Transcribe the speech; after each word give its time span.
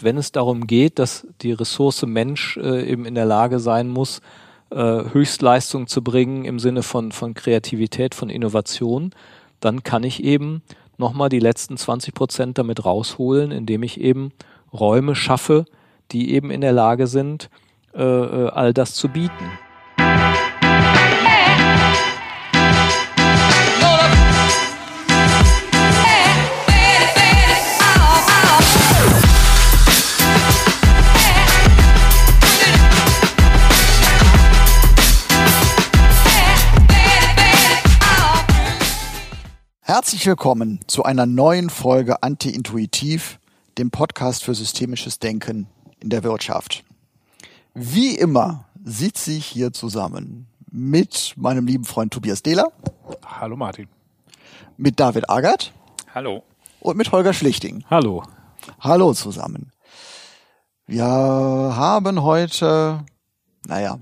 wenn 0.00 0.16
es 0.18 0.32
darum 0.32 0.66
geht, 0.66 0.98
dass 0.98 1.26
die 1.42 1.52
Ressource 1.52 2.04
Mensch 2.06 2.56
äh, 2.56 2.90
eben 2.90 3.04
in 3.04 3.14
der 3.14 3.24
Lage 3.24 3.58
sein 3.58 3.88
muss, 3.88 4.20
äh, 4.70 4.76
Höchstleistung 4.76 5.86
zu 5.86 6.02
bringen 6.02 6.44
im 6.44 6.58
Sinne 6.58 6.82
von, 6.82 7.12
von 7.12 7.34
Kreativität, 7.34 8.14
von 8.14 8.28
Innovation, 8.28 9.12
dann 9.60 9.82
kann 9.82 10.04
ich 10.04 10.22
eben 10.22 10.62
nochmal 10.98 11.28
die 11.28 11.38
letzten 11.38 11.76
20 11.76 12.14
Prozent 12.14 12.58
damit 12.58 12.84
rausholen, 12.84 13.50
indem 13.50 13.82
ich 13.82 14.00
eben 14.00 14.32
Räume 14.72 15.14
schaffe, 15.14 15.64
die 16.12 16.32
eben 16.32 16.50
in 16.50 16.60
der 16.60 16.72
Lage 16.72 17.06
sind, 17.06 17.50
äh, 17.94 18.02
äh 18.02 18.48
all 18.48 18.74
das 18.74 18.94
zu 18.94 19.08
bieten. 19.08 19.58
Herzlich 39.88 40.26
willkommen 40.26 40.80
zu 40.88 41.04
einer 41.04 41.26
neuen 41.26 41.70
Folge 41.70 42.20
Anti-Intuitiv, 42.20 43.38
dem 43.78 43.92
Podcast 43.92 44.42
für 44.42 44.52
systemisches 44.52 45.20
Denken 45.20 45.68
in 46.00 46.10
der 46.10 46.24
Wirtschaft. 46.24 46.82
Wie 47.72 48.16
immer 48.16 48.64
sitze 48.84 49.30
ich 49.30 49.46
hier 49.46 49.72
zusammen 49.72 50.48
mit 50.72 51.34
meinem 51.36 51.68
lieben 51.68 51.84
Freund 51.84 52.12
Tobias 52.12 52.42
Dehler. 52.42 52.72
Hallo 53.24 53.54
Martin. 53.54 53.86
Mit 54.76 54.98
David 54.98 55.30
Agert. 55.30 55.72
Hallo. 56.12 56.42
Und 56.80 56.96
mit 56.96 57.12
Holger 57.12 57.32
Schlichting. 57.32 57.84
Hallo. 57.88 58.24
Hallo 58.80 59.14
zusammen. 59.14 59.70
Wir 60.88 61.04
haben 61.04 62.24
heute, 62.24 63.04
naja, 63.68 64.00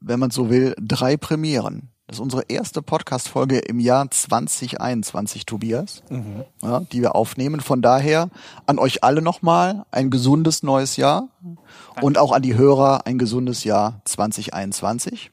wenn 0.00 0.18
man 0.18 0.32
so 0.32 0.50
will, 0.50 0.74
drei 0.80 1.16
Premieren. 1.16 1.91
Das 2.12 2.18
ist 2.18 2.24
unsere 2.24 2.42
erste 2.48 2.82
Podcast-Folge 2.82 3.58
im 3.58 3.80
Jahr 3.80 4.10
2021, 4.10 5.46
Tobias, 5.46 6.02
mhm. 6.10 6.44
ja, 6.60 6.80
die 6.80 7.00
wir 7.00 7.14
aufnehmen. 7.14 7.62
Von 7.62 7.80
daher 7.80 8.28
an 8.66 8.78
euch 8.78 9.02
alle 9.02 9.22
nochmal 9.22 9.86
ein 9.90 10.10
gesundes 10.10 10.62
neues 10.62 10.98
Jahr 10.98 11.30
Danke. 11.40 12.04
und 12.04 12.18
auch 12.18 12.32
an 12.32 12.42
die 12.42 12.54
Hörer 12.54 13.06
ein 13.06 13.16
gesundes 13.16 13.64
Jahr 13.64 14.02
2021. 14.04 15.30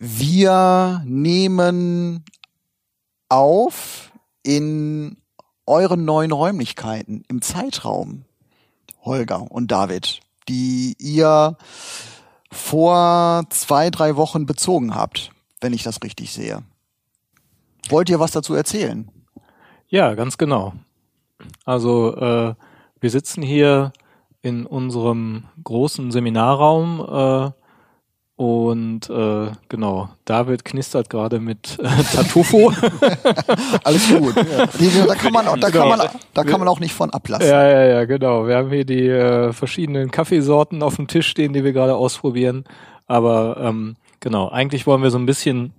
Wir 0.00 1.02
nehmen 1.04 2.24
auf 3.28 4.10
in 4.42 5.18
euren 5.66 6.04
neuen 6.04 6.32
Räumlichkeiten 6.32 7.22
im 7.28 7.42
Zeitraum, 7.42 8.24
Holger 9.04 9.52
und 9.52 9.70
David, 9.70 10.18
die 10.48 10.96
ihr 10.98 11.56
vor 12.50 13.44
zwei, 13.50 13.90
drei 13.90 14.16
Wochen 14.16 14.46
bezogen 14.46 14.94
habt, 14.94 15.30
wenn 15.60 15.72
ich 15.72 15.82
das 15.82 16.02
richtig 16.02 16.32
sehe. 16.32 16.62
Wollt 17.88 18.08
ihr 18.08 18.20
was 18.20 18.32
dazu 18.32 18.54
erzählen? 18.54 19.10
Ja, 19.88 20.14
ganz 20.14 20.38
genau. 20.38 20.74
Also 21.64 22.16
äh, 22.16 22.54
wir 23.00 23.10
sitzen 23.10 23.42
hier 23.42 23.92
in 24.42 24.66
unserem 24.66 25.44
großen 25.62 26.10
Seminarraum 26.10 27.00
äh, 27.00 27.50
und 28.36 29.08
äh, 29.08 29.50
genau, 29.70 30.10
David 30.26 30.62
knistert 30.62 31.08
gerade 31.08 31.40
mit 31.40 31.78
äh, 31.78 32.02
Tartufo. 32.14 32.70
Alles 33.84 34.08
gut. 34.08 34.34
Ja. 34.56 35.06
Da 35.06 35.14
kann 35.14 35.32
man, 35.32 35.60
da 35.60 35.70
kann 35.70 35.88
man, 35.88 36.02
da 36.34 36.44
kann 36.44 36.60
man 36.60 36.68
auch 36.68 36.80
nicht 36.80 36.92
von 36.92 37.10
ablassen. 37.10 37.48
Ja, 37.48 37.66
ja, 37.66 37.84
ja, 37.84 38.04
genau. 38.04 38.46
Wir 38.46 38.56
haben 38.56 38.70
hier 38.70 38.84
die 38.84 39.08
äh, 39.08 39.52
verschiedenen 39.52 40.10
Kaffeesorten 40.10 40.82
auf 40.82 40.96
dem 40.96 41.08
Tisch 41.08 41.28
stehen, 41.28 41.52
die 41.52 41.64
wir 41.64 41.72
gerade 41.72 41.96
ausprobieren. 41.96 42.64
Aber 43.06 43.56
ähm, 43.58 43.96
genau, 44.20 44.48
eigentlich 44.48 44.86
wollen 44.86 45.02
wir 45.02 45.10
so 45.10 45.18
ein 45.18 45.26
bisschen 45.26 45.72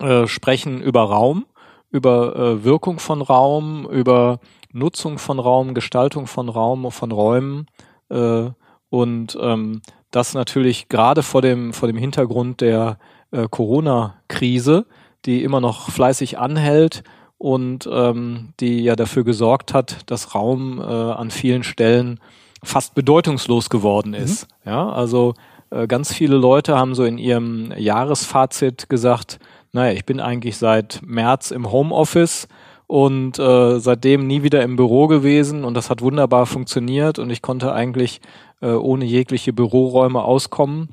äh, 0.00 0.26
sprechen 0.26 0.80
über 0.80 1.02
Raum, 1.02 1.46
über 1.90 2.36
äh, 2.36 2.64
Wirkung 2.64 2.98
von 2.98 3.20
Raum, 3.20 3.86
über 3.90 4.40
Nutzung 4.72 5.18
von 5.18 5.38
Raum, 5.38 5.74
Gestaltung 5.74 6.26
von 6.26 6.48
Raum, 6.48 6.90
von 6.90 7.12
Räumen 7.12 7.66
äh, 8.08 8.50
und 8.88 9.38
ähm, 9.40 9.82
das 10.14 10.34
natürlich 10.34 10.88
gerade 10.88 11.22
vor 11.22 11.42
dem, 11.42 11.72
vor 11.72 11.88
dem 11.88 11.96
Hintergrund 11.96 12.60
der 12.60 12.98
äh, 13.30 13.46
Corona-Krise, 13.50 14.86
die 15.24 15.42
immer 15.42 15.60
noch 15.60 15.90
fleißig 15.90 16.38
anhält 16.38 17.02
und 17.38 17.88
ähm, 17.90 18.50
die 18.60 18.84
ja 18.84 18.96
dafür 18.96 19.24
gesorgt 19.24 19.74
hat, 19.74 20.10
dass 20.10 20.34
Raum 20.34 20.78
äh, 20.80 20.84
an 20.84 21.30
vielen 21.30 21.64
Stellen 21.64 22.20
fast 22.62 22.94
bedeutungslos 22.94 23.70
geworden 23.70 24.10
mhm. 24.10 24.14
ist. 24.14 24.48
Mhm. 24.64 24.70
Ja, 24.70 24.88
also 24.88 25.34
äh, 25.70 25.86
ganz 25.86 26.12
viele 26.12 26.36
Leute 26.36 26.76
haben 26.76 26.94
so 26.94 27.04
in 27.04 27.18
ihrem 27.18 27.72
Jahresfazit 27.76 28.88
gesagt, 28.88 29.38
naja, 29.72 29.92
ich 29.92 30.04
bin 30.04 30.20
eigentlich 30.20 30.56
seit 30.56 31.00
März 31.04 31.50
im 31.50 31.72
Homeoffice 31.72 32.46
und 32.86 33.38
äh, 33.38 33.80
seitdem 33.80 34.26
nie 34.26 34.42
wieder 34.42 34.62
im 34.62 34.76
Büro 34.76 35.08
gewesen 35.08 35.64
und 35.64 35.74
das 35.74 35.90
hat 35.90 36.00
wunderbar 36.00 36.46
funktioniert 36.46 37.18
und 37.18 37.30
ich 37.30 37.42
konnte 37.42 37.72
eigentlich 37.72 38.20
äh, 38.60 38.72
ohne 38.72 39.04
jegliche 39.04 39.52
Büroräume 39.52 40.22
auskommen. 40.22 40.90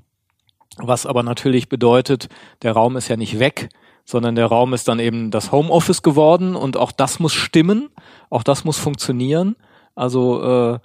Was 0.77 1.05
aber 1.05 1.23
natürlich 1.23 1.69
bedeutet, 1.69 2.29
der 2.61 2.73
Raum 2.73 2.95
ist 2.95 3.07
ja 3.07 3.17
nicht 3.17 3.39
weg, 3.39 3.69
sondern 4.05 4.35
der 4.35 4.47
Raum 4.47 4.73
ist 4.73 4.87
dann 4.87 4.99
eben 4.99 5.31
das 5.31 5.51
Homeoffice 5.51 6.01
geworden 6.01 6.55
und 6.55 6.77
auch 6.77 6.91
das 6.91 7.19
muss 7.19 7.33
stimmen, 7.33 7.89
auch 8.29 8.43
das 8.43 8.63
muss 8.63 8.77
funktionieren. 8.77 9.55
Also 9.95 10.41
äh, 10.41 10.79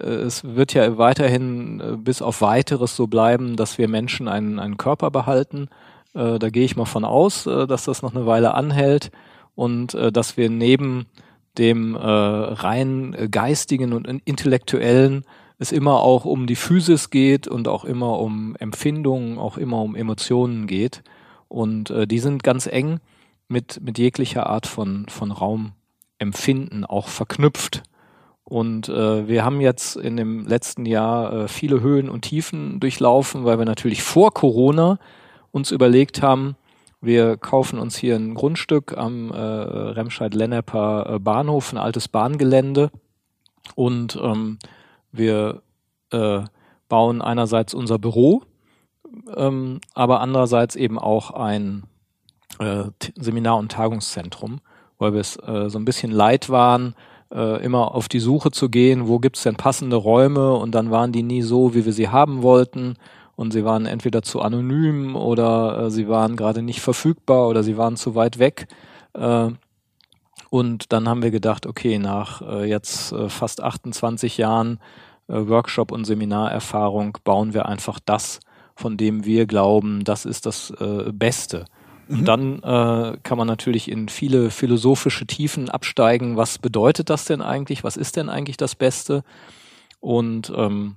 es 0.00 0.44
wird 0.44 0.74
ja 0.74 0.96
weiterhin 0.96 1.80
äh, 1.80 1.96
bis 1.96 2.22
auf 2.22 2.40
weiteres 2.40 2.96
so 2.96 3.06
bleiben, 3.06 3.56
dass 3.56 3.78
wir 3.78 3.88
Menschen 3.88 4.28
einen, 4.28 4.58
einen 4.58 4.76
Körper 4.76 5.10
behalten. 5.10 5.68
Äh, 6.14 6.38
da 6.38 6.50
gehe 6.50 6.64
ich 6.64 6.76
mal 6.76 6.86
von 6.86 7.04
aus, 7.04 7.46
äh, 7.46 7.66
dass 7.66 7.84
das 7.84 8.02
noch 8.02 8.14
eine 8.14 8.26
Weile 8.26 8.54
anhält 8.54 9.10
und 9.54 9.94
äh, 9.94 10.10
dass 10.10 10.36
wir 10.36 10.48
neben 10.48 11.06
dem 11.58 11.94
äh, 11.94 12.00
rein 12.00 13.28
geistigen 13.30 13.92
und 13.92 14.06
intellektuellen 14.24 15.24
es 15.62 15.72
immer 15.72 16.00
auch 16.00 16.24
um 16.24 16.46
die 16.46 16.56
Physis 16.56 17.10
geht 17.10 17.48
und 17.48 17.68
auch 17.68 17.84
immer 17.84 18.18
um 18.18 18.56
Empfindungen, 18.56 19.38
auch 19.38 19.56
immer 19.56 19.80
um 19.80 19.94
Emotionen 19.94 20.66
geht. 20.66 21.02
Und 21.48 21.90
äh, 21.90 22.06
die 22.06 22.18
sind 22.18 22.42
ganz 22.42 22.66
eng 22.66 23.00
mit, 23.48 23.80
mit 23.82 23.98
jeglicher 23.98 24.46
Art 24.46 24.66
von, 24.66 25.06
von 25.08 25.30
Raumempfinden 25.30 26.84
auch 26.84 27.08
verknüpft. 27.08 27.82
Und 28.44 28.88
äh, 28.88 29.28
wir 29.28 29.44
haben 29.44 29.60
jetzt 29.60 29.96
in 29.96 30.16
dem 30.16 30.46
letzten 30.46 30.84
Jahr 30.84 31.32
äh, 31.32 31.48
viele 31.48 31.80
Höhen 31.80 32.10
und 32.10 32.22
Tiefen 32.22 32.80
durchlaufen, 32.80 33.44
weil 33.44 33.58
wir 33.58 33.64
natürlich 33.64 34.02
vor 34.02 34.34
Corona 34.34 34.98
uns 35.52 35.70
überlegt 35.70 36.22
haben, 36.22 36.56
wir 37.00 37.36
kaufen 37.36 37.78
uns 37.78 37.96
hier 37.96 38.14
ein 38.14 38.34
Grundstück 38.34 38.96
am 38.96 39.32
äh, 39.32 39.36
Remscheid-Lenneper 39.36 41.14
äh, 41.14 41.18
Bahnhof, 41.18 41.72
ein 41.72 41.78
altes 41.78 42.06
Bahngelände 42.06 42.90
und 43.74 44.18
ähm, 44.22 44.58
wir 45.12 45.62
äh, 46.10 46.40
bauen 46.88 47.22
einerseits 47.22 47.74
unser 47.74 47.98
Büro, 47.98 48.42
ähm, 49.36 49.80
aber 49.94 50.20
andererseits 50.20 50.76
eben 50.76 50.98
auch 50.98 51.30
ein 51.30 51.84
äh, 52.58 52.84
Seminar- 53.16 53.58
und 53.58 53.72
Tagungszentrum, 53.72 54.60
weil 54.98 55.12
wir 55.12 55.20
es 55.20 55.36
äh, 55.36 55.68
so 55.68 55.78
ein 55.78 55.84
bisschen 55.84 56.10
leid 56.10 56.50
waren, 56.50 56.94
äh, 57.32 57.64
immer 57.64 57.94
auf 57.94 58.08
die 58.08 58.20
Suche 58.20 58.50
zu 58.50 58.68
gehen, 58.68 59.08
wo 59.08 59.18
gibt's 59.18 59.42
denn 59.42 59.56
passende 59.56 59.96
Räume 59.96 60.54
und 60.54 60.74
dann 60.74 60.90
waren 60.90 61.12
die 61.12 61.22
nie 61.22 61.42
so, 61.42 61.74
wie 61.74 61.84
wir 61.84 61.92
sie 61.92 62.08
haben 62.08 62.42
wollten 62.42 62.96
und 63.36 63.52
sie 63.52 63.64
waren 63.64 63.86
entweder 63.86 64.22
zu 64.22 64.40
anonym 64.40 65.16
oder 65.16 65.84
äh, 65.84 65.90
sie 65.90 66.08
waren 66.08 66.36
gerade 66.36 66.62
nicht 66.62 66.80
verfügbar 66.80 67.48
oder 67.48 67.62
sie 67.62 67.76
waren 67.76 67.96
zu 67.96 68.14
weit 68.14 68.38
weg. 68.38 68.68
Äh, 69.14 69.50
und 70.52 70.92
dann 70.92 71.08
haben 71.08 71.22
wir 71.22 71.30
gedacht, 71.30 71.64
okay, 71.64 71.98
nach 71.98 72.42
äh, 72.42 72.68
jetzt 72.68 73.10
äh, 73.12 73.30
fast 73.30 73.62
28 73.62 74.36
Jahren 74.36 74.80
äh, 75.26 75.48
Workshop- 75.48 75.90
und 75.90 76.04
Seminarerfahrung 76.04 77.16
bauen 77.24 77.54
wir 77.54 77.64
einfach 77.64 77.98
das, 78.04 78.38
von 78.76 78.98
dem 78.98 79.24
wir 79.24 79.46
glauben, 79.46 80.04
das 80.04 80.26
ist 80.26 80.44
das 80.44 80.70
äh, 80.78 81.10
Beste. 81.10 81.64
Und 82.06 82.20
mhm. 82.20 82.24
dann 82.26 82.62
äh, 82.64 83.16
kann 83.22 83.38
man 83.38 83.46
natürlich 83.46 83.90
in 83.90 84.10
viele 84.10 84.50
philosophische 84.50 85.26
Tiefen 85.26 85.70
absteigen. 85.70 86.36
Was 86.36 86.58
bedeutet 86.58 87.08
das 87.08 87.24
denn 87.24 87.40
eigentlich? 87.40 87.82
Was 87.82 87.96
ist 87.96 88.16
denn 88.16 88.28
eigentlich 88.28 88.58
das 88.58 88.74
Beste? 88.74 89.24
Und 90.00 90.52
ähm, 90.54 90.96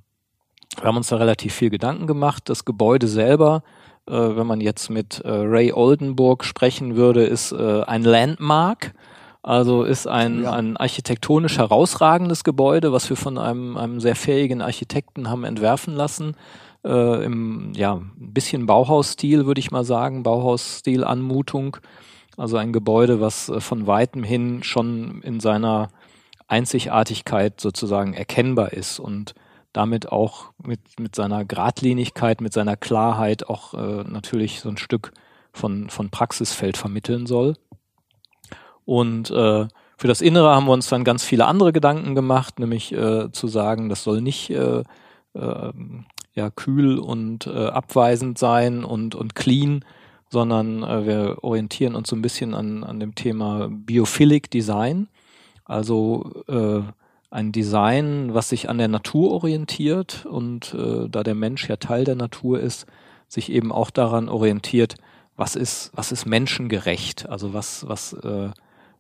wir 0.76 0.84
haben 0.84 0.98
uns 0.98 1.08
da 1.08 1.16
relativ 1.16 1.54
viel 1.54 1.70
Gedanken 1.70 2.08
gemacht. 2.08 2.50
Das 2.50 2.66
Gebäude 2.66 3.08
selber, 3.08 3.64
äh, 4.06 4.12
wenn 4.12 4.48
man 4.48 4.60
jetzt 4.60 4.90
mit 4.90 5.22
äh, 5.22 5.30
Ray 5.30 5.72
Oldenburg 5.72 6.44
sprechen 6.44 6.98
würde, 6.98 7.24
ist 7.24 7.54
äh, 7.54 7.84
ein 7.84 8.04
Landmark. 8.04 8.94
Also 9.46 9.84
ist 9.84 10.08
ein, 10.08 10.42
ja. 10.42 10.54
ein 10.54 10.76
architektonisch 10.76 11.60
herausragendes 11.60 12.44
Gebäude, 12.44 12.92
was 12.92 13.08
wir 13.12 13.16
von 13.16 13.38
einem, 13.38 13.78
einem 13.78 14.00
sehr 14.00 14.16
fähigen 14.16 14.60
Architekten 14.60 15.30
haben 15.30 15.44
entwerfen 15.44 15.94
lassen. 15.94 16.36
Äh, 16.84 17.24
Im 17.24 17.72
ja, 17.76 17.94
ein 17.94 18.34
bisschen 18.34 18.66
Bauhausstil, 18.66 19.46
würde 19.46 19.60
ich 19.60 19.70
mal 19.70 19.86
sagen, 19.86 20.24
Bauhausstil-Anmutung. 20.24 21.78
Also 22.38 22.58
ein 22.58 22.74
Gebäude, 22.74 23.22
was 23.22 23.50
äh, 23.50 23.60
von 23.60 23.86
weitem 23.86 24.24
hin 24.24 24.64
schon 24.64 25.22
in 25.22 25.40
seiner 25.40 25.90
Einzigartigkeit 26.48 27.62
sozusagen 27.62 28.16
erkennbar 28.16 28.74
ist 28.74 29.00
und 29.00 29.36
damit 29.74 30.12
auch 30.12 30.54
mit, 30.58 30.80
mit 31.00 31.14
seiner 31.14 31.46
Gradlinigkeit, 31.46 32.42
mit 32.42 32.54
seiner 32.54 32.78
Klarheit 32.78 33.48
auch 33.48 33.76
äh, 33.76 34.04
natürlich 34.10 34.62
so 34.62 34.70
ein 34.70 34.78
Stück 34.78 35.12
von, 35.54 35.92
von 35.92 36.10
Praxisfeld 36.10 36.78
vermitteln 36.78 37.28
soll. 37.28 37.54
Und 38.86 39.32
äh, 39.32 39.68
für 39.98 40.08
das 40.08 40.22
Innere 40.22 40.54
haben 40.54 40.68
wir 40.68 40.74
uns 40.74 40.90
dann 40.90 41.04
ganz 41.04 41.24
viele 41.24 41.46
andere 41.46 41.74
Gedanken 41.74 42.16
gemacht, 42.16 42.60
nämlich 42.60 42.92
äh, 42.92 43.32
zu 43.32 43.48
sagen, 43.48 43.90
das 43.90 44.04
soll 44.04 44.22
nicht 44.22 44.50
äh, 44.50 44.84
äh, 45.34 45.74
ja, 46.34 46.50
kühl 46.50 47.00
und 47.00 47.48
äh, 47.48 47.68
abweisend 47.68 48.38
sein 48.38 48.84
und, 48.84 49.16
und 49.16 49.36
clean, 49.36 49.86
sondern 50.30 50.84
äh, 50.84 51.06
wir 51.06 51.44
orientieren 51.44 51.96
uns 51.96 52.10
so 52.10 52.16
ein 52.16 52.22
bisschen 52.22 52.54
an, 52.54 52.84
an 52.84 53.00
dem 53.00 53.16
Thema 53.16 53.70
Biophilic 53.72 54.52
Design, 54.52 55.08
also 55.64 56.44
äh, 56.48 56.82
ein 57.32 57.52
Design, 57.52 58.34
was 58.34 58.50
sich 58.50 58.70
an 58.70 58.78
der 58.78 58.88
Natur 58.90 59.32
orientiert 59.32 60.26
und 60.26 60.74
äh, 60.74 61.08
da 61.10 61.24
der 61.24 61.36
Mensch 61.36 61.68
ja 61.70 61.78
Teil 61.78 62.04
der 62.04 62.16
Natur 62.16 62.60
ist, 62.60 62.86
sich 63.28 63.52
eben 63.52 63.72
auch 63.72 63.90
daran 63.90 64.30
orientiert, 64.30 64.96
was 65.38 65.56
ist, 65.56 65.92
was 65.96 66.12
ist 66.12 66.26
menschengerecht, 66.26 67.28
also 67.28 67.54
was, 67.54 67.88
was, 67.88 68.14
äh, 68.14 68.52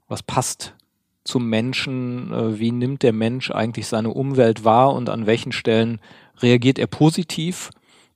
was 0.08 0.24
passt 0.24 0.74
zum 1.26 1.50
Menschen, 1.50 2.32
äh, 2.32 2.60
wie 2.60 2.72
nimmt 2.72 3.04
der 3.04 3.14
Mensch 3.14 3.52
eigentlich 3.52 3.88
seine 3.88 4.10
Umwelt 4.10 4.64
wahr 4.64 4.94
und 4.94 5.10
an 5.10 5.26
welchen 5.26 5.52
Stellen 5.52 6.00
reagiert 6.42 6.80
er 6.80 6.88
positiv, 6.88 7.72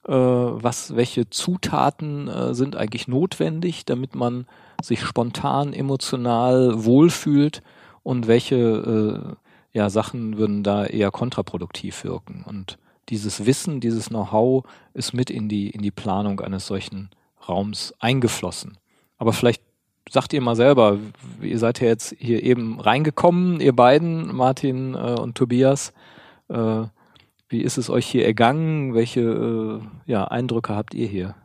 äh, 0.08 0.14
was, 0.14 0.96
welche 0.96 1.30
Zutaten 1.30 2.28
äh, 2.28 2.54
sind 2.54 2.76
eigentlich 2.76 3.08
notwendig, 3.08 3.86
damit 3.86 4.16
man 4.16 4.46
sich 4.82 5.02
spontan, 5.02 5.74
emotional 5.74 6.86
wohlfühlt 6.86 7.62
und 8.04 8.28
welche 8.28 9.38
ja, 9.74 9.90
Sachen 9.90 10.38
würden 10.38 10.64
da 10.64 10.86
eher 10.86 11.12
kontraproduktiv 11.12 12.06
wirken. 12.06 12.46
Und 12.48 12.80
dieses 13.10 13.46
Wissen, 13.46 13.82
dieses 13.82 14.08
Know-how 14.08 14.64
ist 14.94 15.14
mit 15.14 15.30
in 15.30 15.50
die, 15.50 15.70
in 15.70 15.82
die 15.82 15.92
Planung 15.92 16.40
eines 16.40 16.66
solchen 16.66 17.10
Raums 17.48 17.94
eingeflossen. 18.00 18.78
Aber 19.18 19.34
vielleicht 19.34 19.62
sagt 20.10 20.34
ihr 20.34 20.42
mal 20.42 20.56
selber, 20.56 20.98
ihr 21.42 21.60
seid 21.60 21.80
ja 21.82 21.88
jetzt 21.88 22.16
hier 22.20 22.44
eben 22.44 22.80
reingekommen, 22.80 23.60
ihr 23.62 23.76
beiden, 23.76 24.36
Martin 24.36 24.96
äh, 24.96 25.16
und 25.20 25.36
Tobias. 25.36 25.94
Äh, 26.50 26.84
wie 27.48 27.62
ist 27.62 27.78
es 27.78 27.90
euch 27.90 28.06
hier 28.06 28.26
ergangen? 28.26 28.94
Welche 28.94 29.22
äh, 29.22 29.82
ja, 30.12 30.26
Eindrücke 30.26 30.76
habt 30.76 30.94
ihr 30.94 31.08
hier? 31.08 31.36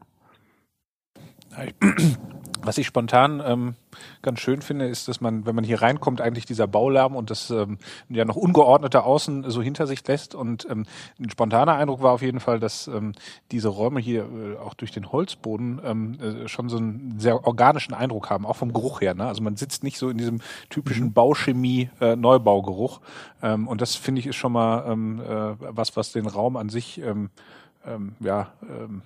Was 2.65 2.79
ich 2.79 2.87
spontan 2.87 3.43
ähm, 3.45 3.75
ganz 4.23 4.41
schön 4.41 4.63
finde, 4.63 4.89
ist, 4.89 5.07
dass 5.09 5.21
man, 5.21 5.45
wenn 5.45 5.55
man 5.55 5.65
hier 5.65 5.83
reinkommt, 5.83 6.21
eigentlich 6.21 6.47
dieser 6.47 6.67
Baulärm 6.67 7.15
und 7.15 7.31
das 7.31 7.51
ähm, 7.51 7.79
ja 8.09 8.25
noch 8.25 8.37
ungeordnete 8.37 9.05
Außen 9.05 9.51
so 9.51 9.63
hinter 9.63 9.87
sich 9.87 10.07
lässt. 10.07 10.35
Und 10.35 10.67
ähm, 10.71 10.87
ein 11.21 11.29
spontaner 11.31 11.75
Eindruck 11.75 12.03
war 12.03 12.13
auf 12.13 12.23
jeden 12.23 12.41
Fall, 12.41 12.61
dass 12.61 12.87
ähm, 12.89 13.13
diese 13.51 13.69
Räume 13.69 14.01
hier 14.01 14.25
äh, 14.25 14.57
auch 14.57 14.75
durch 14.75 14.93
den 14.93 15.13
Holzboden 15.13 15.81
ähm, 15.85 16.19
äh, 16.21 16.49
schon 16.49 16.71
so 16.71 16.79
einen 16.79 17.19
sehr 17.19 17.47
organischen 17.47 17.93
Eindruck 17.93 18.31
haben, 18.31 18.47
auch 18.47 18.57
vom 18.57 18.73
Geruch 18.73 19.03
her. 19.03 19.15
Ne? 19.15 19.27
Also 19.27 19.43
man 19.43 19.57
sitzt 19.57 19.85
nicht 19.85 19.99
so 19.99 20.09
in 20.09 20.17
diesem 20.17 20.41
typischen 20.71 21.09
mhm. 21.09 21.13
Bauchemie-Neubaugeruch. 21.13 23.01
Äh, 23.43 23.53
ähm, 23.53 23.69
und 23.69 23.81
das 23.83 23.95
finde 23.95 24.21
ich 24.21 24.27
ist 24.27 24.37
schon 24.37 24.53
mal 24.53 24.91
ähm, 24.91 25.21
äh, 25.21 25.55
was, 25.59 25.97
was 25.97 26.13
den 26.13 26.27
Raum 26.27 26.57
an 26.57 26.71
sich 26.71 26.99
ähm, 26.99 27.29
ähm, 27.87 28.15
ja 28.21 28.49
ähm, 28.63 29.03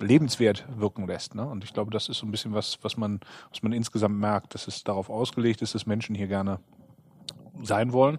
lebenswert 0.00 0.64
wirken 0.76 1.06
lässt. 1.06 1.34
Ne? 1.34 1.46
Und 1.46 1.64
ich 1.64 1.72
glaube, 1.72 1.90
das 1.90 2.08
ist 2.08 2.18
so 2.18 2.26
ein 2.26 2.30
bisschen 2.30 2.54
was, 2.54 2.78
was 2.82 2.96
man, 2.96 3.20
was 3.50 3.62
man 3.62 3.72
insgesamt 3.72 4.18
merkt, 4.18 4.54
dass 4.54 4.66
es 4.66 4.84
darauf 4.84 5.10
ausgelegt 5.10 5.62
ist, 5.62 5.74
dass 5.74 5.86
Menschen 5.86 6.14
hier 6.14 6.26
gerne 6.26 6.58
sein 7.62 7.92
wollen. 7.92 8.18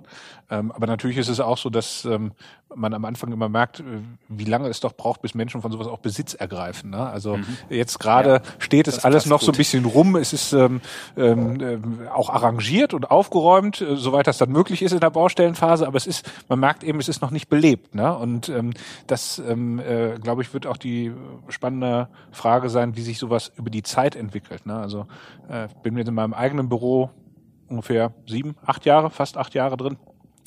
Ähm, 0.50 0.72
aber 0.72 0.86
natürlich 0.88 1.18
ist 1.18 1.30
es 1.30 1.40
auch 1.40 1.58
so, 1.58 1.70
dass 1.70 2.04
ähm, 2.06 2.34
man 2.76 2.94
am 2.94 3.06
Anfang 3.06 3.32
immer 3.32 3.50
merkt, 3.50 3.80
äh, 3.80 3.84
wie 4.28 4.44
lange 4.44 4.68
es 4.68 4.80
doch 4.80 4.94
braucht, 4.94 5.22
bis 5.22 5.34
Menschen 5.34 5.62
von 5.62 5.72
sowas 5.72 5.88
auch 5.88 6.00
Besitz 6.00 6.34
ergreifen. 6.34 6.90
Ne? 6.90 7.10
Also 7.10 7.38
mhm. 7.38 7.46
jetzt 7.70 8.00
gerade 8.00 8.30
ja, 8.30 8.42
steht 8.60 8.88
es 8.88 9.04
alles 9.04 9.26
noch 9.26 9.40
gut. 9.40 9.46
so 9.46 9.52
ein 9.54 9.58
bisschen 9.58 9.86
rum. 9.86 10.16
Es 10.16 10.34
ist 10.34 10.54
ähm, 10.54 10.82
ähm, 11.16 11.62
äh, 11.62 12.10
auch 12.10 12.30
arrangiert 12.30 12.94
und 12.94 13.10
aufgeräumt, 13.12 13.82
äh, 13.82 13.96
soweit 13.96 14.28
das 14.28 14.38
dann 14.38 14.52
möglich 14.52 14.82
ist 14.82 14.92
in 14.92 15.00
der 15.00 15.10
Baustellenphase. 15.10 15.88
Aber 15.88 15.98
es 15.98 16.08
ist, 16.08 16.30
man 16.50 16.60
merkt 16.60 16.84
eben, 16.84 17.00
es 17.00 17.08
ist 17.08 17.22
noch 17.22 17.32
nicht 17.32 17.48
belebt. 17.48 17.96
Ne? 17.96 18.16
Und 18.16 18.50
ähm, 18.50 18.74
das, 19.08 19.40
ähm, 19.40 19.80
äh, 19.80 20.20
glaube 20.20 20.42
ich, 20.42 20.54
wird 20.54 20.68
auch 20.68 20.78
die 20.78 21.14
spannende 21.48 22.10
Frage 22.32 22.70
sein, 22.70 22.96
wie 22.96 23.02
sich 23.02 23.20
sowas 23.20 23.52
über 23.56 23.70
die 23.70 23.84
Zeit 23.84 24.16
entwickelt. 24.16 24.66
Ne? 24.66 24.78
Also 24.78 25.08
äh, 25.50 25.68
bin 25.82 25.94
mir 25.94 26.06
in 26.06 26.14
meinem 26.14 26.34
eigenen 26.34 26.68
Büro 26.68 27.10
ungefähr 27.72 28.14
sieben, 28.28 28.56
acht 28.66 28.86
Jahre, 28.86 29.10
fast 29.10 29.38
acht 29.38 29.54
Jahre 29.54 29.78
drin. 29.78 29.98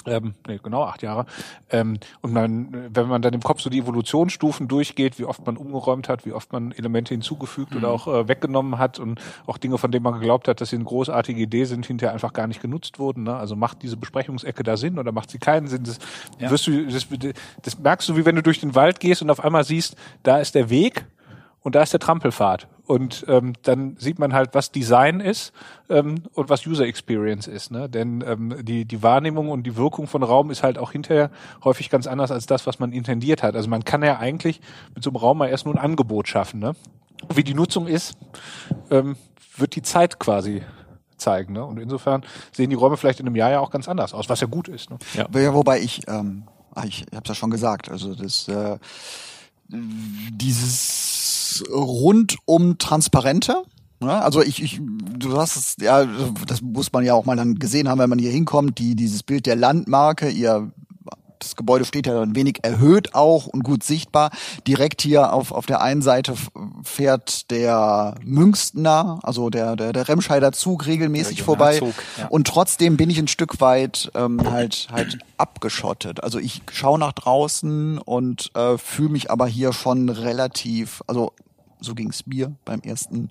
Ähm, 0.07 0.35
nee, 0.47 0.61
genau 0.63 0.83
acht 0.83 1.03
Jahre. 1.03 1.25
Ähm, 1.71 1.99
und 2.21 2.33
man, 2.33 2.91
wenn 2.95 3.09
man 3.09 3.23
dann 3.23 3.33
im 3.33 3.41
Kopf 3.41 3.61
so 3.61 3.71
die 3.71 3.79
Evolutionsstufen 3.79 4.69
durchgeht, 4.69 5.19
wie 5.19 5.25
oft 5.25 5.47
man 5.47 5.57
umgeräumt 5.57 6.09
hat, 6.09 6.27
wie 6.27 6.33
oft 6.33 6.53
man 6.53 6.73
Elemente 6.73 7.15
hinzugefügt 7.15 7.73
mhm. 7.73 7.79
oder 7.79 7.91
auch 7.91 8.07
äh, 8.07 8.29
weggenommen 8.29 8.79
hat 8.79 8.99
und 8.99 9.21
auch 9.47 9.57
Dinge, 9.57 9.79
von 9.79 9.91
denen 9.91 10.03
man 10.03 10.15
geglaubt 10.15 10.49
hat, 10.49 10.61
dass 10.61 10.71
sie 10.71 10.77
eine 10.77 10.85
großartige 10.85 11.41
Idee 11.41 11.65
sind, 11.65 11.87
hinterher 11.87 12.13
einfach 12.13 12.33
gar 12.33 12.47
nicht 12.47 12.61
genutzt 12.61 12.99
wurden. 12.99 13.25
Ne? 13.25 13.35
Also 13.35 13.57
macht 13.57 13.83
diese 13.83 13.97
Besprechungsecke 13.97 14.63
da 14.63 14.77
Sinn 14.77 14.99
oder 14.99 15.13
macht 15.13 15.31
sie 15.31 15.39
keinen 15.39 15.69
Sinn? 15.69 15.85
Das, 15.85 15.99
ja. 16.39 16.51
wirst 16.51 16.67
du, 16.67 16.87
das, 16.87 17.07
das 17.63 17.79
merkst 17.79 18.09
du, 18.09 18.17
wie 18.17 18.27
wenn 18.27 18.37
du 18.37 18.43
durch 18.43 18.61
den 18.61 18.75
Wald 18.75 19.01
gehst 19.01 19.23
und 19.23 19.31
auf 19.31 19.43
einmal 19.43 19.65
siehst, 19.65 19.97
da 20.23 20.39
ist 20.39 20.55
der 20.55 20.69
Weg 20.69 21.07
und 21.61 21.75
da 21.75 21.83
ist 21.83 21.95
der 21.95 22.01
Trampelpfad. 22.01 22.69
Und 22.87 23.25
ähm, 23.29 23.55
dann 23.63 23.97
sieht 23.99 24.19
man 24.19 24.35
halt, 24.35 24.51
was 24.53 24.71
Design 24.71 25.21
ist 25.21 25.53
ähm, 25.89 26.25
und 26.35 26.51
was 26.51 26.67
User 26.67 26.85
Experience 26.85 27.47
ist. 27.47 27.71
Ne? 27.71 27.89
Denn 27.89 28.23
ähm, 28.27 28.57
die, 28.63 28.85
die 28.85 29.03
Wahrnehmung 29.03 29.49
und 29.49 29.63
die 29.63 29.77
Wirkung 29.77 30.07
von 30.07 30.23
Raum 30.23 30.51
ist 30.51 30.63
halt 30.63 30.77
auch 30.77 30.93
hinterher 30.93 31.31
häufig 31.65 31.89
ganz 31.89 32.07
anders 32.07 32.31
als 32.31 32.45
das, 32.47 32.67
was 32.67 32.79
man 32.79 32.93
intendiert 32.93 33.43
hat. 33.43 33.57
Also 33.57 33.71
man 33.71 33.85
kann 33.85 34.03
ja 34.03 34.19
eigentlich 34.19 34.61
mit 34.95 35.03
so 35.03 35.11
einem 35.11 35.17
Raum 35.17 35.39
mal 35.39 35.49
erst 35.49 35.65
nur 35.65 35.75
ein 35.75 35.79
Angebot 35.79 36.29
schaffen. 36.29 36.61
Ne? 36.61 36.75
Wie 37.33 37.45
die 37.45 37.55
Nutzung 37.55 37.87
ist, 37.87 38.19
ähm, 38.91 39.17
wird 39.57 39.77
die 39.77 39.83
Zeit 39.83 40.19
quasi 40.19 40.63
zeigen. 41.17 41.55
Ne? 41.55 41.65
Und 41.65 41.79
insofern 41.79 42.23
sehen 42.53 42.69
die 42.69 42.77
Räume 42.77 42.99
vielleicht 42.99 43.21
in 43.21 43.27
einem 43.27 43.37
Jahr 43.37 43.51
ja 43.51 43.61
auch 43.61 43.71
ganz 43.71 43.89
anders 43.89 44.13
aus, 44.13 44.29
was 44.29 44.41
ja 44.41 44.47
gut 44.47 44.69
ist. 44.69 44.91
Ne? 44.91 44.99
Ja. 45.15 45.27
ja 45.33 45.55
wobei 45.55 45.81
ich, 45.81 46.03
ähm, 46.07 46.45
ich 46.85 47.07
habe 47.13 47.23
es 47.23 47.29
ja 47.29 47.35
schon 47.35 47.51
gesagt, 47.51 47.91
also 47.91 48.15
das 48.15 48.47
äh, 48.49 48.79
dieses 49.69 51.04
rundum 51.63 52.79
transparente. 52.79 53.63
Ja, 54.03 54.21
also 54.21 54.43
ich, 54.43 54.63
ich, 54.63 54.81
du 54.83 55.37
hast 55.37 55.57
es, 55.57 55.77
ja, 55.81 56.07
das 56.47 56.61
muss 56.61 56.93
man 56.93 57.05
ja 57.05 57.15
auch 57.15 57.25
mal 57.25 57.37
dann 57.37 57.55
gesehen 57.55 57.89
haben, 57.89 57.99
wenn 57.99 58.11
man 58.11 58.19
hier 58.19 58.33
hinkommt, 58.33 58.79
die, 58.79 58.97
dieses 58.97 59.23
Bild 59.23 59.47
der 59.47 59.57
Landmarke, 59.57 60.29
ihr 60.29 60.73
das 61.45 61.57
Gebäude 61.57 61.85
steht 61.85 62.07
ja 62.07 62.21
ein 62.23 62.35
wenig 62.35 62.61
erhöht 62.63 63.15
auch 63.15 63.47
und 63.47 63.63
gut 63.63 63.85
sichtbar. 63.85 64.31
Direkt 64.67 65.03
hier 65.03 65.33
auf, 65.33 65.53
auf 65.53 65.67
der 65.67 65.81
einen 65.83 66.03
Seite 66.03 66.35
fährt 66.83 67.51
der 67.51 68.15
Münstner, 68.23 69.21
also 69.23 69.51
der, 69.51 69.77
der, 69.77 69.93
der 69.93 70.09
Remscheider 70.09 70.53
Zug 70.53 70.87
regelmäßig 70.87 71.43
vorbei. 71.43 71.81
ja. 72.19 72.27
Und 72.29 72.47
trotzdem 72.47 72.97
bin 72.97 73.11
ich 73.11 73.19
ein 73.19 73.29
Stück 73.29 73.61
weit 73.61 74.11
ähm, 74.15 74.51
halt, 74.51 74.89
halt 74.91 75.19
abgeschottet. 75.37 76.23
Also 76.23 76.39
ich 76.39 76.63
schaue 76.73 76.99
nach 76.99 77.13
draußen 77.13 77.99
und 77.99 78.51
äh, 78.55 78.79
fühle 78.79 79.11
mich 79.11 79.31
aber 79.31 79.47
hier 79.47 79.73
schon 79.73 80.09
relativ, 80.09 81.03
also 81.07 81.33
so 81.85 81.95
ging's 81.95 82.27
mir 82.27 82.55
beim 82.65 82.81
ersten 82.81 83.31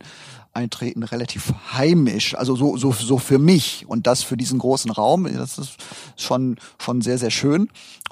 Eintreten 0.53 1.03
relativ 1.03 1.53
heimisch, 1.73 2.35
also 2.35 2.55
so 2.55 2.77
so 2.77 2.91
so 2.91 3.17
für 3.17 3.39
mich 3.39 3.85
und 3.87 4.07
das 4.07 4.23
für 4.23 4.37
diesen 4.37 4.59
großen 4.59 4.91
Raum, 4.91 5.27
das 5.31 5.57
ist 5.57 5.77
schon 6.15 6.57
schon 6.77 7.01
sehr 7.01 7.17
sehr 7.17 7.31
schön 7.31 7.69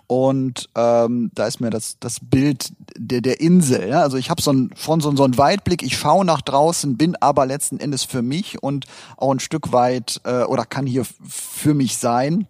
und 0.07 0.69
ähm, 0.75 1.31
da 1.36 1.48
ist 1.48 1.62
mir 1.62 1.69
das 1.69 1.98
das 2.00 2.19
Bild 2.19 2.74
der 2.98 3.21
der 3.21 3.39
Insel, 3.39 3.88
ja? 3.88 4.01
also 4.01 4.17
ich 4.17 4.29
habe 4.29 4.41
so 4.41 4.51
schon 4.75 5.01
so, 5.01 5.15
so 5.15 5.24
einen 5.24 5.38
Weitblick, 5.38 5.83
ich 5.83 5.98
schaue 5.98 6.25
nach 6.25 6.41
draußen, 6.41 6.98
bin 6.98 7.15
aber 7.17 7.45
letzten 7.45 7.79
Endes 7.79 8.03
für 8.03 8.21
mich 8.21 8.62
und 8.62 8.86
auch 9.17 9.31
ein 9.31 9.39
Stück 9.39 9.71
weit 9.71 10.19
äh, 10.24 10.43
oder 10.43 10.65
kann 10.65 10.86
hier 10.86 11.05
für 11.05 11.74
mich 11.74 11.98
sein 11.98 12.48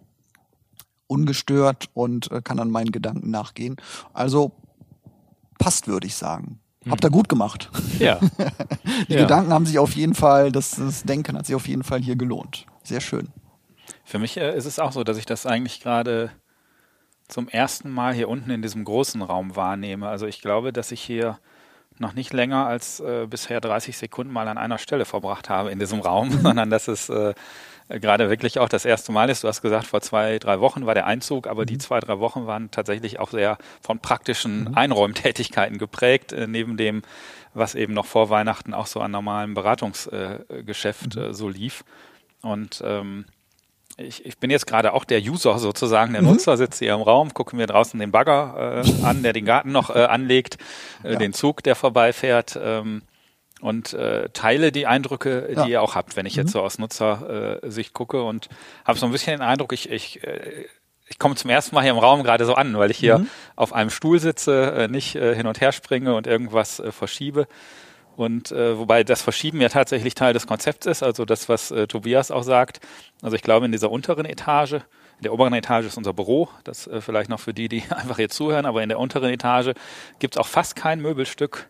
ungestört 1.12 1.90
und 1.92 2.30
äh, 2.30 2.40
kann 2.42 2.58
an 2.58 2.70
meinen 2.70 2.90
Gedanken 2.90 3.30
nachgehen. 3.30 3.76
Also 4.14 4.52
passt, 5.58 5.86
würde 5.86 6.06
ich 6.06 6.14
sagen. 6.14 6.58
Habt 6.90 7.04
ihr 7.04 7.10
gut 7.10 7.28
gemacht. 7.28 7.70
Ja. 7.98 8.18
Die 9.08 9.14
ja. 9.14 9.20
Gedanken 9.20 9.52
haben 9.52 9.66
sich 9.66 9.78
auf 9.78 9.94
jeden 9.94 10.14
Fall, 10.14 10.50
das, 10.50 10.72
das 10.72 11.04
Denken 11.04 11.36
hat 11.36 11.46
sich 11.46 11.54
auf 11.54 11.68
jeden 11.68 11.84
Fall 11.84 12.00
hier 12.00 12.16
gelohnt. 12.16 12.66
Sehr 12.82 13.00
schön. 13.00 13.28
Für 14.04 14.18
mich 14.18 14.36
äh, 14.36 14.56
ist 14.56 14.66
es 14.66 14.78
auch 14.78 14.92
so, 14.92 15.04
dass 15.04 15.16
ich 15.16 15.26
das 15.26 15.46
eigentlich 15.46 15.80
gerade 15.80 16.30
zum 17.28 17.48
ersten 17.48 17.90
Mal 17.90 18.12
hier 18.12 18.28
unten 18.28 18.50
in 18.50 18.62
diesem 18.62 18.84
großen 18.84 19.22
Raum 19.22 19.56
wahrnehme. 19.56 20.08
Also 20.08 20.26
ich 20.26 20.40
glaube, 20.42 20.72
dass 20.72 20.92
ich 20.92 21.00
hier 21.00 21.38
noch 21.98 22.14
nicht 22.14 22.32
länger 22.32 22.66
als 22.66 23.00
äh, 23.00 23.26
bisher 23.28 23.60
30 23.60 23.96
Sekunden 23.96 24.32
mal 24.32 24.48
an 24.48 24.58
einer 24.58 24.78
Stelle 24.78 25.04
verbracht 25.04 25.48
habe 25.48 25.70
in 25.70 25.78
diesem 25.78 26.00
Raum, 26.00 26.30
sondern 26.42 26.70
dass 26.70 26.88
es 26.88 27.08
äh, 27.08 27.34
gerade 28.00 28.30
wirklich 28.30 28.58
auch 28.58 28.68
das 28.68 28.84
erste 28.84 29.12
Mal 29.12 29.30
ist. 29.30 29.44
Du 29.44 29.48
hast 29.48 29.62
gesagt, 29.62 29.86
vor 29.86 30.00
zwei, 30.00 30.38
drei 30.38 30.60
Wochen 30.60 30.86
war 30.86 30.94
der 30.94 31.06
Einzug, 31.06 31.46
aber 31.46 31.62
mhm. 31.62 31.66
die 31.66 31.78
zwei, 31.78 32.00
drei 32.00 32.18
Wochen 32.18 32.46
waren 32.46 32.70
tatsächlich 32.70 33.18
auch 33.18 33.30
sehr 33.30 33.58
von 33.80 33.98
praktischen 33.98 34.64
mhm. 34.64 34.74
Einräumtätigkeiten 34.74 35.78
geprägt, 35.78 36.32
äh, 36.32 36.46
neben 36.46 36.76
dem, 36.76 37.02
was 37.54 37.74
eben 37.74 37.94
noch 37.94 38.06
vor 38.06 38.30
Weihnachten 38.30 38.74
auch 38.74 38.86
so 38.86 39.00
an 39.00 39.10
normalem 39.10 39.54
Beratungsgeschäft 39.54 41.16
äh, 41.16 41.20
mhm. 41.20 41.30
äh, 41.30 41.34
so 41.34 41.48
lief. 41.48 41.84
Und 42.42 42.82
ähm, 42.84 43.26
ich, 43.96 44.24
ich 44.24 44.38
bin 44.38 44.50
jetzt 44.50 44.66
gerade 44.66 44.92
auch 44.94 45.04
der 45.04 45.20
User 45.20 45.58
sozusagen, 45.58 46.12
der 46.12 46.22
mhm. 46.22 46.28
Nutzer, 46.28 46.56
sitze 46.56 46.84
hier 46.84 46.94
im 46.94 47.02
Raum, 47.02 47.34
gucke 47.34 47.56
mir 47.56 47.66
draußen 47.66 47.98
den 47.98 48.10
Bagger 48.10 48.82
äh, 48.84 49.04
an, 49.04 49.22
der 49.22 49.32
den 49.32 49.44
Garten 49.44 49.72
noch 49.72 49.90
äh, 49.90 50.04
anlegt, 50.04 50.58
äh, 51.02 51.12
ja. 51.12 51.18
den 51.18 51.32
Zug, 51.32 51.62
der 51.62 51.74
vorbeifährt 51.74 52.58
ähm, 52.60 53.02
und 53.62 53.94
äh, 53.94 54.28
teile 54.30 54.72
die 54.72 54.86
Eindrücke, 54.86 55.48
ja. 55.54 55.64
die 55.64 55.70
ihr 55.70 55.82
auch 55.82 55.94
habt, 55.94 56.16
wenn 56.16 56.26
ich 56.26 56.36
mhm. 56.36 56.42
jetzt 56.42 56.52
so 56.52 56.60
aus 56.60 56.78
Nutzersicht 56.78 57.94
gucke 57.94 58.22
und 58.22 58.48
habe 58.84 58.98
so 58.98 59.06
ein 59.06 59.12
bisschen 59.12 59.38
den 59.38 59.46
Eindruck, 59.46 59.72
ich, 59.72 59.90
ich 59.90 60.22
äh, 60.24 60.66
ich 61.08 61.18
komme 61.18 61.34
zum 61.34 61.50
ersten 61.50 61.74
Mal 61.74 61.82
hier 61.82 61.90
im 61.90 61.98
Raum 61.98 62.22
gerade 62.22 62.46
so 62.46 62.54
an, 62.54 62.78
weil 62.78 62.90
ich 62.90 62.96
hier 62.96 63.18
mhm. 63.18 63.28
auf 63.54 63.74
einem 63.74 63.90
Stuhl 63.90 64.18
sitze, 64.18 64.72
äh, 64.72 64.88
nicht 64.88 65.14
äh, 65.14 65.34
hin 65.34 65.46
und 65.46 65.60
her 65.60 65.72
springe 65.72 66.14
und 66.14 66.26
irgendwas 66.26 66.80
äh, 66.80 66.90
verschiebe. 66.90 67.46
Und 68.16 68.50
äh, 68.50 68.78
wobei 68.78 69.04
das 69.04 69.20
Verschieben 69.20 69.60
ja 69.60 69.68
tatsächlich 69.68 70.14
Teil 70.14 70.32
des 70.32 70.46
Konzepts 70.46 70.86
ist, 70.86 71.02
also 71.02 71.24
das, 71.24 71.48
was 71.48 71.70
äh, 71.70 71.86
Tobias 71.86 72.30
auch 72.30 72.42
sagt. 72.44 72.80
Also 73.20 73.36
ich 73.36 73.42
glaube, 73.42 73.66
in 73.66 73.72
dieser 73.72 73.90
unteren 73.90 74.24
Etage, 74.24 74.74
in 74.74 75.22
der 75.22 75.32
oberen 75.32 75.54
Etage 75.54 75.86
ist 75.86 75.96
unser 75.96 76.12
Büro, 76.12 76.48
das 76.64 76.86
äh, 76.86 77.00
vielleicht 77.00 77.30
noch 77.30 77.40
für 77.40 77.54
die, 77.54 77.68
die 77.68 77.82
einfach 77.90 78.16
hier 78.16 78.28
zuhören, 78.28 78.66
aber 78.66 78.82
in 78.82 78.88
der 78.88 78.98
unteren 78.98 79.30
Etage 79.30 79.72
gibt 80.18 80.36
es 80.36 80.38
auch 80.38 80.46
fast 80.46 80.76
kein 80.76 81.00
Möbelstück, 81.00 81.68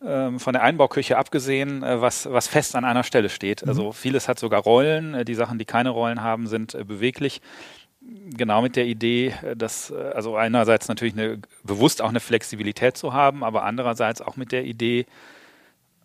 von 0.00 0.54
der 0.54 0.62
Einbauküche 0.62 1.18
abgesehen, 1.18 1.82
äh, 1.82 2.00
was, 2.00 2.30
was 2.30 2.48
fest 2.48 2.74
an 2.74 2.86
einer 2.86 3.02
Stelle 3.02 3.28
steht. 3.28 3.66
Also 3.66 3.88
mhm. 3.88 3.92
vieles 3.92 4.28
hat 4.28 4.38
sogar 4.38 4.62
Rollen, 4.62 5.12
äh, 5.12 5.24
die 5.26 5.34
Sachen, 5.34 5.58
die 5.58 5.66
keine 5.66 5.90
Rollen 5.90 6.22
haben, 6.22 6.46
sind 6.46 6.74
äh, 6.74 6.84
beweglich 6.84 7.42
genau 8.34 8.62
mit 8.62 8.76
der 8.76 8.86
Idee, 8.86 9.34
dass 9.56 9.92
also 9.92 10.34
einerseits 10.34 10.88
natürlich 10.88 11.12
eine, 11.12 11.38
bewusst 11.64 12.00
auch 12.00 12.08
eine 12.08 12.18
Flexibilität 12.18 12.96
zu 12.96 13.12
haben, 13.12 13.44
aber 13.44 13.62
andererseits 13.64 14.22
auch 14.22 14.36
mit 14.36 14.52
der 14.52 14.64
Idee, 14.64 15.04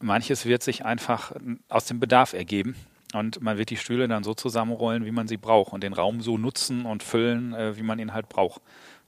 manches 0.01 0.45
wird 0.45 0.61
sich 0.61 0.83
einfach 0.83 1.31
aus 1.69 1.85
dem 1.85 2.01
Bedarf 2.01 2.33
ergeben 2.33 2.75
und 3.13 3.41
man 3.41 3.57
wird 3.57 3.69
die 3.69 3.77
Stühle 3.77 4.09
dann 4.09 4.25
so 4.25 4.33
zusammenrollen, 4.33 5.05
wie 5.05 5.11
man 5.11 5.29
sie 5.29 5.37
braucht 5.37 5.71
und 5.71 5.83
den 5.83 5.93
Raum 5.93 6.19
so 6.19 6.37
nutzen 6.37 6.85
und 6.85 7.01
füllen, 7.01 7.55
wie 7.77 7.83
man 7.83 7.97
ihn 7.97 8.13
halt 8.13 8.27
braucht. 8.27 8.61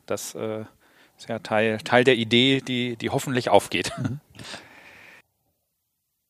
Das 0.06 0.34
ist 0.34 1.28
ja 1.28 1.40
Teil, 1.40 1.80
Teil 1.80 2.06
der 2.06 2.16
Idee, 2.16 2.62
die, 2.62 2.96
die 2.96 3.10
hoffentlich 3.10 3.50
aufgeht. 3.50 3.92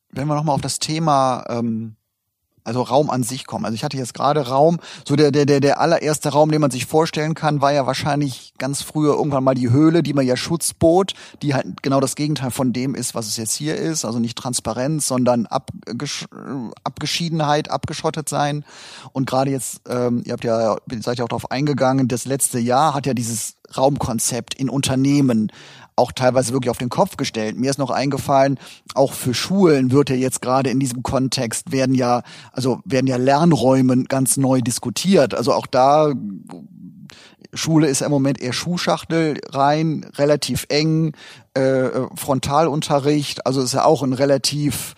Wenn 0.09 0.27
wir 0.27 0.35
nochmal 0.35 0.55
auf 0.55 0.61
das 0.61 0.79
Thema 0.79 1.43
ähm, 1.49 1.97
also 2.67 2.81
Raum 2.81 3.09
an 3.09 3.23
sich 3.23 3.47
kommen. 3.47 3.63
Also 3.63 3.75
ich 3.75 3.83
hatte 3.85 3.97
jetzt 3.97 4.13
gerade 4.13 4.49
Raum, 4.49 4.79
so 5.07 5.15
der, 5.15 5.31
der, 5.31 5.45
der, 5.45 5.61
der 5.61 5.79
allererste 5.79 6.29
Raum, 6.29 6.51
den 6.51 6.59
man 6.59 6.69
sich 6.69 6.85
vorstellen 6.85 7.33
kann, 7.33 7.61
war 7.61 7.71
ja 7.71 7.85
wahrscheinlich 7.85 8.53
ganz 8.57 8.81
früher 8.81 9.15
irgendwann 9.15 9.45
mal 9.45 9.55
die 9.55 9.69
Höhle, 9.69 10.03
die 10.03 10.13
man 10.13 10.25
ja 10.25 10.35
Schutz 10.35 10.73
bot, 10.73 11.13
die 11.41 11.53
halt 11.53 11.81
genau 11.81 12.01
das 12.01 12.15
Gegenteil 12.15 12.51
von 12.51 12.73
dem 12.73 12.93
ist, 12.93 13.15
was 13.15 13.27
es 13.27 13.37
jetzt 13.37 13.53
hier 13.53 13.77
ist. 13.77 14.03
Also 14.03 14.19
nicht 14.19 14.37
Transparenz, 14.37 15.07
sondern 15.07 15.45
Abgesch 15.45 16.25
Abgeschiedenheit, 16.83 17.71
abgeschottet 17.71 18.27
sein. 18.27 18.65
Und 19.13 19.29
gerade 19.29 19.51
jetzt, 19.51 19.81
ähm, 19.87 20.23
ihr 20.25 20.33
habt 20.33 20.43
ja, 20.43 20.75
seid 20.99 21.19
ja 21.19 21.23
auch 21.23 21.29
darauf 21.29 21.51
eingegangen, 21.51 22.09
das 22.09 22.25
letzte 22.25 22.59
Jahr 22.59 22.93
hat 22.93 23.05
ja 23.05 23.13
dieses 23.13 23.55
Raumkonzept 23.77 24.53
in 24.53 24.69
Unternehmen 24.69 25.51
auch 25.97 26.11
teilweise 26.11 26.53
wirklich 26.53 26.69
auf 26.69 26.77
den 26.77 26.89
Kopf 26.89 27.17
gestellt. 27.17 27.57
Mir 27.57 27.69
ist 27.69 27.79
noch 27.79 27.89
eingefallen, 27.89 28.59
auch 28.93 29.13
für 29.13 29.33
Schulen 29.33 29.91
wird 29.91 30.09
ja 30.09 30.15
jetzt 30.15 30.41
gerade 30.41 30.69
in 30.69 30.79
diesem 30.79 31.03
Kontext 31.03 31.71
werden 31.71 31.95
ja, 31.95 32.21
also 32.53 32.79
werden 32.85 33.07
ja 33.07 33.17
Lernräume 33.17 34.03
ganz 34.03 34.37
neu 34.37 34.61
diskutiert. 34.61 35.33
Also 35.33 35.53
auch 35.53 35.67
da 35.67 36.13
Schule 37.53 37.87
ist 37.87 38.01
im 38.01 38.11
Moment 38.11 38.39
eher 38.39 38.53
Schuhschachtel 38.53 39.39
rein, 39.49 40.05
relativ 40.15 40.65
eng, 40.69 41.13
äh, 41.53 41.89
Frontalunterricht, 42.15 43.45
also 43.45 43.61
ist 43.61 43.73
ja 43.73 43.85
auch 43.85 44.03
ein 44.03 44.13
relativ 44.13 44.93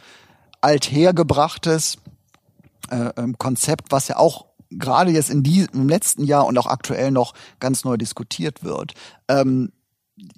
althergebrachtes 0.62 1.98
äh, 2.92 3.12
ähm, 3.18 3.38
Konzept, 3.38 3.92
was 3.92 4.08
ja 4.08 4.18
auch 4.18 4.48
gerade 4.72 5.12
jetzt 5.12 5.30
in 5.30 5.44
diesem 5.44 5.88
letzten 5.88 6.24
Jahr 6.24 6.46
und 6.46 6.58
auch 6.58 6.68
aktuell 6.68 7.12
noch 7.12 7.34
ganz 7.60 7.86
neu 7.86 7.98
diskutiert 7.98 8.64
wird. 8.64 8.94
Ähm, 9.28 9.72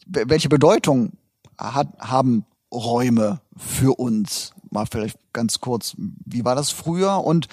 welche 0.05 0.49
Bedeutung 0.49 1.13
hat, 1.57 1.87
haben 1.99 2.45
Räume 2.73 3.41
für 3.55 3.97
uns? 3.99 4.53
Mal 4.69 4.85
vielleicht 4.89 5.17
ganz 5.33 5.59
kurz, 5.59 5.95
wie 5.97 6.45
war 6.45 6.55
das 6.55 6.71
früher 6.71 7.23
und 7.23 7.47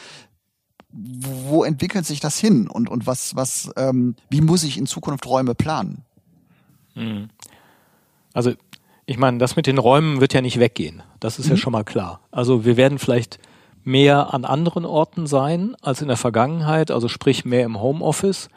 wo 0.90 1.64
entwickelt 1.64 2.06
sich 2.06 2.20
das 2.20 2.38
hin 2.38 2.68
und, 2.68 2.88
und 2.88 3.06
was, 3.06 3.37
was, 3.37 3.70
ähm, 3.76 4.14
wie 4.30 4.40
muss 4.40 4.62
ich 4.62 4.78
in 4.78 4.87
Zukunft 4.87 5.26
Räume 5.26 5.54
planen? 5.54 6.04
Hm. 6.94 7.28
Also, 8.32 8.52
ich 9.04 9.18
meine, 9.18 9.38
das 9.38 9.56
mit 9.56 9.66
den 9.66 9.78
Räumen 9.78 10.20
wird 10.20 10.35
ja 10.35 10.40
nicht 10.40 10.58
weggehen. 10.58 11.02
Das 11.20 11.38
ist 11.38 11.47
mhm. 11.47 11.52
ja 11.52 11.56
schon 11.56 11.73
mal 11.73 11.85
klar. 11.85 12.20
Also, 12.30 12.64
wir 12.64 12.76
werden 12.76 12.99
vielleicht 12.99 13.38
mehr 13.85 14.35
an 14.35 14.44
anderen 14.44 14.85
Orten 14.85 15.26
sein 15.26 15.75
als 15.80 16.02
in 16.02 16.08
der 16.08 16.16
Vergangenheit, 16.16 16.90
also 16.90 17.08
sprich 17.08 17.44
mehr 17.44 17.64
im 17.64 17.80
Homeoffice 17.80 18.49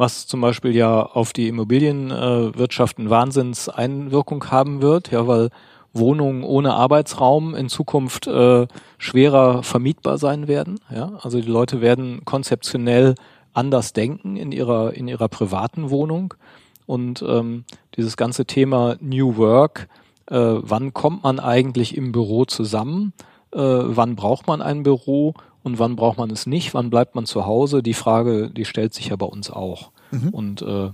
was 0.00 0.26
zum 0.26 0.40
Beispiel 0.40 0.74
ja 0.74 1.02
auf 1.02 1.34
die 1.34 1.46
Immobilienwirtschaft 1.46 2.98
äh, 2.98 3.02
eine 3.02 3.10
Wahnsinnseinwirkung 3.10 4.50
haben 4.50 4.80
wird, 4.80 5.10
ja, 5.10 5.26
weil 5.26 5.50
Wohnungen 5.92 6.42
ohne 6.42 6.72
Arbeitsraum 6.72 7.54
in 7.54 7.68
Zukunft 7.68 8.26
äh, 8.26 8.66
schwerer 8.96 9.62
vermietbar 9.62 10.16
sein 10.16 10.48
werden. 10.48 10.80
Ja? 10.90 11.18
Also 11.20 11.38
die 11.42 11.50
Leute 11.50 11.82
werden 11.82 12.24
konzeptionell 12.24 13.14
anders 13.52 13.92
denken 13.92 14.36
in 14.36 14.52
ihrer 14.52 14.94
in 14.94 15.06
ihrer 15.06 15.28
privaten 15.28 15.90
Wohnung 15.90 16.32
und 16.86 17.22
ähm, 17.22 17.64
dieses 17.96 18.16
ganze 18.16 18.46
Thema 18.46 18.96
New 19.00 19.36
Work, 19.36 19.88
äh, 20.30 20.36
wann 20.38 20.94
kommt 20.94 21.24
man 21.24 21.38
eigentlich 21.38 21.94
im 21.94 22.12
Büro 22.12 22.46
zusammen, 22.46 23.12
äh, 23.52 23.58
wann 23.58 24.16
braucht 24.16 24.46
man 24.46 24.62
ein 24.62 24.82
Büro 24.82 25.34
und 25.62 25.78
wann 25.78 25.96
braucht 25.96 26.18
man 26.18 26.30
es 26.30 26.46
nicht, 26.46 26.74
wann 26.74 26.90
bleibt 26.90 27.14
man 27.14 27.26
zu 27.26 27.46
Hause, 27.46 27.82
die 27.82 27.94
Frage, 27.94 28.50
die 28.50 28.64
stellt 28.64 28.94
sich 28.94 29.08
ja 29.08 29.16
bei 29.16 29.26
uns 29.26 29.50
auch. 29.50 29.90
Mhm. 30.10 30.28
Und 30.30 30.62
äh, 30.62 30.90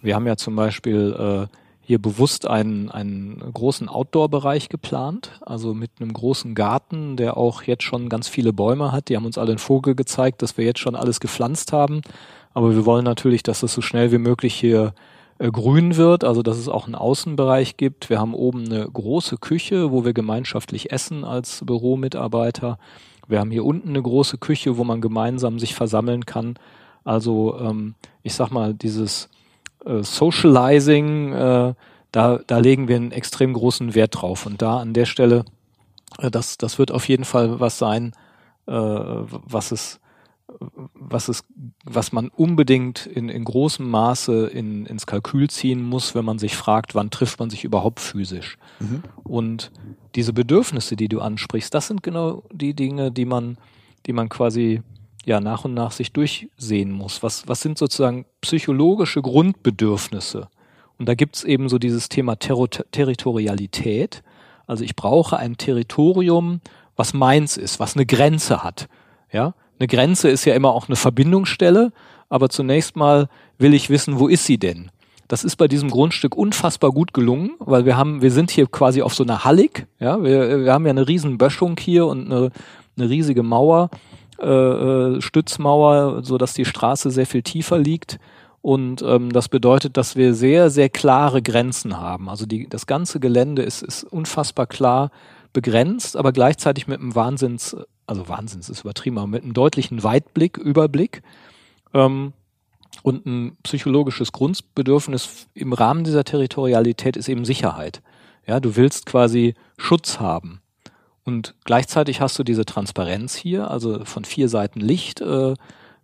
wir 0.00 0.14
haben 0.14 0.26
ja 0.26 0.36
zum 0.36 0.56
Beispiel 0.56 1.48
äh, 1.50 1.56
hier 1.88 1.98
bewusst 1.98 2.46
einen, 2.46 2.90
einen 2.90 3.38
großen 3.54 3.88
Outdoor-Bereich 3.88 4.68
geplant, 4.68 5.40
also 5.40 5.72
mit 5.72 5.90
einem 6.00 6.12
großen 6.12 6.54
Garten, 6.54 7.16
der 7.16 7.36
auch 7.36 7.62
jetzt 7.62 7.82
schon 7.82 8.08
ganz 8.08 8.28
viele 8.28 8.52
Bäume 8.52 8.92
hat. 8.92 9.08
Die 9.08 9.16
haben 9.16 9.24
uns 9.24 9.38
alle 9.38 9.52
einen 9.52 9.58
Vogel 9.58 9.94
gezeigt, 9.94 10.42
dass 10.42 10.58
wir 10.58 10.66
jetzt 10.66 10.80
schon 10.80 10.94
alles 10.94 11.18
gepflanzt 11.18 11.72
haben. 11.72 12.02
Aber 12.52 12.74
wir 12.74 12.84
wollen 12.84 13.04
natürlich, 13.04 13.42
dass 13.42 13.62
es 13.62 13.72
so 13.72 13.80
schnell 13.80 14.12
wie 14.12 14.18
möglich 14.18 14.54
hier 14.54 14.92
äh, 15.38 15.50
grün 15.50 15.96
wird, 15.96 16.24
also 16.24 16.42
dass 16.42 16.58
es 16.58 16.68
auch 16.68 16.86
einen 16.86 16.94
Außenbereich 16.94 17.76
gibt. 17.76 18.10
Wir 18.10 18.18
haben 18.18 18.34
oben 18.34 18.66
eine 18.66 18.86
große 18.86 19.38
Küche, 19.38 19.90
wo 19.90 20.04
wir 20.04 20.12
gemeinschaftlich 20.12 20.92
essen 20.92 21.24
als 21.24 21.62
Büromitarbeiter. 21.64 22.78
Wir 23.28 23.40
haben 23.40 23.50
hier 23.50 23.64
unten 23.64 23.90
eine 23.90 24.02
große 24.02 24.38
Küche, 24.38 24.76
wo 24.78 24.84
man 24.84 25.00
gemeinsam 25.00 25.58
sich 25.58 25.74
versammeln 25.74 26.26
kann. 26.26 26.58
Also 27.04 27.58
ähm, 27.60 27.94
ich 28.22 28.34
sag 28.34 28.50
mal, 28.50 28.74
dieses 28.74 29.28
äh, 29.84 30.02
Socializing, 30.02 31.32
äh, 31.32 31.74
da, 32.10 32.40
da 32.46 32.58
legen 32.58 32.88
wir 32.88 32.96
einen 32.96 33.12
extrem 33.12 33.52
großen 33.52 33.94
Wert 33.94 34.20
drauf. 34.20 34.46
Und 34.46 34.62
da 34.62 34.78
an 34.78 34.94
der 34.94 35.04
Stelle, 35.04 35.44
äh, 36.18 36.30
das, 36.30 36.58
das 36.58 36.78
wird 36.78 36.90
auf 36.90 37.06
jeden 37.08 37.24
Fall 37.24 37.60
was 37.60 37.78
sein, 37.78 38.12
äh, 38.66 38.72
was 38.72 39.72
es 39.72 40.00
was 40.94 41.28
es, 41.28 41.44
was 41.84 42.12
man 42.12 42.28
unbedingt 42.28 43.06
in, 43.06 43.28
in 43.28 43.44
großem 43.44 43.88
Maße 43.88 44.46
in, 44.48 44.86
ins 44.86 45.06
Kalkül 45.06 45.48
ziehen 45.48 45.82
muss, 45.82 46.14
wenn 46.14 46.24
man 46.24 46.38
sich 46.38 46.56
fragt, 46.56 46.94
wann 46.94 47.10
trifft 47.10 47.38
man 47.38 47.50
sich 47.50 47.64
überhaupt 47.64 48.00
physisch. 48.00 48.58
Mhm. 48.80 49.02
Und 49.24 49.70
diese 50.14 50.32
Bedürfnisse, 50.32 50.96
die 50.96 51.08
du 51.08 51.20
ansprichst, 51.20 51.72
das 51.72 51.86
sind 51.86 52.02
genau 52.02 52.42
die 52.52 52.74
Dinge, 52.74 53.12
die 53.12 53.24
man, 53.24 53.58
die 54.06 54.12
man 54.12 54.28
quasi 54.28 54.82
ja 55.24 55.40
nach 55.40 55.64
und 55.64 55.74
nach 55.74 55.92
sich 55.92 56.12
durchsehen 56.12 56.90
muss. 56.90 57.22
Was, 57.22 57.46
was 57.46 57.60
sind 57.60 57.78
sozusagen 57.78 58.24
psychologische 58.40 59.22
Grundbedürfnisse? 59.22 60.48
Und 60.98 61.08
da 61.08 61.14
gibt's 61.14 61.44
eben 61.44 61.68
so 61.68 61.78
dieses 61.78 62.08
Thema 62.08 62.36
Ter 62.36 62.68
Territorialität. 62.90 64.22
Also 64.66 64.84
ich 64.84 64.96
brauche 64.96 65.36
ein 65.36 65.56
Territorium, 65.56 66.60
was 66.96 67.14
meins 67.14 67.56
ist, 67.56 67.78
was 67.78 67.94
eine 67.94 68.06
Grenze 68.06 68.64
hat. 68.64 68.88
Ja, 69.30 69.54
eine 69.78 69.86
Grenze 69.86 70.28
ist 70.28 70.44
ja 70.44 70.54
immer 70.54 70.72
auch 70.72 70.88
eine 70.88 70.96
Verbindungsstelle, 70.96 71.92
aber 72.28 72.48
zunächst 72.48 72.96
mal 72.96 73.28
will 73.58 73.74
ich 73.74 73.90
wissen, 73.90 74.18
wo 74.18 74.28
ist 74.28 74.44
sie 74.44 74.58
denn? 74.58 74.90
Das 75.28 75.44
ist 75.44 75.56
bei 75.56 75.68
diesem 75.68 75.90
Grundstück 75.90 76.34
unfassbar 76.36 76.90
gut 76.90 77.12
gelungen, 77.12 77.50
weil 77.58 77.84
wir 77.84 77.96
haben, 77.96 78.22
wir 78.22 78.30
sind 78.30 78.50
hier 78.50 78.66
quasi 78.66 79.02
auf 79.02 79.14
so 79.14 79.22
einer 79.22 79.44
Hallig, 79.44 79.86
ja, 80.00 80.22
wir, 80.22 80.64
wir 80.64 80.72
haben 80.72 80.86
ja 80.86 80.90
eine 80.90 81.06
riesen 81.06 81.36
Böschung 81.36 81.76
hier 81.78 82.06
und 82.06 82.32
eine, 82.32 82.50
eine 82.96 83.10
riesige 83.10 83.42
Mauer, 83.42 83.90
äh, 84.40 84.46
äh 84.46 85.20
Stützmauer, 85.20 86.24
so 86.24 86.38
dass 86.38 86.54
die 86.54 86.64
Straße 86.64 87.10
sehr 87.10 87.26
viel 87.26 87.42
tiefer 87.42 87.78
liegt. 87.78 88.18
Und 88.60 89.02
ähm, 89.02 89.30
das 89.32 89.48
bedeutet, 89.48 89.96
dass 89.96 90.16
wir 90.16 90.34
sehr, 90.34 90.68
sehr 90.70 90.88
klare 90.88 91.42
Grenzen 91.42 91.98
haben. 91.98 92.28
Also 92.28 92.44
die, 92.44 92.68
das 92.68 92.86
ganze 92.86 93.20
Gelände 93.20 93.62
ist, 93.62 93.82
ist 93.82 94.04
unfassbar 94.04 94.66
klar 94.66 95.10
begrenzt, 95.52 96.16
aber 96.16 96.32
gleichzeitig 96.32 96.88
mit 96.88 97.00
einem 97.00 97.14
Wahnsinns 97.14 97.76
also 98.08 98.28
Wahnsinns 98.28 98.68
ist 98.68 98.80
übertrieben, 98.80 99.18
aber 99.18 99.26
mit 99.26 99.42
einem 99.42 99.54
deutlichen 99.54 100.02
Weitblick, 100.02 100.56
Überblick 100.56 101.22
ähm, 101.94 102.32
und 103.02 103.26
ein 103.26 103.56
psychologisches 103.62 104.32
Grundbedürfnis 104.32 105.46
im 105.54 105.72
Rahmen 105.72 106.04
dieser 106.04 106.24
Territorialität 106.24 107.16
ist 107.16 107.28
eben 107.28 107.44
Sicherheit. 107.44 108.02
Ja, 108.46 108.60
du 108.60 108.76
willst 108.76 109.06
quasi 109.06 109.54
Schutz 109.76 110.20
haben. 110.20 110.60
Und 111.24 111.54
gleichzeitig 111.64 112.22
hast 112.22 112.38
du 112.38 112.42
diese 112.42 112.64
Transparenz 112.64 113.36
hier, 113.36 113.70
also 113.70 114.04
von 114.04 114.24
vier 114.24 114.48
Seiten 114.48 114.80
Licht, 114.80 115.20
äh, 115.20 115.54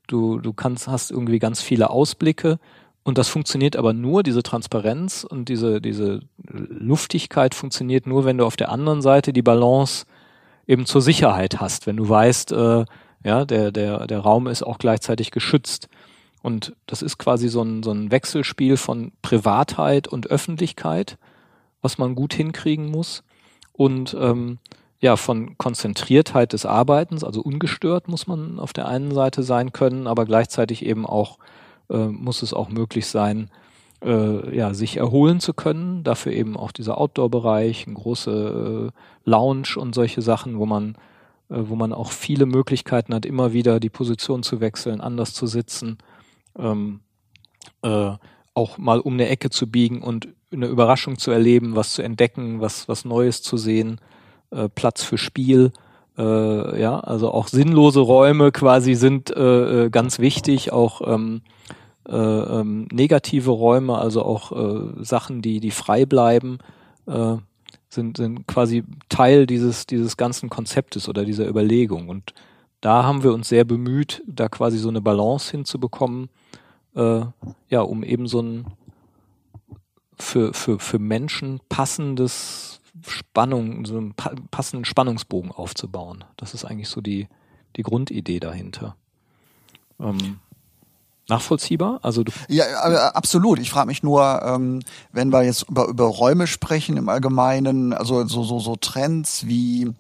du, 0.06 0.38
du 0.38 0.52
kannst, 0.52 0.87
hast 0.87 1.11
irgendwie 1.11 1.38
ganz 1.38 1.62
viele 1.62 1.88
Ausblicke 1.88 2.58
und 3.04 3.18
das 3.18 3.28
funktioniert 3.28 3.76
aber 3.76 3.92
nur, 3.92 4.23
diese 4.23 4.42
Transparenz 4.42 5.25
und 5.25 5.49
diese, 5.50 5.80
diese 5.80 6.20
Luftigkeit 6.42 7.54
funktioniert 7.54 8.06
nur, 8.06 8.25
wenn 8.25 8.38
du 8.38 8.46
auf 8.46 8.56
der 8.56 8.70
anderen 8.70 9.02
Seite 9.02 9.32
die 9.32 9.42
Balance 9.42 10.06
eben 10.66 10.87
zur 10.87 11.02
Sicherheit 11.02 11.61
hast, 11.61 11.87
wenn 11.87 11.97
du 11.97 12.09
weißt, 12.09 12.52
äh, 12.52 12.85
ja, 13.25 13.44
der, 13.44 13.73
der, 13.73 14.06
der 14.06 14.21
Raum 14.21 14.47
ist 14.47 14.62
auch 14.62 14.78
gleichzeitig 14.78 15.30
geschützt. 15.30 15.88
Und 16.42 16.76
das 16.87 17.00
ist 17.00 17.18
quasi 17.18 17.49
so 17.49 17.62
ein, 17.62 17.83
so 17.83 17.90
ein 17.90 18.11
Wechselspiel 18.11 18.76
von 18.76 19.12
Privatheit 19.23 20.09
und 20.09 20.26
Öffentlichkeit, 20.26 21.16
was 21.80 21.97
man 21.97 22.14
gut 22.14 22.35
hinkriegen 22.35 22.90
muss. 22.90 23.23
Und 23.73 24.14
ähm, 24.21 24.59
ja, 25.00 25.16
von 25.16 25.56
Konzentriertheit 25.59 26.52
des 26.52 26.66
Arbeitens, 26.66 27.25
also 27.25 27.40
ungestört 27.40 28.09
muss 28.09 28.26
man 28.26 28.59
auf 28.59 28.73
der 28.73 28.88
einen 28.88 29.12
Seite 29.12 29.42
sein 29.42 29.73
können, 29.73 30.06
aber 30.06 30.25
gleichzeitig 30.26 30.85
eben 30.85 31.06
auch 31.06 31.38
äh, 31.90 32.06
muss 32.06 32.42
es 32.42 32.54
auch 32.54 32.68
möglich 32.68 33.06
sein, 33.06 33.50
äh, 34.04 34.56
ja, 34.56 34.75
sich 34.75 34.99
erholen 34.99 35.40
zu 35.40 35.54
können. 35.54 36.04
Dafür 36.04 36.32
eben 36.32 36.56
auch 36.56 36.73
dieser 36.73 36.99
Outdoor-Bereich, 36.99 37.87
eine 37.87 37.96
große 37.96 38.92
äh, 38.92 39.28
Lounge 39.28 39.76
und 39.76 39.94
solche 39.94 40.23
Sachen, 40.23 40.58
wo 40.58 40.66
man, 40.66 40.96
äh, 41.49 41.56
wo 41.58 41.75
man 41.75 41.92
auch 41.92 42.12
viele 42.12 42.46
Möglichkeiten 42.46 43.14
hat, 43.14 43.26
immer 43.26 43.52
wieder 43.52 43.80
die 43.80 43.90
Position 43.90 44.42
zu 44.42 44.61
wechseln, 44.61 45.00
anders 45.00 45.34
zu 45.34 45.46
sitzen 45.46 45.99
ähm, 46.58 47.00
äh, 47.82 48.12
auch 48.54 48.78
mal 48.78 49.00
um 49.00 49.14
eine 49.14 49.28
Ecke 49.28 49.50
zu 49.50 49.70
biegen 49.70 50.02
und 50.02 50.28
eine 50.52 50.66
Überraschung 50.66 51.18
zu 51.18 51.30
erleben, 51.30 51.75
was 51.75 51.94
zu 51.94 52.02
entdecken, 52.02 52.61
was, 52.61 52.88
was 52.88 53.04
Neues 53.04 53.42
zu 53.42 53.56
sehen, 53.56 54.00
äh, 54.50 54.68
Platz 54.68 55.02
für 55.02 55.18
Spiel. 55.18 55.73
Äh, 56.16 56.80
ja, 56.80 57.00
also 57.00 57.32
auch 57.32 57.49
sinnlose 57.49 58.00
Räume 58.00 58.52
quasi 58.52 58.94
sind 58.94 59.34
ganz 59.34 60.18
wichtig, 60.18 60.73
auch 60.73 61.00
ähm, 61.06 61.42
äh, 62.08 62.14
ähm, 62.16 62.88
negative 62.92 63.50
Räume, 63.50 63.99
also 63.99 64.23
auch 64.23 64.52
äh, 64.52 65.04
Sachen, 65.04 65.42
die, 65.42 65.61
die 65.61 65.70
frei 65.70 66.06
bleiben, 66.06 66.58
äh, 67.06 67.37
sind, 67.88 68.16
sind 68.16 68.46
quasi 68.46 68.84
Teil 69.08 69.46
dieses, 69.46 69.87
dieses 69.87 70.16
ganzen 70.16 70.50
Konzeptes 70.50 71.08
oder 71.08 71.25
dieser 71.25 71.49
Überlegung. 71.49 72.08
Und 72.08 72.34
da 72.80 73.04
haben 73.04 73.23
wir 73.23 73.32
uns 73.32 73.49
sehr 73.49 73.64
bemüht, 73.64 74.23
da 74.26 74.49
quasi 74.49 74.78
so 74.78 74.88
eine 74.88 75.00
Balance 75.00 75.50
hinzubekommen, 75.50 76.28
äh, 76.94 77.23
ja, 77.68 77.80
um 77.80 78.02
eben 78.02 78.26
so 78.26 78.40
ein 78.40 78.66
für, 80.18 80.54
für, 80.54 80.78
für 80.78 80.99
Menschen 80.99 81.61
passendes 81.68 82.80
Spannung, 83.06 83.84
so 83.84 83.96
einen 83.96 84.14
passenden 84.14 84.84
Spannungsbogen 84.84 85.50
aufzubauen. 85.50 86.25
Das 86.37 86.54
ist 86.54 86.64
eigentlich 86.64 86.88
so 86.88 87.00
die, 87.00 87.28
die 87.76 87.82
Grundidee 87.82 88.40
dahinter. 88.40 88.96
Ähm, 89.99 90.38
nachvollziehbar? 91.28 92.00
Also 92.02 92.25
du 92.25 92.33
ja, 92.49 92.64
absolut. 93.14 93.59
Ich 93.59 93.71
frage 93.71 93.87
mich 93.87 94.02
nur, 94.02 94.43
ähm, 94.45 94.81
wenn 95.12 95.33
wir 95.33 95.43
jetzt 95.43 95.69
über, 95.69 95.88
über 95.88 96.04
Räume 96.04 96.47
sprechen 96.47 96.97
im 96.97 97.09
Allgemeinen, 97.09 97.93
also 97.93 98.26
so, 98.26 98.43
so, 98.43 98.59
so 98.59 98.76
Trends 98.76 99.47
wie 99.47 99.90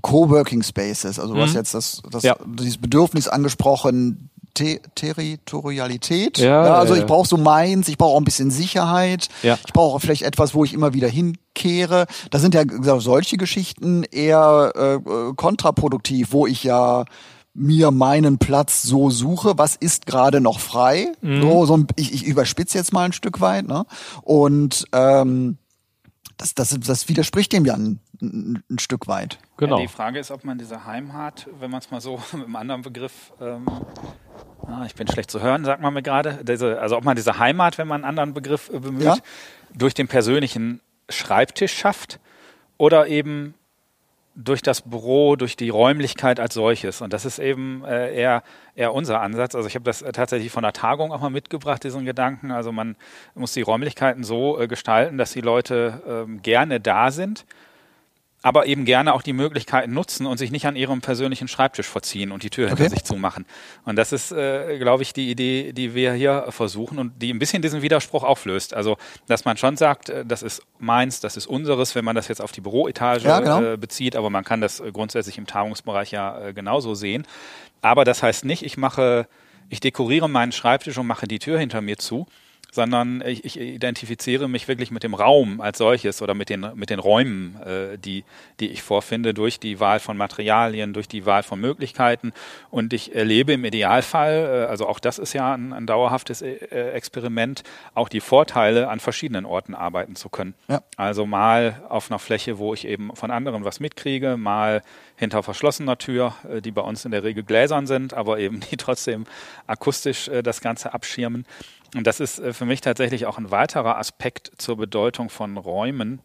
Coworking 0.00 0.62
Spaces, 0.62 1.18
also 1.18 1.34
du 1.34 1.40
mhm. 1.40 1.44
hast 1.44 1.54
jetzt 1.54 1.74
das, 1.74 2.02
das 2.10 2.22
ja. 2.22 2.36
dieses 2.46 2.78
Bedürfnis 2.78 3.28
angesprochen, 3.28 4.30
Te 4.54 4.80
Territorialität. 4.96 6.38
Ja, 6.38 6.66
ja, 6.66 6.74
also 6.74 6.94
ich 6.94 7.06
brauche 7.06 7.28
so 7.28 7.36
meins, 7.36 7.86
ich 7.86 7.96
brauche 7.96 8.14
auch 8.14 8.20
ein 8.20 8.24
bisschen 8.24 8.50
Sicherheit. 8.50 9.28
Ja. 9.42 9.56
Ich 9.64 9.72
brauche 9.72 10.00
vielleicht 10.00 10.22
etwas, 10.22 10.52
wo 10.52 10.64
ich 10.64 10.72
immer 10.72 10.94
wieder 10.94 11.06
hinkehre. 11.06 12.06
Da 12.30 12.40
sind 12.40 12.54
ja 12.54 12.64
solche 12.98 13.36
Geschichten 13.36 14.02
eher 14.02 14.72
äh, 14.74 15.34
kontraproduktiv, 15.36 16.32
wo 16.32 16.48
ich 16.48 16.64
ja 16.64 17.04
mir 17.58 17.90
meinen 17.90 18.38
Platz 18.38 18.82
so 18.82 19.10
suche, 19.10 19.58
was 19.58 19.76
ist 19.76 20.06
gerade 20.06 20.40
noch 20.40 20.60
frei. 20.60 21.12
Mhm. 21.20 21.42
So, 21.42 21.66
so 21.66 21.84
ich, 21.96 22.14
ich 22.14 22.24
überspitze 22.24 22.78
jetzt 22.78 22.92
mal 22.92 23.04
ein 23.04 23.12
Stück 23.12 23.40
weit. 23.40 23.66
Ne? 23.66 23.84
Und 24.22 24.86
ähm, 24.92 25.58
das, 26.36 26.54
das, 26.54 26.78
das 26.78 27.08
widerspricht 27.08 27.52
dem 27.52 27.64
ja 27.64 27.74
ein, 27.74 27.98
ein, 28.22 28.62
ein 28.70 28.78
Stück 28.78 29.08
weit. 29.08 29.38
Genau. 29.56 29.76
Ja, 29.76 29.82
die 29.82 29.88
Frage 29.88 30.18
ist, 30.20 30.30
ob 30.30 30.44
man 30.44 30.58
diese 30.58 30.86
Heimat, 30.86 31.48
wenn 31.58 31.70
man 31.70 31.80
es 31.80 31.90
mal 31.90 32.00
so 32.00 32.20
mit 32.32 32.44
einem 32.44 32.56
anderen 32.56 32.82
Begriff 32.82 33.32
ähm, 33.40 33.66
ah, 34.68 34.84
ich 34.86 34.94
bin 34.94 35.08
schlecht 35.08 35.30
zu 35.30 35.40
hören, 35.40 35.64
sagt 35.64 35.82
man 35.82 35.94
mir 35.94 36.02
gerade. 36.02 36.38
also 36.80 36.96
ob 36.96 37.04
man 37.04 37.16
diese 37.16 37.38
Heimat, 37.38 37.78
wenn 37.78 37.88
man 37.88 38.04
einen 38.04 38.08
anderen 38.08 38.34
Begriff 38.34 38.70
äh, 38.72 38.78
bemüht, 38.78 39.02
ja. 39.02 39.16
durch 39.74 39.94
den 39.94 40.08
persönlichen 40.08 40.80
Schreibtisch 41.08 41.74
schafft 41.74 42.20
oder 42.76 43.08
eben 43.08 43.54
durch 44.40 44.62
das 44.62 44.82
Büro, 44.82 45.34
durch 45.34 45.56
die 45.56 45.68
Räumlichkeit 45.68 46.38
als 46.38 46.54
solches. 46.54 47.00
Und 47.00 47.12
das 47.12 47.24
ist 47.24 47.40
eben 47.40 47.84
äh, 47.84 48.14
eher, 48.14 48.44
eher 48.76 48.94
unser 48.94 49.20
Ansatz. 49.20 49.56
Also 49.56 49.66
ich 49.66 49.74
habe 49.74 49.84
das 49.84 50.00
äh, 50.00 50.12
tatsächlich 50.12 50.52
von 50.52 50.62
der 50.62 50.72
Tagung 50.72 51.12
auch 51.12 51.20
mal 51.20 51.30
mitgebracht, 51.30 51.82
diesen 51.82 52.04
Gedanken. 52.04 52.52
Also 52.52 52.70
man 52.70 52.94
muss 53.34 53.52
die 53.52 53.62
Räumlichkeiten 53.62 54.22
so 54.22 54.60
äh, 54.60 54.68
gestalten, 54.68 55.18
dass 55.18 55.32
die 55.32 55.40
Leute 55.40 56.02
ähm, 56.06 56.40
gerne 56.40 56.78
da 56.78 57.10
sind 57.10 57.46
aber 58.42 58.66
eben 58.66 58.84
gerne 58.84 59.14
auch 59.14 59.22
die 59.22 59.32
Möglichkeiten 59.32 59.92
nutzen 59.92 60.26
und 60.26 60.38
sich 60.38 60.52
nicht 60.52 60.66
an 60.66 60.76
ihrem 60.76 61.00
persönlichen 61.00 61.48
Schreibtisch 61.48 61.88
verziehen 61.88 62.30
und 62.30 62.44
die 62.44 62.50
Tür 62.50 62.68
hinter 62.68 62.88
sich 62.88 63.02
zumachen. 63.02 63.46
Und 63.84 63.96
das 63.96 64.12
ist, 64.12 64.30
äh, 64.30 64.78
glaube 64.78 65.02
ich, 65.02 65.12
die 65.12 65.30
Idee, 65.30 65.72
die 65.72 65.94
wir 65.94 66.12
hier 66.12 66.46
versuchen 66.50 66.98
und 66.98 67.20
die 67.20 67.32
ein 67.32 67.40
bisschen 67.40 67.62
diesen 67.62 67.82
Widerspruch 67.82 68.22
auflöst. 68.22 68.74
Also, 68.74 68.96
dass 69.26 69.44
man 69.44 69.56
schon 69.56 69.76
sagt, 69.76 70.08
äh, 70.08 70.24
das 70.24 70.42
ist 70.42 70.62
meins, 70.78 71.20
das 71.20 71.36
ist 71.36 71.48
unseres, 71.48 71.96
wenn 71.96 72.04
man 72.04 72.14
das 72.14 72.28
jetzt 72.28 72.40
auf 72.40 72.52
die 72.52 72.60
Büroetage 72.60 73.24
ja, 73.24 73.40
genau. 73.40 73.72
äh, 73.72 73.76
bezieht, 73.76 74.14
aber 74.14 74.30
man 74.30 74.44
kann 74.44 74.60
das 74.60 74.78
äh, 74.78 74.92
grundsätzlich 74.92 75.36
im 75.36 75.46
Tagungsbereich 75.46 76.12
ja 76.12 76.40
äh, 76.40 76.52
genauso 76.52 76.94
sehen. 76.94 77.26
Aber 77.82 78.04
das 78.04 78.22
heißt 78.22 78.44
nicht, 78.44 78.62
ich 78.62 78.76
mache, 78.76 79.26
ich 79.68 79.80
dekoriere 79.80 80.28
meinen 80.28 80.52
Schreibtisch 80.52 80.96
und 80.96 81.08
mache 81.08 81.26
die 81.26 81.40
Tür 81.40 81.58
hinter 81.58 81.80
mir 81.80 81.98
zu, 81.98 82.26
sondern 82.70 83.22
ich, 83.24 83.44
ich, 83.44 83.58
identifiziere 83.58 84.48
mich 84.48 84.68
wirklich 84.68 84.90
mit 84.90 85.02
dem 85.02 85.14
Raum 85.14 85.60
als 85.60 85.78
solches 85.78 86.20
oder 86.20 86.34
mit 86.34 86.50
den, 86.50 86.66
mit 86.74 86.90
den 86.90 86.98
Räumen, 86.98 87.60
äh, 87.62 87.98
die, 87.98 88.24
die 88.60 88.68
ich 88.68 88.82
vorfinde, 88.82 89.32
durch 89.32 89.58
die 89.58 89.80
Wahl 89.80 90.00
von 90.00 90.16
Materialien, 90.16 90.92
durch 90.92 91.08
die 91.08 91.24
Wahl 91.24 91.42
von 91.42 91.60
Möglichkeiten. 91.60 92.32
Und 92.70 92.92
ich 92.92 93.14
erlebe 93.14 93.54
im 93.54 93.64
Idealfall, 93.64 94.66
äh, 94.66 94.70
also 94.70 94.86
auch 94.86 94.98
das 94.98 95.18
ist 95.18 95.32
ja 95.32 95.54
ein, 95.54 95.72
ein 95.72 95.86
dauerhaftes 95.86 96.42
äh, 96.42 96.56
Experiment, 96.92 97.62
auch 97.94 98.08
die 98.08 98.20
Vorteile, 98.20 98.88
an 98.88 99.00
verschiedenen 99.00 99.46
Orten 99.46 99.74
arbeiten 99.74 100.14
zu 100.14 100.28
können. 100.28 100.54
Ja. 100.68 100.82
Also 100.96 101.26
mal 101.26 101.82
auf 101.88 102.10
einer 102.10 102.18
Fläche, 102.18 102.58
wo 102.58 102.74
ich 102.74 102.86
eben 102.86 103.14
von 103.16 103.30
anderen 103.30 103.64
was 103.64 103.80
mitkriege, 103.80 104.36
mal 104.36 104.82
hinter 105.16 105.42
verschlossener 105.42 105.96
Tür, 105.96 106.34
äh, 106.48 106.60
die 106.60 106.70
bei 106.70 106.82
uns 106.82 107.04
in 107.04 107.10
der 107.10 107.24
Regel 107.24 107.44
gläsern 107.44 107.86
sind, 107.86 108.14
aber 108.14 108.38
eben 108.38 108.60
die 108.70 108.76
trotzdem 108.76 109.24
akustisch 109.66 110.28
äh, 110.28 110.42
das 110.42 110.60
Ganze 110.60 110.92
abschirmen. 110.92 111.46
Und 111.94 112.06
das 112.06 112.20
ist 112.20 112.38
äh, 112.38 112.52
für 112.52 112.64
mich 112.64 112.80
tatsächlich 112.80 113.26
auch 113.26 113.38
ein 113.38 113.50
weiterer 113.50 113.98
Aspekt 113.98 114.52
zur 114.58 114.76
Bedeutung 114.76 115.30
von 115.30 115.56
Räumen, 115.56 116.20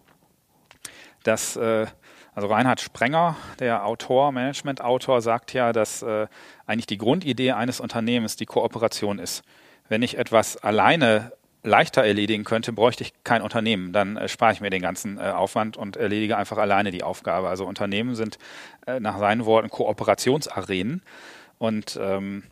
dass 1.23 1.55
äh, 1.55 1.87
also 2.35 2.47
Reinhard 2.47 2.81
Sprenger, 2.81 3.35
der 3.59 3.85
Autor, 3.85 4.31
Management-Autor, 4.31 5.21
sagt 5.21 5.53
ja, 5.53 5.71
dass 5.71 6.01
äh, 6.01 6.27
eigentlich 6.65 6.87
die 6.87 6.97
Grundidee 6.97 7.51
eines 7.51 7.79
Unternehmens 7.79 8.35
die 8.35 8.47
Kooperation 8.47 9.19
ist. 9.19 9.43
Wenn 9.87 10.01
ich 10.01 10.17
etwas 10.17 10.57
alleine 10.57 11.31
leichter 11.63 12.03
erledigen 12.03 12.43
könnte, 12.43 12.73
bräuchte 12.73 13.03
ich 13.03 13.13
kein 13.23 13.41
Unternehmen. 13.41 13.93
Dann 13.93 14.19
spare 14.27 14.51
ich 14.51 14.61
mir 14.61 14.69
den 14.69 14.81
ganzen 14.81 15.19
Aufwand 15.19 15.77
und 15.77 15.95
erledige 15.95 16.35
einfach 16.35 16.57
alleine 16.57 16.91
die 16.91 17.03
Aufgabe. 17.03 17.47
Also 17.47 17.65
Unternehmen 17.65 18.15
sind 18.15 18.37
äh, 18.85 18.99
nach 18.99 19.17
seinen 19.17 19.45
Worten 19.45 19.69
Kooperationsarenen. 19.69 21.03
Und 21.59 21.97
ähm, 22.01 22.43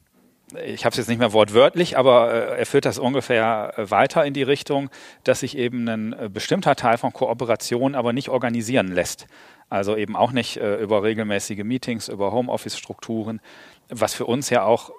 ich 0.66 0.86
habe 0.86 0.92
es 0.92 0.98
jetzt 0.98 1.08
nicht 1.08 1.20
mehr 1.20 1.34
wortwörtlich, 1.34 1.98
aber 1.98 2.32
äh, 2.34 2.60
er 2.60 2.66
führt 2.66 2.86
das 2.86 3.00
ungefähr 3.00 3.74
äh, 3.78 3.90
weiter 3.90 4.26
in 4.26 4.34
die 4.34 4.44
Richtung, 4.44 4.90
dass 5.24 5.42
sich 5.42 5.58
eben 5.58 5.88
ein 5.88 6.14
äh, 6.14 6.30
bestimmter 6.30 6.76
Teil 6.76 6.98
von 6.98 7.14
Kooperation 7.14 7.96
aber 7.96 8.14
nicht 8.14 8.30
organisieren 8.30 8.88
lässt. 8.88 9.28
Also 9.70 9.96
eben 9.96 10.18
auch 10.18 10.34
nicht 10.34 10.58
über 10.58 11.02
regelmäßige 11.02 11.64
Meetings, 11.64 12.10
über 12.10 12.34
Homeoffice-Strukturen, 12.34 13.40
was 13.88 14.14
für 14.14 14.26
uns 14.26 14.50
ja 14.50 14.64
auch 14.64 14.92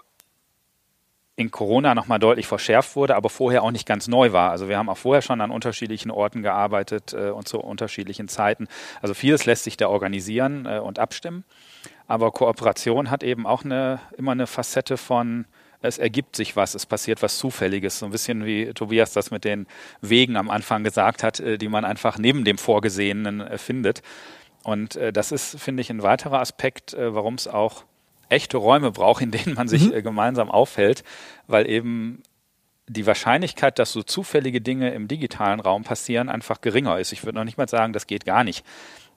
in 1.36 1.50
Corona 1.50 1.94
nochmal 1.94 2.18
deutlich 2.18 2.46
verschärft 2.46 2.96
wurde, 2.96 3.14
aber 3.14 3.28
vorher 3.28 3.64
auch 3.64 3.70
nicht 3.70 3.86
ganz 3.86 4.08
neu 4.08 4.32
war. 4.32 4.50
Also 4.50 4.70
wir 4.70 4.78
haben 4.78 4.88
auch 4.88 4.96
vorher 4.96 5.20
schon 5.20 5.42
an 5.42 5.50
unterschiedlichen 5.50 6.10
Orten 6.10 6.40
gearbeitet 6.40 7.12
und 7.12 7.46
zu 7.46 7.60
unterschiedlichen 7.60 8.28
Zeiten. 8.28 8.66
Also 9.02 9.12
vieles 9.12 9.44
lässt 9.44 9.64
sich 9.64 9.76
da 9.76 9.88
organisieren 9.88 10.66
und 10.66 10.98
abstimmen. 10.98 11.44
Aber 12.12 12.30
Kooperation 12.30 13.08
hat 13.08 13.22
eben 13.22 13.46
auch 13.46 13.64
eine, 13.64 13.98
immer 14.18 14.32
eine 14.32 14.46
Facette 14.46 14.98
von, 14.98 15.46
es 15.80 15.96
ergibt 15.96 16.36
sich 16.36 16.56
was, 16.56 16.74
es 16.74 16.84
passiert 16.84 17.22
was 17.22 17.38
Zufälliges. 17.38 18.00
So 18.00 18.04
ein 18.04 18.12
bisschen 18.12 18.44
wie 18.44 18.74
Tobias 18.74 19.14
das 19.14 19.30
mit 19.30 19.44
den 19.44 19.66
Wegen 20.02 20.36
am 20.36 20.50
Anfang 20.50 20.84
gesagt 20.84 21.22
hat, 21.22 21.40
äh, 21.40 21.56
die 21.56 21.68
man 21.68 21.86
einfach 21.86 22.18
neben 22.18 22.44
dem 22.44 22.58
Vorgesehenen 22.58 23.40
äh, 23.40 23.56
findet. 23.56 24.02
Und 24.62 24.96
äh, 24.96 25.10
das 25.10 25.32
ist, 25.32 25.58
finde 25.58 25.80
ich, 25.80 25.88
ein 25.88 26.02
weiterer 26.02 26.40
Aspekt, 26.40 26.94
warum 26.94 27.36
es 27.36 27.48
auch 27.48 27.84
echte 28.28 28.58
Räume 28.58 28.90
braucht, 28.90 29.22
in 29.22 29.30
denen 29.30 29.54
man 29.54 29.66
sich 29.66 29.90
mhm. 29.90 30.02
gemeinsam 30.02 30.50
aufhält, 30.50 31.04
weil 31.46 31.66
eben 31.66 32.22
die 32.88 33.06
Wahrscheinlichkeit, 33.06 33.78
dass 33.78 33.90
so 33.90 34.02
zufällige 34.02 34.60
Dinge 34.60 34.90
im 34.92 35.08
digitalen 35.08 35.60
Raum 35.60 35.82
passieren, 35.82 36.28
einfach 36.28 36.60
geringer 36.60 37.00
ist. 37.00 37.12
Ich 37.12 37.24
würde 37.24 37.38
noch 37.38 37.44
nicht 37.44 37.56
mal 37.56 37.70
sagen, 37.70 37.94
das 37.94 38.06
geht 38.06 38.26
gar 38.26 38.44
nicht. 38.44 38.66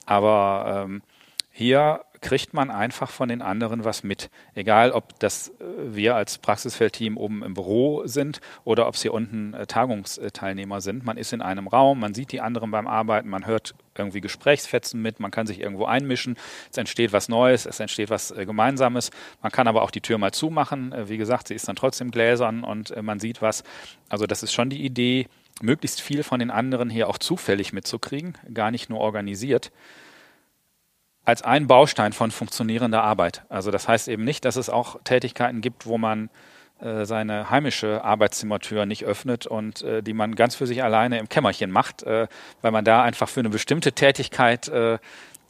Aber 0.06 0.86
ähm, 0.86 1.02
hier 1.50 2.00
kriegt 2.20 2.54
man 2.54 2.70
einfach 2.70 3.10
von 3.10 3.28
den 3.28 3.42
anderen 3.42 3.84
was 3.84 4.02
mit. 4.02 4.30
Egal, 4.54 4.92
ob 4.92 5.18
das 5.20 5.48
äh, 5.48 5.52
wir 5.78 6.16
als 6.16 6.38
Praxisfeldteam 6.38 7.16
oben 7.16 7.42
im 7.42 7.54
Büro 7.54 8.06
sind 8.06 8.40
oder 8.64 8.86
ob 8.86 8.94
es 8.94 9.02
hier 9.02 9.14
unten 9.14 9.54
äh, 9.54 9.66
Tagungsteilnehmer 9.66 10.80
sind. 10.80 11.04
Man 11.04 11.16
ist 11.16 11.32
in 11.32 11.42
einem 11.42 11.68
Raum, 11.68 12.00
man 12.00 12.14
sieht 12.14 12.32
die 12.32 12.40
anderen 12.40 12.70
beim 12.70 12.86
Arbeiten, 12.86 13.28
man 13.28 13.46
hört 13.46 13.74
irgendwie 13.96 14.20
Gesprächsfetzen 14.20 15.00
mit, 15.00 15.20
man 15.20 15.30
kann 15.30 15.46
sich 15.46 15.60
irgendwo 15.60 15.86
einmischen, 15.86 16.36
es 16.70 16.76
entsteht 16.76 17.12
was 17.12 17.28
Neues, 17.28 17.66
es 17.66 17.80
entsteht 17.80 18.10
was 18.10 18.30
äh, 18.30 18.46
Gemeinsames. 18.46 19.10
Man 19.42 19.52
kann 19.52 19.68
aber 19.68 19.82
auch 19.82 19.90
die 19.90 20.00
Tür 20.00 20.18
mal 20.18 20.32
zumachen. 20.32 20.94
Wie 21.06 21.16
gesagt, 21.16 21.48
sie 21.48 21.54
ist 21.54 21.68
dann 21.68 21.76
trotzdem 21.76 22.10
gläsern 22.10 22.64
und 22.64 22.94
man 23.02 23.20
sieht 23.20 23.42
was. 23.42 23.64
Also 24.08 24.26
das 24.26 24.42
ist 24.42 24.52
schon 24.52 24.70
die 24.70 24.84
Idee, 24.84 25.28
möglichst 25.62 26.00
viel 26.00 26.22
von 26.22 26.38
den 26.38 26.50
anderen 26.50 26.90
hier 26.90 27.08
auch 27.08 27.18
zufällig 27.18 27.72
mitzukriegen, 27.72 28.36
gar 28.52 28.70
nicht 28.70 28.90
nur 28.90 29.00
organisiert 29.00 29.70
als 31.26 31.42
ein 31.42 31.66
Baustein 31.66 32.12
von 32.12 32.30
funktionierender 32.30 33.02
Arbeit. 33.02 33.42
Also 33.48 33.70
das 33.70 33.88
heißt 33.88 34.08
eben 34.08 34.24
nicht, 34.24 34.44
dass 34.44 34.56
es 34.56 34.70
auch 34.70 34.98
Tätigkeiten 35.02 35.60
gibt, 35.60 35.84
wo 35.84 35.98
man 35.98 36.30
äh, 36.80 37.04
seine 37.04 37.50
heimische 37.50 38.04
Arbeitszimmertür 38.04 38.86
nicht 38.86 39.04
öffnet 39.04 39.46
und 39.46 39.82
äh, 39.82 40.02
die 40.02 40.12
man 40.12 40.36
ganz 40.36 40.54
für 40.54 40.68
sich 40.68 40.84
alleine 40.84 41.18
im 41.18 41.28
Kämmerchen 41.28 41.70
macht, 41.70 42.04
äh, 42.04 42.28
weil 42.62 42.70
man 42.70 42.84
da 42.84 43.02
einfach 43.02 43.28
für 43.28 43.40
eine 43.40 43.50
bestimmte 43.50 43.92
Tätigkeit 43.92 44.68
äh, 44.68 44.98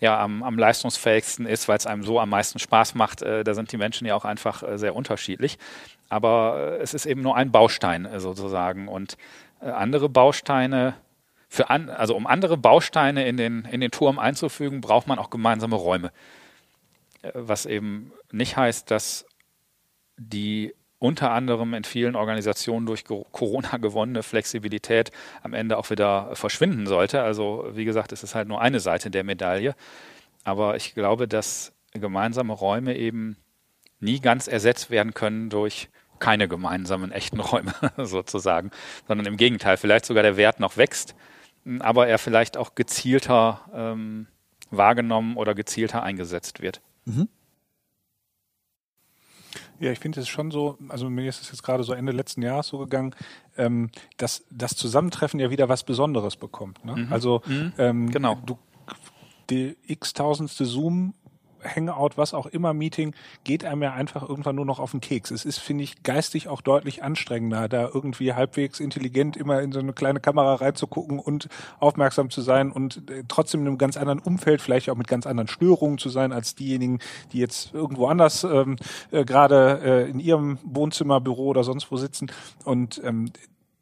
ja 0.00 0.18
am, 0.18 0.42
am 0.42 0.58
leistungsfähigsten 0.58 1.44
ist, 1.44 1.68
weil 1.68 1.76
es 1.76 1.86
einem 1.86 2.04
so 2.04 2.20
am 2.20 2.30
meisten 2.30 2.58
Spaß 2.58 2.94
macht. 2.94 3.20
Äh, 3.20 3.44
da 3.44 3.52
sind 3.52 3.70
die 3.70 3.76
Menschen 3.76 4.06
ja 4.06 4.14
auch 4.14 4.24
einfach 4.24 4.62
äh, 4.62 4.78
sehr 4.78 4.96
unterschiedlich. 4.96 5.58
Aber 6.08 6.78
es 6.80 6.94
ist 6.94 7.04
eben 7.04 7.20
nur 7.20 7.36
ein 7.36 7.50
Baustein 7.50 8.08
sozusagen 8.18 8.86
und 8.86 9.16
andere 9.60 10.08
Bausteine 10.08 10.94
für 11.56 11.70
an, 11.70 11.88
also 11.88 12.14
um 12.14 12.26
andere 12.26 12.56
Bausteine 12.56 13.26
in 13.26 13.36
den, 13.36 13.64
in 13.64 13.80
den 13.80 13.90
Turm 13.90 14.18
einzufügen, 14.18 14.80
braucht 14.80 15.08
man 15.08 15.18
auch 15.18 15.30
gemeinsame 15.30 15.76
Räume. 15.76 16.12
Äh, 17.22 17.32
was 17.34 17.66
eben 17.66 18.12
nicht 18.30 18.56
heißt, 18.56 18.90
dass 18.90 19.26
die 20.16 20.74
unter 20.98 21.30
anderem 21.30 21.74
in 21.74 21.84
vielen 21.84 22.16
Organisationen 22.16 22.86
durch 22.86 23.04
Corona 23.04 23.76
gewonnene 23.76 24.22
Flexibilität 24.22 25.10
am 25.42 25.52
Ende 25.52 25.76
auch 25.76 25.90
wieder 25.90 26.34
verschwinden 26.34 26.86
sollte. 26.86 27.22
Also 27.22 27.68
wie 27.72 27.84
gesagt, 27.84 28.12
es 28.12 28.22
ist 28.22 28.34
halt 28.34 28.48
nur 28.48 28.60
eine 28.60 28.80
Seite 28.80 29.10
der 29.10 29.24
Medaille. 29.24 29.74
Aber 30.44 30.76
ich 30.76 30.94
glaube, 30.94 31.28
dass 31.28 31.72
gemeinsame 31.92 32.52
Räume 32.52 32.96
eben 32.96 33.36
nie 34.00 34.20
ganz 34.20 34.46
ersetzt 34.48 34.90
werden 34.90 35.12
können 35.12 35.50
durch 35.50 35.88
keine 36.18 36.48
gemeinsamen 36.48 37.12
echten 37.12 37.40
Räume 37.40 37.74
sozusagen, 37.98 38.70
sondern 39.06 39.26
im 39.26 39.36
Gegenteil, 39.36 39.76
vielleicht 39.76 40.06
sogar 40.06 40.22
der 40.22 40.36
Wert 40.36 40.60
noch 40.60 40.76
wächst, 40.76 41.14
aber 41.80 42.06
er 42.08 42.18
vielleicht 42.18 42.56
auch 42.56 42.74
gezielter 42.74 43.60
ähm, 43.72 44.26
wahrgenommen 44.70 45.36
oder 45.36 45.54
gezielter 45.54 46.02
eingesetzt 46.02 46.60
wird. 46.60 46.80
Mhm. 47.04 47.28
Ja, 49.78 49.92
ich 49.92 49.98
finde 49.98 50.20
es 50.20 50.28
schon 50.28 50.50
so, 50.50 50.78
also 50.88 51.10
mir 51.10 51.28
ist 51.28 51.42
es 51.42 51.50
jetzt 51.50 51.62
gerade 51.62 51.84
so 51.84 51.92
Ende 51.92 52.12
letzten 52.12 52.42
Jahres 52.42 52.68
so 52.68 52.78
gegangen, 52.78 53.14
ähm, 53.56 53.90
dass 54.16 54.44
das 54.50 54.74
Zusammentreffen 54.74 55.38
ja 55.38 55.50
wieder 55.50 55.68
was 55.68 55.84
Besonderes 55.84 56.36
bekommt. 56.36 56.84
Ne? 56.84 56.96
Mhm. 56.96 57.12
Also 57.12 57.42
mhm. 57.46 57.72
Ähm, 57.76 58.10
genau. 58.10 58.36
du 58.46 58.58
die 59.50 59.76
x-tausendste 59.86 60.64
Zoom 60.64 61.14
Hangout, 61.66 62.16
was 62.16 62.34
auch 62.34 62.46
immer 62.46 62.72
Meeting, 62.72 63.14
geht 63.44 63.64
einem 63.64 63.82
ja 63.82 63.92
einfach 63.92 64.28
irgendwann 64.28 64.56
nur 64.56 64.64
noch 64.64 64.78
auf 64.78 64.90
den 64.92 65.00
Keks. 65.00 65.30
Es 65.30 65.44
ist, 65.44 65.58
finde 65.58 65.84
ich, 65.84 66.02
geistig 66.02 66.48
auch 66.48 66.60
deutlich 66.60 67.02
anstrengender, 67.02 67.68
da 67.68 67.88
irgendwie 67.92 68.32
halbwegs 68.32 68.80
intelligent 68.80 69.36
immer 69.36 69.60
in 69.60 69.72
so 69.72 69.78
eine 69.78 69.92
kleine 69.92 70.20
Kamera 70.20 70.54
reinzugucken 70.56 71.18
und 71.18 71.48
aufmerksam 71.80 72.30
zu 72.30 72.40
sein 72.40 72.70
und 72.70 73.10
äh, 73.10 73.24
trotzdem 73.28 73.62
in 73.62 73.68
einem 73.68 73.78
ganz 73.78 73.96
anderen 73.96 74.20
Umfeld, 74.20 74.60
vielleicht 74.60 74.90
auch 74.90 74.96
mit 74.96 75.08
ganz 75.08 75.26
anderen 75.26 75.48
Störungen 75.48 75.98
zu 75.98 76.08
sein, 76.08 76.32
als 76.32 76.54
diejenigen, 76.54 77.00
die 77.32 77.38
jetzt 77.38 77.74
irgendwo 77.74 78.06
anders 78.06 78.44
ähm, 78.44 78.76
äh, 79.10 79.24
gerade 79.24 79.80
äh, 79.84 80.10
in 80.10 80.20
ihrem 80.20 80.58
Wohnzimmer, 80.64 81.20
Büro 81.20 81.48
oder 81.48 81.64
sonst 81.64 81.90
wo 81.90 81.96
sitzen. 81.96 82.30
Und 82.64 83.00
ähm, 83.04 83.30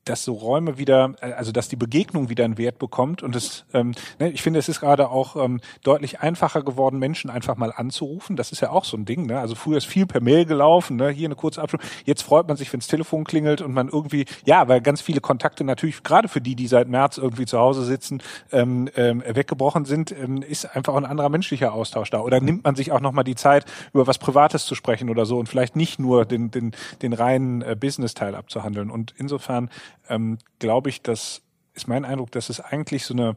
dass 0.04 0.24
so 0.24 0.34
Räume 0.34 0.78
wieder, 0.78 1.14
äh, 1.20 1.32
also 1.32 1.52
dass 1.52 1.68
die 1.68 1.76
Begegnung 1.76 2.28
wieder 2.28 2.44
einen 2.44 2.58
Wert 2.58 2.78
bekommt. 2.78 3.22
Und 3.22 3.36
es, 3.36 3.64
ähm, 3.72 3.92
ne, 4.18 4.30
ich 4.30 4.42
finde, 4.42 4.58
es 4.58 4.68
ist 4.68 4.80
gerade 4.80 5.10
auch 5.10 5.36
ähm, 5.36 5.60
deutlich 5.82 6.20
einfacher 6.20 6.62
geworden, 6.62 6.98
Menschen 6.98 7.30
einfach 7.30 7.56
mal 7.56 7.72
anzurufen. 7.74 8.36
Das 8.36 8.52
ist 8.52 8.60
ja 8.60 8.70
auch 8.70 8.84
so 8.84 8.96
ein 8.96 9.04
Ding. 9.04 9.26
Ne? 9.26 9.38
Also 9.38 9.54
früher 9.54 9.78
ist 9.78 9.86
viel 9.86 10.06
per 10.06 10.20
Mail 10.20 10.44
gelaufen, 10.44 10.96
ne? 10.96 11.10
hier 11.10 11.28
eine 11.28 11.36
kurze 11.36 11.62
Abstimmung. 11.62 11.86
Jetzt 12.04 12.22
freut 12.22 12.48
man 12.48 12.56
sich, 12.56 12.72
wenn 12.72 12.80
das 12.80 12.88
Telefon 12.88 13.24
klingelt 13.24 13.60
und 13.60 13.72
man 13.72 13.88
irgendwie, 13.88 14.26
ja, 14.44 14.68
weil 14.68 14.80
ganz 14.80 15.00
viele 15.00 15.20
Kontakte 15.20 15.64
natürlich, 15.64 16.02
gerade 16.02 16.28
für 16.28 16.40
die, 16.40 16.54
die 16.54 16.66
seit 16.66 16.88
März 16.88 17.18
irgendwie 17.18 17.46
zu 17.46 17.58
Hause 17.58 17.84
sitzen, 17.84 18.22
ähm, 18.52 18.88
ähm, 18.96 19.22
weggebrochen 19.26 19.84
sind, 19.84 20.12
ähm, 20.12 20.42
ist 20.42 20.76
einfach 20.76 20.94
ein 20.94 21.04
anderer 21.04 21.28
menschlicher 21.28 21.72
Austausch 21.72 22.10
da. 22.10 22.20
Oder 22.20 22.40
nimmt 22.40 22.64
man 22.64 22.74
sich 22.74 22.92
auch 22.92 23.00
nochmal 23.00 23.24
die 23.24 23.34
Zeit, 23.34 23.64
über 23.92 24.06
was 24.06 24.18
Privates 24.18 24.66
zu 24.66 24.74
sprechen 24.74 25.10
oder 25.10 25.26
so 25.26 25.38
und 25.38 25.48
vielleicht 25.48 25.76
nicht 25.76 25.98
nur 25.98 26.24
den, 26.24 26.50
den, 26.50 26.72
den 27.02 27.12
reinen 27.12 27.62
äh, 27.62 27.76
Business-Teil 27.78 28.34
abzuhandeln. 28.34 28.90
Und 28.90 29.14
insofern 29.16 29.70
ähm, 30.08 30.38
glaube 30.58 30.90
ich, 30.90 31.02
dass 31.02 31.42
ist 31.74 31.88
mein 31.88 32.04
Eindruck, 32.04 32.30
dass 32.30 32.50
es 32.50 32.60
eigentlich 32.60 33.04
so 33.04 33.14
eine 33.14 33.36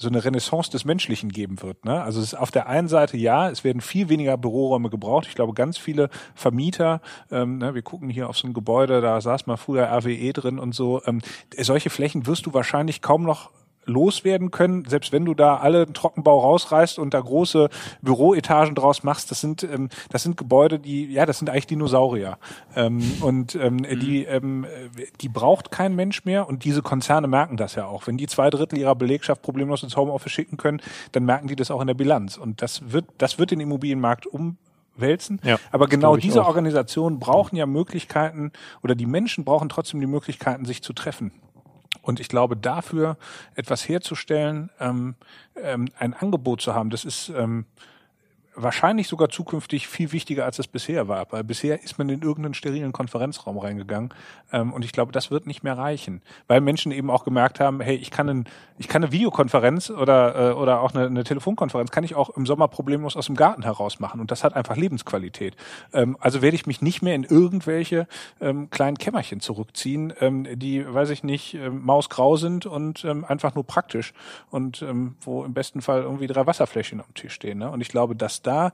so 0.00 0.08
eine 0.08 0.24
Renaissance 0.24 0.70
des 0.70 0.84
Menschlichen 0.84 1.28
geben 1.28 1.60
wird. 1.60 1.84
Ne? 1.84 2.00
Also 2.00 2.20
es 2.20 2.32
ist 2.32 2.38
auf 2.38 2.52
der 2.52 2.68
einen 2.68 2.86
Seite 2.86 3.16
ja, 3.16 3.50
es 3.50 3.64
werden 3.64 3.80
viel 3.80 4.08
weniger 4.08 4.36
Büroräume 4.36 4.90
gebraucht. 4.90 5.26
Ich 5.28 5.34
glaube, 5.34 5.54
ganz 5.54 5.76
viele 5.76 6.08
Vermieter, 6.36 7.00
ähm, 7.32 7.58
ne, 7.58 7.74
wir 7.74 7.82
gucken 7.82 8.08
hier 8.08 8.28
auf 8.28 8.38
so 8.38 8.46
ein 8.46 8.54
Gebäude, 8.54 9.00
da 9.00 9.20
saß 9.20 9.48
mal 9.48 9.56
früher 9.56 9.88
RWE 9.90 10.32
drin 10.32 10.60
und 10.60 10.72
so. 10.72 11.02
Ähm, 11.04 11.20
solche 11.58 11.90
Flächen 11.90 12.26
wirst 12.26 12.46
du 12.46 12.54
wahrscheinlich 12.54 13.02
kaum 13.02 13.24
noch 13.24 13.50
loswerden 13.88 14.50
können, 14.50 14.84
selbst 14.86 15.12
wenn 15.12 15.24
du 15.24 15.34
da 15.34 15.56
alle 15.56 15.92
Trockenbau 15.92 16.38
rausreißt 16.38 16.98
und 16.98 17.14
da 17.14 17.20
große 17.20 17.68
Büroetagen 18.02 18.74
draus 18.74 19.02
machst, 19.02 19.30
das 19.30 19.40
sind 19.40 19.62
ähm, 19.62 19.88
das 20.10 20.22
sind 20.22 20.36
Gebäude, 20.36 20.78
die 20.78 21.06
ja, 21.06 21.26
das 21.26 21.38
sind 21.38 21.50
eigentlich 21.50 21.66
Dinosaurier 21.66 22.38
ähm, 22.76 23.02
und 23.20 23.54
ähm, 23.54 23.76
mhm. 23.76 24.00
die 24.00 24.24
ähm, 24.24 24.66
die 25.20 25.28
braucht 25.28 25.70
kein 25.70 25.96
Mensch 25.96 26.24
mehr 26.24 26.48
und 26.48 26.64
diese 26.64 26.82
Konzerne 26.82 27.26
merken 27.26 27.56
das 27.56 27.74
ja 27.74 27.86
auch. 27.86 28.06
Wenn 28.06 28.16
die 28.16 28.26
zwei 28.26 28.50
Drittel 28.50 28.78
ihrer 28.78 28.94
Belegschaft 28.94 29.42
problemlos 29.42 29.82
ins 29.82 29.96
Homeoffice 29.96 30.32
schicken 30.32 30.56
können, 30.56 30.80
dann 31.12 31.24
merken 31.24 31.48
die 31.48 31.56
das 31.56 31.70
auch 31.70 31.80
in 31.80 31.86
der 31.86 31.94
Bilanz 31.94 32.36
und 32.36 32.62
das 32.62 32.92
wird 32.92 33.06
das 33.18 33.38
wird 33.38 33.50
den 33.50 33.60
Immobilienmarkt 33.60 34.26
um 34.26 34.58
wälzen. 35.00 35.40
Ja, 35.44 35.58
Aber 35.70 35.86
genau 35.86 36.16
diese 36.16 36.42
auch. 36.42 36.48
Organisationen 36.48 37.18
brauchen 37.18 37.56
ja 37.56 37.66
Möglichkeiten 37.66 38.52
oder 38.82 38.94
die 38.94 39.06
Menschen 39.06 39.44
brauchen 39.44 39.68
trotzdem 39.68 40.00
die 40.00 40.06
Möglichkeiten, 40.06 40.64
sich 40.64 40.82
zu 40.82 40.92
treffen. 40.92 41.32
Und 42.02 42.20
ich 42.20 42.28
glaube, 42.28 42.56
dafür 42.56 43.16
etwas 43.54 43.88
herzustellen, 43.88 44.70
ähm, 44.80 45.14
ähm, 45.56 45.88
ein 45.98 46.14
Angebot 46.14 46.60
zu 46.60 46.74
haben, 46.74 46.90
das 46.90 47.04
ist 47.04 47.28
ähm, 47.30 47.66
wahrscheinlich 48.62 49.08
sogar 49.08 49.28
zukünftig 49.28 49.88
viel 49.88 50.12
wichtiger, 50.12 50.44
als 50.44 50.58
es 50.58 50.66
bisher 50.66 51.08
war. 51.08 51.26
Weil 51.30 51.44
bisher 51.44 51.82
ist 51.82 51.98
man 51.98 52.08
in 52.08 52.22
irgendeinen 52.22 52.54
sterilen 52.54 52.92
Konferenzraum 52.92 53.58
reingegangen. 53.58 54.12
Ähm, 54.52 54.72
und 54.72 54.84
ich 54.84 54.92
glaube, 54.92 55.12
das 55.12 55.30
wird 55.30 55.46
nicht 55.46 55.62
mehr 55.62 55.78
reichen. 55.78 56.22
Weil 56.46 56.60
Menschen 56.60 56.92
eben 56.92 57.10
auch 57.10 57.24
gemerkt 57.24 57.60
haben, 57.60 57.80
hey, 57.80 57.96
ich 57.96 58.10
kann, 58.10 58.28
ein, 58.28 58.44
ich 58.78 58.88
kann 58.88 59.02
eine 59.02 59.12
Videokonferenz 59.12 59.90
oder, 59.90 60.50
äh, 60.50 60.52
oder 60.54 60.80
auch 60.80 60.94
eine, 60.94 61.06
eine 61.06 61.24
Telefonkonferenz, 61.24 61.90
kann 61.90 62.04
ich 62.04 62.14
auch 62.14 62.30
im 62.30 62.46
Sommer 62.46 62.68
problemlos 62.68 63.16
aus 63.16 63.26
dem 63.26 63.36
Garten 63.36 63.62
heraus 63.62 64.00
machen. 64.00 64.20
Und 64.20 64.30
das 64.30 64.44
hat 64.44 64.54
einfach 64.54 64.76
Lebensqualität. 64.76 65.56
Ähm, 65.92 66.16
also 66.20 66.42
werde 66.42 66.56
ich 66.56 66.66
mich 66.66 66.82
nicht 66.82 67.02
mehr 67.02 67.14
in 67.14 67.24
irgendwelche 67.24 68.06
ähm, 68.40 68.70
kleinen 68.70 68.98
Kämmerchen 68.98 69.40
zurückziehen, 69.40 70.12
ähm, 70.20 70.46
die, 70.58 70.84
weiß 70.92 71.10
ich 71.10 71.22
nicht, 71.22 71.54
ähm, 71.54 71.84
mausgrau 71.84 72.36
sind 72.36 72.66
und 72.66 73.04
ähm, 73.04 73.24
einfach 73.24 73.54
nur 73.54 73.64
praktisch. 73.64 74.12
Und 74.50 74.82
ähm, 74.82 75.16
wo 75.20 75.44
im 75.44 75.54
besten 75.54 75.80
Fall 75.80 76.02
irgendwie 76.02 76.26
drei 76.26 76.46
Wasserfläschchen 76.46 77.00
am 77.00 77.14
Tisch 77.14 77.34
stehen. 77.34 77.58
Ne? 77.58 77.70
Und 77.70 77.80
ich 77.80 77.88
glaube, 77.88 78.16
dass 78.16 78.42
da 78.48 78.72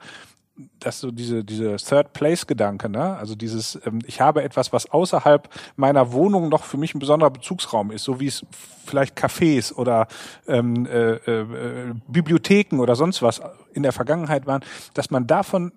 dass 0.78 1.00
so 1.00 1.10
diese 1.10 1.44
diese 1.44 1.76
Third 1.76 2.12
Place 2.12 2.46
Gedanke, 2.46 2.88
ne? 2.88 3.16
Also 3.16 3.34
dieses 3.34 3.78
ähm, 3.86 3.98
ich 4.06 4.20
habe 4.20 4.42
etwas, 4.42 4.72
was 4.72 4.90
außerhalb 4.90 5.48
meiner 5.76 6.12
Wohnung 6.12 6.48
noch 6.48 6.64
für 6.64 6.76
mich 6.76 6.94
ein 6.94 7.00
besonderer 7.00 7.30
Bezugsraum 7.30 7.90
ist, 7.90 8.04
so 8.04 8.20
wie 8.20 8.28
es 8.28 8.46
vielleicht 8.86 9.18
Cafés 9.18 9.72
oder 9.74 10.06
ähm, 10.46 10.86
äh, 10.86 11.14
äh, 11.14 11.94
Bibliotheken 12.06 12.80
oder 12.80 12.94
sonst 12.94 13.22
was 13.22 13.40
in 13.72 13.82
der 13.82 13.92
Vergangenheit 13.92 14.46
waren, 14.46 14.62
dass 14.94 15.10
man 15.10 15.26
davon 15.26 15.72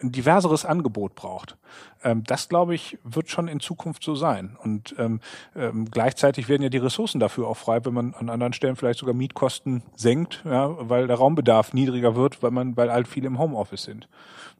ein 0.00 0.12
diverseres 0.12 0.64
Angebot 0.64 1.14
braucht. 1.14 1.56
Ähm, 2.04 2.22
das, 2.24 2.48
glaube 2.48 2.74
ich, 2.74 2.98
wird 3.02 3.30
schon 3.30 3.48
in 3.48 3.60
Zukunft 3.60 4.04
so 4.04 4.14
sein. 4.14 4.56
Und 4.62 4.94
ähm, 4.98 5.20
ähm, 5.56 5.90
gleichzeitig 5.90 6.48
werden 6.48 6.62
ja 6.62 6.68
die 6.68 6.78
Ressourcen 6.78 7.18
dafür 7.18 7.48
auch 7.48 7.56
frei, 7.56 7.84
wenn 7.84 7.94
man 7.94 8.14
an 8.14 8.28
anderen 8.28 8.52
Stellen 8.52 8.76
vielleicht 8.76 9.00
sogar 9.00 9.14
Mietkosten 9.14 9.82
senkt, 9.96 10.42
ja, 10.44 10.88
weil 10.88 11.06
der 11.06 11.16
Raumbedarf 11.16 11.72
niedriger 11.72 12.14
wird, 12.14 12.42
weil 12.42 12.52
man, 12.52 12.76
weil 12.76 12.92
halt 12.92 13.08
viele 13.08 13.26
im 13.26 13.38
Homeoffice 13.38 13.82
sind. 13.82 14.08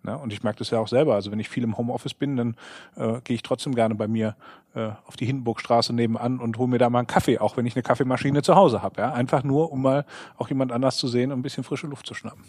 Ja, 0.06 0.14
und 0.14 0.32
ich 0.32 0.42
merke 0.42 0.60
das 0.60 0.70
ja 0.70 0.78
auch 0.78 0.88
selber. 0.88 1.14
Also 1.14 1.30
wenn 1.30 1.40
ich 1.40 1.48
viel 1.48 1.64
im 1.64 1.76
Homeoffice 1.76 2.14
bin, 2.14 2.36
dann 2.36 2.56
äh, 2.96 3.20
gehe 3.22 3.34
ich 3.34 3.42
trotzdem 3.42 3.74
gerne 3.74 3.94
bei 3.94 4.06
mir 4.06 4.36
äh, 4.74 4.90
auf 5.06 5.16
die 5.16 5.26
Hindenburgstraße 5.26 5.92
nebenan 5.92 6.38
und 6.38 6.58
hole 6.58 6.68
mir 6.68 6.78
da 6.78 6.88
mal 6.90 7.00
einen 7.00 7.06
Kaffee, 7.06 7.38
auch 7.38 7.56
wenn 7.56 7.66
ich 7.66 7.74
eine 7.74 7.82
Kaffeemaschine 7.82 8.42
zu 8.42 8.54
Hause 8.54 8.82
habe. 8.82 9.00
Ja? 9.00 9.12
Einfach 9.12 9.42
nur, 9.42 9.72
um 9.72 9.82
mal 9.82 10.04
auch 10.36 10.48
jemand 10.48 10.72
anders 10.72 10.96
zu 10.98 11.08
sehen 11.08 11.32
und 11.32 11.40
ein 11.40 11.42
bisschen 11.42 11.64
frische 11.64 11.86
Luft 11.86 12.06
zu 12.06 12.14
schnappen. 12.14 12.44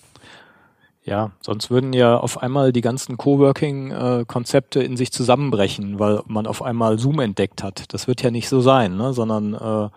Ja, 1.09 1.31
sonst 1.41 1.71
würden 1.71 1.91
ja 1.93 2.17
auf 2.17 2.43
einmal 2.43 2.71
die 2.71 2.81
ganzen 2.81 3.17
Coworking-Konzepte 3.17 4.83
in 4.83 4.95
sich 4.95 5.11
zusammenbrechen, 5.11 5.97
weil 5.97 6.21
man 6.27 6.45
auf 6.45 6.61
einmal 6.61 6.99
Zoom 6.99 7.19
entdeckt 7.19 7.63
hat. 7.63 7.91
Das 7.95 8.07
wird 8.07 8.21
ja 8.21 8.29
nicht 8.29 8.47
so 8.47 8.61
sein, 8.61 8.95
ne? 8.95 9.11
sondern 9.11 9.55
äh, 9.55 9.89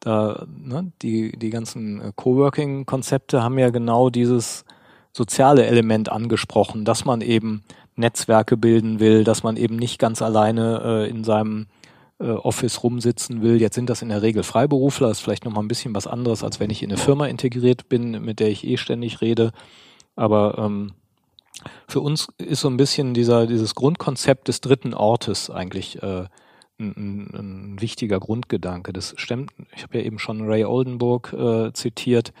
da 0.00 0.46
ne, 0.56 0.92
die 1.02 1.36
die 1.36 1.50
ganzen 1.50 2.10
Coworking-Konzepte 2.16 3.42
haben 3.42 3.58
ja 3.58 3.68
genau 3.68 4.08
dieses 4.08 4.64
soziale 5.12 5.66
Element 5.66 6.10
angesprochen, 6.10 6.86
dass 6.86 7.04
man 7.04 7.20
eben 7.20 7.62
Netzwerke 7.94 8.56
bilden 8.56 8.98
will, 8.98 9.24
dass 9.24 9.42
man 9.42 9.58
eben 9.58 9.76
nicht 9.76 9.98
ganz 9.98 10.22
alleine 10.22 10.80
äh, 10.82 11.10
in 11.10 11.22
seinem 11.22 11.66
äh, 12.18 12.30
Office 12.30 12.82
rumsitzen 12.82 13.42
will. 13.42 13.60
Jetzt 13.60 13.74
sind 13.74 13.90
das 13.90 14.00
in 14.00 14.08
der 14.08 14.22
Regel 14.22 14.42
Freiberufler, 14.42 15.10
ist 15.10 15.20
vielleicht 15.20 15.44
nochmal 15.44 15.64
ein 15.64 15.68
bisschen 15.68 15.94
was 15.94 16.06
anderes, 16.06 16.42
als 16.42 16.60
wenn 16.60 16.70
ich 16.70 16.82
in 16.82 16.90
eine 16.90 16.98
Firma 16.98 17.26
integriert 17.26 17.90
bin, 17.90 18.24
mit 18.24 18.40
der 18.40 18.48
ich 18.48 18.66
eh 18.66 18.78
ständig 18.78 19.20
rede. 19.20 19.52
Aber 20.16 20.58
ähm, 20.58 20.92
für 21.86 22.00
uns 22.00 22.28
ist 22.38 22.60
so 22.60 22.68
ein 22.68 22.76
bisschen 22.76 23.14
dieser, 23.14 23.46
dieses 23.46 23.74
Grundkonzept 23.74 24.48
des 24.48 24.60
dritten 24.60 24.94
Ortes 24.94 25.50
eigentlich 25.50 26.02
äh, 26.02 26.26
ein, 26.78 26.94
ein, 26.96 27.30
ein 27.34 27.80
wichtiger 27.80 28.18
Grundgedanke. 28.18 28.92
Das 28.92 29.14
stimmt, 29.16 29.52
ich 29.74 29.82
habe 29.82 29.98
ja 29.98 30.04
eben 30.04 30.18
schon 30.18 30.42
Ray 30.42 30.64
Oldenburg 30.64 31.32
äh, 31.32 31.72
zitiert, 31.72 32.32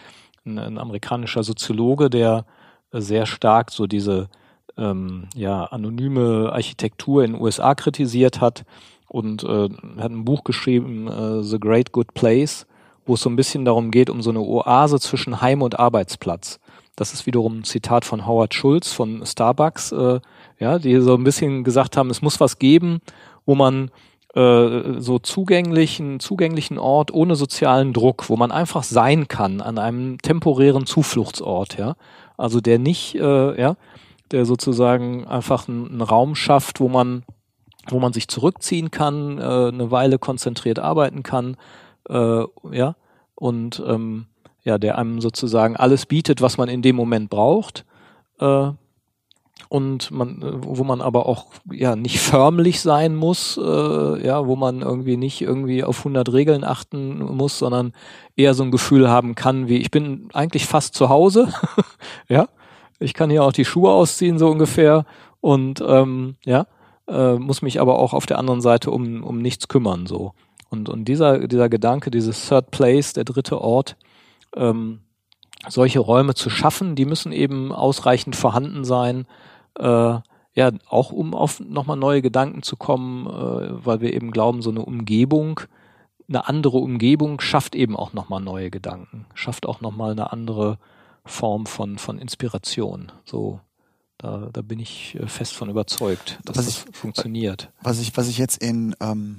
ein, 0.44 0.58
ein 0.58 0.78
amerikanischer 0.78 1.42
Soziologe, 1.42 2.10
der 2.10 2.44
sehr 2.92 3.26
stark 3.26 3.70
so 3.70 3.86
diese 3.86 4.28
ähm, 4.76 5.28
ja, 5.34 5.64
anonyme 5.64 6.52
Architektur 6.52 7.24
in 7.24 7.32
den 7.32 7.42
USA 7.42 7.74
kritisiert 7.74 8.40
hat 8.40 8.64
und 9.08 9.44
äh, 9.44 9.68
hat 9.98 10.10
ein 10.10 10.24
Buch 10.24 10.44
geschrieben, 10.44 11.08
äh, 11.08 11.42
The 11.42 11.58
Great 11.58 11.92
Good 11.92 12.14
Place, 12.14 12.66
wo 13.04 13.14
es 13.14 13.20
so 13.20 13.30
ein 13.30 13.36
bisschen 13.36 13.64
darum 13.64 13.90
geht, 13.90 14.10
um 14.10 14.20
so 14.22 14.30
eine 14.30 14.40
Oase 14.40 15.00
zwischen 15.00 15.40
Heim 15.40 15.62
und 15.62 15.78
Arbeitsplatz. 15.78 16.60
Das 16.96 17.12
ist 17.12 17.26
wiederum 17.26 17.58
ein 17.58 17.64
Zitat 17.64 18.06
von 18.06 18.26
Howard 18.26 18.54
Schulz 18.54 18.92
von 18.92 19.24
Starbucks, 19.24 19.92
äh, 19.92 20.20
ja, 20.58 20.78
die 20.78 20.98
so 21.00 21.14
ein 21.14 21.24
bisschen 21.24 21.62
gesagt 21.62 21.96
haben, 21.96 22.08
es 22.08 22.22
muss 22.22 22.40
was 22.40 22.58
geben, 22.58 23.00
wo 23.44 23.54
man 23.54 23.90
äh, 24.34 24.98
so 24.98 25.18
zugänglichen, 25.18 26.20
zugänglichen 26.20 26.78
Ort 26.78 27.12
ohne 27.12 27.36
sozialen 27.36 27.92
Druck, 27.92 28.30
wo 28.30 28.36
man 28.36 28.50
einfach 28.50 28.82
sein 28.82 29.28
kann 29.28 29.60
an 29.60 29.78
einem 29.78 30.18
temporären 30.18 30.86
Zufluchtsort, 30.86 31.78
ja. 31.78 31.96
Also 32.38 32.60
der 32.60 32.78
nicht, 32.78 33.14
äh, 33.14 33.60
ja, 33.60 33.76
der 34.30 34.44
sozusagen 34.44 35.26
einfach 35.26 35.68
einen, 35.68 36.02
Raum 36.02 36.34
schafft, 36.34 36.80
wo 36.80 36.88
man, 36.88 37.24
wo 37.88 37.98
man 37.98 38.12
sich 38.12 38.28
zurückziehen 38.28 38.90
kann, 38.90 39.38
äh, 39.38 39.42
eine 39.42 39.90
Weile 39.90 40.18
konzentriert 40.18 40.78
arbeiten 40.78 41.22
kann, 41.22 41.56
äh, 42.08 42.44
ja, 42.72 42.96
und 43.34 43.82
ähm, 43.86 44.26
ja, 44.66 44.78
der 44.78 44.98
einem 44.98 45.20
sozusagen 45.20 45.76
alles 45.76 46.06
bietet, 46.06 46.42
was 46.42 46.58
man 46.58 46.68
in 46.68 46.82
dem 46.82 46.96
Moment 46.96 47.30
braucht. 47.30 47.86
Äh, 48.40 48.72
und 49.68 50.10
man, 50.10 50.42
äh, 50.42 50.52
wo 50.58 50.84
man 50.84 51.00
aber 51.00 51.26
auch 51.26 51.46
ja 51.70 51.96
nicht 51.96 52.18
förmlich 52.18 52.80
sein 52.80 53.14
muss, 53.14 53.56
äh, 53.56 54.26
ja, 54.26 54.46
wo 54.46 54.56
man 54.56 54.82
irgendwie 54.82 55.16
nicht 55.16 55.40
irgendwie 55.40 55.84
auf 55.84 55.98
100 55.98 56.32
Regeln 56.32 56.64
achten 56.64 57.18
muss, 57.18 57.58
sondern 57.58 57.92
eher 58.34 58.54
so 58.54 58.64
ein 58.64 58.70
Gefühl 58.72 59.08
haben 59.08 59.36
kann, 59.36 59.68
wie 59.68 59.78
ich 59.78 59.90
bin 59.90 60.28
eigentlich 60.32 60.66
fast 60.66 60.94
zu 60.94 61.08
Hause, 61.08 61.52
ja, 62.28 62.48
ich 62.98 63.14
kann 63.14 63.30
hier 63.30 63.44
auch 63.44 63.52
die 63.52 63.64
Schuhe 63.64 63.90
ausziehen 63.90 64.38
so 64.38 64.48
ungefähr 64.48 65.04
und 65.40 65.82
ähm, 65.86 66.36
ja, 66.44 66.66
äh, 67.08 67.34
muss 67.34 67.62
mich 67.62 67.80
aber 67.80 67.98
auch 67.98 68.14
auf 68.14 68.26
der 68.26 68.38
anderen 68.38 68.60
Seite 68.60 68.90
um 68.90 69.22
um 69.22 69.38
nichts 69.38 69.68
kümmern 69.68 70.06
so 70.06 70.32
und 70.70 70.88
und 70.88 71.06
dieser 71.06 71.46
dieser 71.46 71.68
Gedanke, 71.68 72.10
dieses 72.10 72.48
Third 72.48 72.70
Place, 72.72 73.12
der 73.12 73.24
dritte 73.24 73.60
Ort, 73.60 73.96
ähm, 74.54 75.00
solche 75.68 76.00
Räume 76.00 76.34
zu 76.34 76.50
schaffen, 76.50 76.94
die 76.94 77.04
müssen 77.06 77.32
eben 77.32 77.72
ausreichend 77.72 78.36
vorhanden 78.36 78.84
sein, 78.84 79.26
äh, 79.78 80.18
ja, 80.54 80.70
auch 80.88 81.12
um 81.12 81.34
auf 81.34 81.60
nochmal 81.60 81.96
neue 81.98 82.22
Gedanken 82.22 82.62
zu 82.62 82.76
kommen, 82.76 83.26
äh, 83.26 83.84
weil 83.84 84.00
wir 84.00 84.14
eben 84.14 84.30
glauben, 84.30 84.62
so 84.62 84.70
eine 84.70 84.84
Umgebung, 84.84 85.60
eine 86.28 86.48
andere 86.48 86.78
Umgebung 86.78 87.40
schafft 87.40 87.74
eben 87.74 87.94
auch 87.96 88.12
nochmal 88.12 88.40
neue 88.40 88.70
Gedanken, 88.70 89.26
schafft 89.34 89.66
auch 89.66 89.80
nochmal 89.80 90.12
eine 90.12 90.32
andere 90.32 90.78
Form 91.24 91.66
von, 91.66 91.98
von 91.98 92.18
Inspiration. 92.18 93.12
So, 93.24 93.60
da, 94.18 94.48
da 94.52 94.62
bin 94.62 94.78
ich 94.78 95.14
äh, 95.16 95.26
fest 95.26 95.54
von 95.54 95.68
überzeugt, 95.68 96.38
dass 96.44 96.56
Was 96.56 96.64
das 96.66 96.86
ich- 96.88 96.96
funktioniert. 96.96 97.70
Was 97.82 98.00
ich, 98.00 98.16
was 98.16 98.28
ich 98.28 98.38
jetzt 98.38 98.62
in, 98.62 98.94
ähm, 99.00 99.38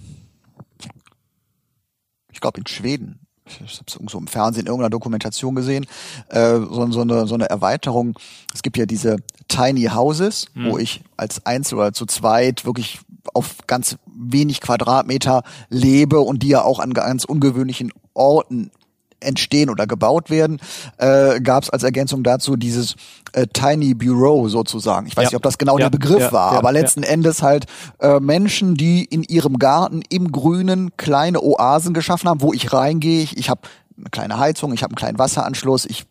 ich 2.32 2.40
glaube 2.42 2.60
in 2.60 2.68
Schweden, 2.68 3.27
ich 3.48 3.60
habe 3.60 3.86
es 3.88 3.96
irgendwo 3.96 4.18
im 4.18 4.28
Fernsehen, 4.28 4.62
in 4.62 4.68
irgendeiner 4.68 4.90
Dokumentation 4.90 5.56
gesehen, 5.56 5.86
äh, 6.30 6.56
so, 6.56 6.92
so, 6.92 7.02
eine, 7.02 7.28
so 7.28 7.36
eine 7.36 7.50
Erweiterung. 7.50 8.18
Es 8.54 8.62
gibt 8.62 8.78
ja 8.78 8.86
diese 8.86 9.18
Tiny 9.48 9.86
Houses, 9.86 10.48
wo 10.56 10.78
ich 10.78 11.02
als 11.16 11.46
Einzel 11.46 11.78
oder 11.78 11.94
zu 11.94 12.06
zweit 12.06 12.66
wirklich 12.66 13.00
auf 13.34 13.56
ganz 13.68 13.98
wenig 14.06 14.62
Quadratmeter 14.62 15.44
lebe 15.70 16.20
und 16.20 16.44
die 16.44 16.50
ja 16.50 16.64
auch 16.64 16.80
an 16.80 16.94
ganz 16.94 17.26
ungewöhnlichen 17.26 17.92
Orten 18.14 18.72
entstehen 19.20 19.70
oder 19.70 19.88
gebaut 19.88 20.30
werden, 20.30 20.60
äh, 20.98 21.40
gab 21.42 21.64
es 21.64 21.70
als 21.70 21.84
Ergänzung 21.84 22.24
dazu 22.24 22.56
dieses 22.56 22.96
äh, 23.34 23.48
Tiny 23.48 23.94
Bureau 23.94 24.48
sozusagen. 24.48 25.08
Ich 25.08 25.18
weiß 25.18 25.24
Ja. 25.24 25.30
nicht, 25.30 25.36
ob 25.36 25.44
das 25.44 25.58
genau 25.58 25.78
Ja, 25.78 25.86
der 25.86 25.98
Begriff 25.98 26.20
ja, 26.20 26.32
war, 26.32 26.52
aber 26.54 26.72
letzten 26.72 27.04
Endes 27.04 27.42
halt 27.42 27.66
äh, 28.00 28.20
Menschen, 28.20 28.76
die 28.76 29.04
in 29.06 29.24
ihrem 29.24 29.60
Garten 29.60 30.02
im 30.10 30.32
Grünen 30.32 30.92
kleine 30.98 31.42
Oasen 31.42 31.94
geschaffen 31.94 32.30
haben, 32.30 32.42
wo 32.42 32.54
ich 32.54 32.72
reingehe. 32.74 33.22
Ich, 33.24 33.38
ich 33.38 33.50
habe 33.50 33.62
eine 33.98 34.10
kleine 34.12 34.38
Heizung, 34.38 34.74
ich 34.74 34.84
habe 34.84 34.92
einen 34.92 34.98
kleinen 34.98 35.18
Wasseranschluss, 35.20 35.86
ich 35.86 36.06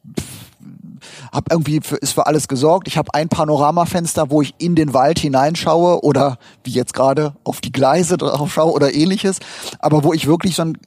hab 1.33 1.53
irgendwie 1.53 1.81
für, 1.83 1.97
ist 1.97 2.13
für 2.13 2.27
alles 2.27 2.49
gesorgt. 2.49 2.89
Ich 2.89 2.97
habe 2.99 3.13
ein 3.15 3.29
Panoramafenster, 3.29 4.31
wo 4.31 4.43
ich 4.43 4.55
in 4.59 4.75
den 4.75 4.93
Wald 4.95 5.19
hineinschaue 5.19 6.03
oder 6.03 6.39
wie 6.65 6.71
jetzt 6.71 6.95
gerade 6.95 7.35
auf 7.45 7.61
die 7.61 7.71
Gleise 7.73 8.17
drauf 8.17 8.53
schaue 8.53 8.73
oder 8.73 8.93
ähnliches, 8.95 9.39
aber 9.79 10.03
wo 10.03 10.13
ich 10.13 10.27
wirklich 10.27 10.57
so 10.57 10.63
einen 10.63 10.79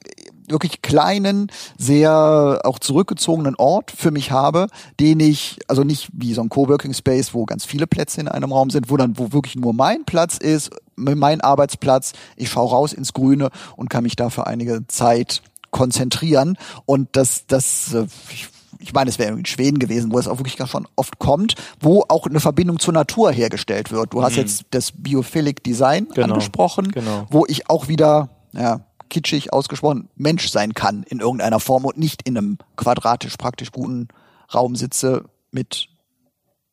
wirklich 0.50 0.82
kleinen, 0.82 1.50
sehr 1.78 2.60
auch 2.64 2.78
zurückgezogenen 2.78 3.54
Ort 3.56 3.90
für 3.90 4.10
mich 4.10 4.30
habe, 4.30 4.68
den 4.98 5.20
ich, 5.20 5.58
also 5.68 5.84
nicht 5.84 6.08
wie 6.12 6.34
so 6.34 6.42
ein 6.42 6.48
Coworking 6.48 6.94
Space, 6.94 7.34
wo 7.34 7.44
ganz 7.44 7.64
viele 7.64 7.86
Plätze 7.86 8.20
in 8.20 8.28
einem 8.28 8.52
Raum 8.52 8.70
sind, 8.70 8.90
wo 8.90 8.96
dann, 8.96 9.18
wo 9.18 9.32
wirklich 9.32 9.56
nur 9.56 9.72
mein 9.72 10.04
Platz 10.04 10.36
ist, 10.38 10.70
mein 10.96 11.40
Arbeitsplatz, 11.40 12.12
ich 12.36 12.50
schaue 12.50 12.70
raus 12.70 12.92
ins 12.92 13.12
Grüne 13.12 13.50
und 13.76 13.88
kann 13.90 14.04
mich 14.04 14.16
da 14.16 14.30
für 14.30 14.46
einige 14.46 14.86
Zeit 14.88 15.42
konzentrieren 15.70 16.58
und 16.84 17.08
das, 17.12 17.46
das, 17.46 17.94
äh, 17.94 18.06
ich 18.32 18.48
ich 18.80 18.94
meine, 18.94 19.10
es 19.10 19.18
wäre 19.18 19.36
in 19.36 19.44
Schweden 19.44 19.78
gewesen, 19.78 20.10
wo 20.10 20.18
es 20.18 20.26
auch 20.26 20.38
wirklich 20.38 20.56
ganz 20.56 20.70
schon 20.70 20.88
oft 20.96 21.18
kommt, 21.18 21.54
wo 21.80 22.04
auch 22.08 22.26
eine 22.26 22.40
Verbindung 22.40 22.78
zur 22.78 22.94
Natur 22.94 23.30
hergestellt 23.30 23.92
wird. 23.92 24.14
Du 24.14 24.22
hast 24.22 24.36
jetzt 24.36 24.64
das 24.70 24.92
Biophilic 24.92 25.62
Design 25.62 26.04
Mhm. 26.04 26.14
Genau, 26.14 26.28
angesprochen, 26.28 26.90
genau. 26.90 27.26
wo 27.30 27.44
ich 27.46 27.68
auch 27.68 27.88
wieder, 27.88 28.30
ja, 28.52 28.80
kitschig 29.10 29.52
ausgesprochen, 29.52 30.08
Mensch 30.14 30.48
sein 30.48 30.72
kann 30.72 31.02
in 31.02 31.20
irgendeiner 31.20 31.60
Form 31.60 31.84
und 31.84 31.98
nicht 31.98 32.22
in 32.26 32.38
einem 32.38 32.58
quadratisch 32.76 33.36
praktisch 33.36 33.72
guten 33.72 34.08
Raum 34.54 34.76
sitze 34.76 35.24
mit 35.50 35.88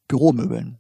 Büromöbeln. 0.08 0.80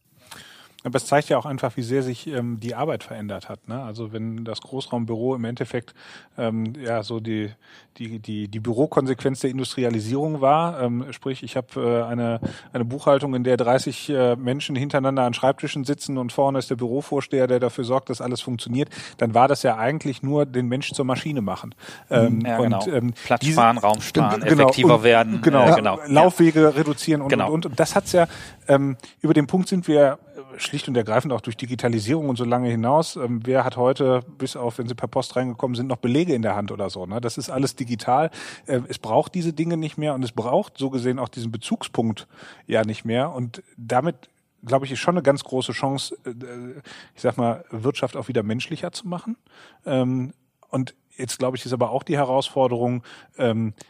Aber 0.87 0.95
es 0.97 1.05
zeigt 1.05 1.29
ja 1.29 1.37
auch 1.37 1.45
einfach, 1.45 1.75
wie 1.77 1.83
sehr 1.83 2.01
sich 2.01 2.27
ähm, 2.27 2.59
die 2.59 2.73
Arbeit 2.75 3.03
verändert 3.03 3.49
hat. 3.49 3.67
Ne? 3.67 3.81
Also 3.83 4.13
wenn 4.13 4.43
das 4.45 4.61
Großraumbüro 4.61 5.35
im 5.35 5.43
Endeffekt 5.45 5.93
ähm, 6.37 6.73
ja 6.83 7.03
so 7.03 7.19
die 7.19 7.51
die 7.97 8.19
die 8.19 8.47
die 8.47 8.59
Bürokonsequenz 8.59 9.39
der 9.41 9.49
Industrialisierung 9.49 10.39
war, 10.39 10.81
ähm, 10.81 11.05
sprich 11.11 11.43
ich 11.43 11.57
habe 11.57 11.67
äh, 12.07 12.09
eine 12.11 12.39
eine 12.73 12.85
Buchhaltung, 12.85 13.35
in 13.35 13.43
der 13.43 13.57
30 13.57 14.09
äh, 14.09 14.35
Menschen 14.35 14.75
hintereinander 14.75 15.23
an 15.23 15.33
Schreibtischen 15.33 15.83
sitzen 15.83 16.17
und 16.17 16.31
vorne 16.31 16.59
ist 16.59 16.69
der 16.69 16.75
Bürovorsteher, 16.75 17.47
der 17.47 17.59
dafür 17.59 17.83
sorgt, 17.83 18.09
dass 18.09 18.21
alles 18.21 18.39
funktioniert, 18.41 18.89
dann 19.17 19.33
war 19.33 19.47
das 19.47 19.63
ja 19.63 19.77
eigentlich 19.77 20.23
nur 20.23 20.45
den 20.45 20.67
Mensch 20.67 20.91
zur 20.93 21.05
Maschine 21.05 21.41
machen. 21.41 21.75
Ähm, 22.09 22.41
Ja, 22.45 22.57
und, 22.59 22.63
genau. 22.63 22.87
ähm, 22.87 23.13
Platz 23.25 23.41
diese- 23.41 23.53
sparen, 23.53 23.77
Raum 23.77 23.99
sparen, 24.01 24.41
Genau, 24.41 24.63
effektiver 24.63 24.95
und- 24.95 25.03
werden. 25.03 25.41
Genau, 25.41 25.67
äh, 25.69 25.75
genau. 25.75 25.99
Laufwege 26.07 26.75
reduzieren 26.75 27.21
und, 27.21 27.29
Genau. 27.29 27.47
und, 27.47 27.65
und. 27.65 27.71
Und 27.71 27.79
das 27.79 27.95
hat's 27.95 28.13
ja, 28.13 28.27
ähm, 28.67 28.95
über 29.21 29.33
den 29.33 29.47
Punkt 29.47 29.67
sind 29.67 29.87
wir 29.87 30.17
schlicht 30.57 30.87
und 30.87 30.97
ergreifend 30.97 31.33
auch 31.33 31.41
durch 31.41 31.57
Digitalisierung 31.57 32.29
und 32.29 32.37
so 32.37 32.43
lange 32.43 32.69
hinaus. 32.69 33.15
Ähm, 33.15 33.41
wer 33.43 33.63
hat 33.63 33.77
heute, 33.77 34.21
bis 34.37 34.55
auf, 34.55 34.77
wenn 34.77 34.87
sie 34.87 34.95
per 34.95 35.07
Post 35.07 35.35
reingekommen 35.35 35.75
sind, 35.75 35.87
noch 35.87 35.97
Belege 35.97 36.33
in 36.33 36.41
der 36.41 36.55
Hand 36.55 36.71
oder 36.71 36.89
so? 36.89 37.05
Ne? 37.05 37.21
Das 37.21 37.37
ist 37.37 37.49
alles 37.49 37.75
digital. 37.75 38.29
Äh, 38.65 38.81
es 38.87 38.99
braucht 38.99 39.35
diese 39.35 39.53
Dinge 39.53 39.77
nicht 39.77 39.97
mehr 39.97 40.13
und 40.13 40.23
es 40.23 40.31
braucht 40.31 40.77
so 40.77 40.89
gesehen 40.89 41.19
auch 41.19 41.29
diesen 41.29 41.51
Bezugspunkt 41.51 42.27
ja 42.65 42.83
nicht 42.83 43.05
mehr. 43.05 43.31
Und 43.31 43.63
damit 43.77 44.29
glaube 44.65 44.85
ich, 44.85 44.91
ist 44.91 44.99
schon 44.99 45.15
eine 45.15 45.23
ganz 45.23 45.43
große 45.43 45.71
Chance, 45.71 46.17
äh, 46.25 46.81
ich 47.15 47.21
sag 47.21 47.37
mal, 47.37 47.63
Wirtschaft 47.71 48.15
auch 48.15 48.27
wieder 48.27 48.43
menschlicher 48.43 48.91
zu 48.91 49.07
machen. 49.07 49.37
Ähm, 49.85 50.33
und 50.69 50.95
jetzt 51.17 51.39
glaube 51.39 51.57
ich, 51.57 51.65
ist 51.65 51.73
aber 51.73 51.91
auch 51.91 52.03
die 52.03 52.17
Herausforderung, 52.17 53.03
ähm, 53.37 53.73
äh, 53.77 53.81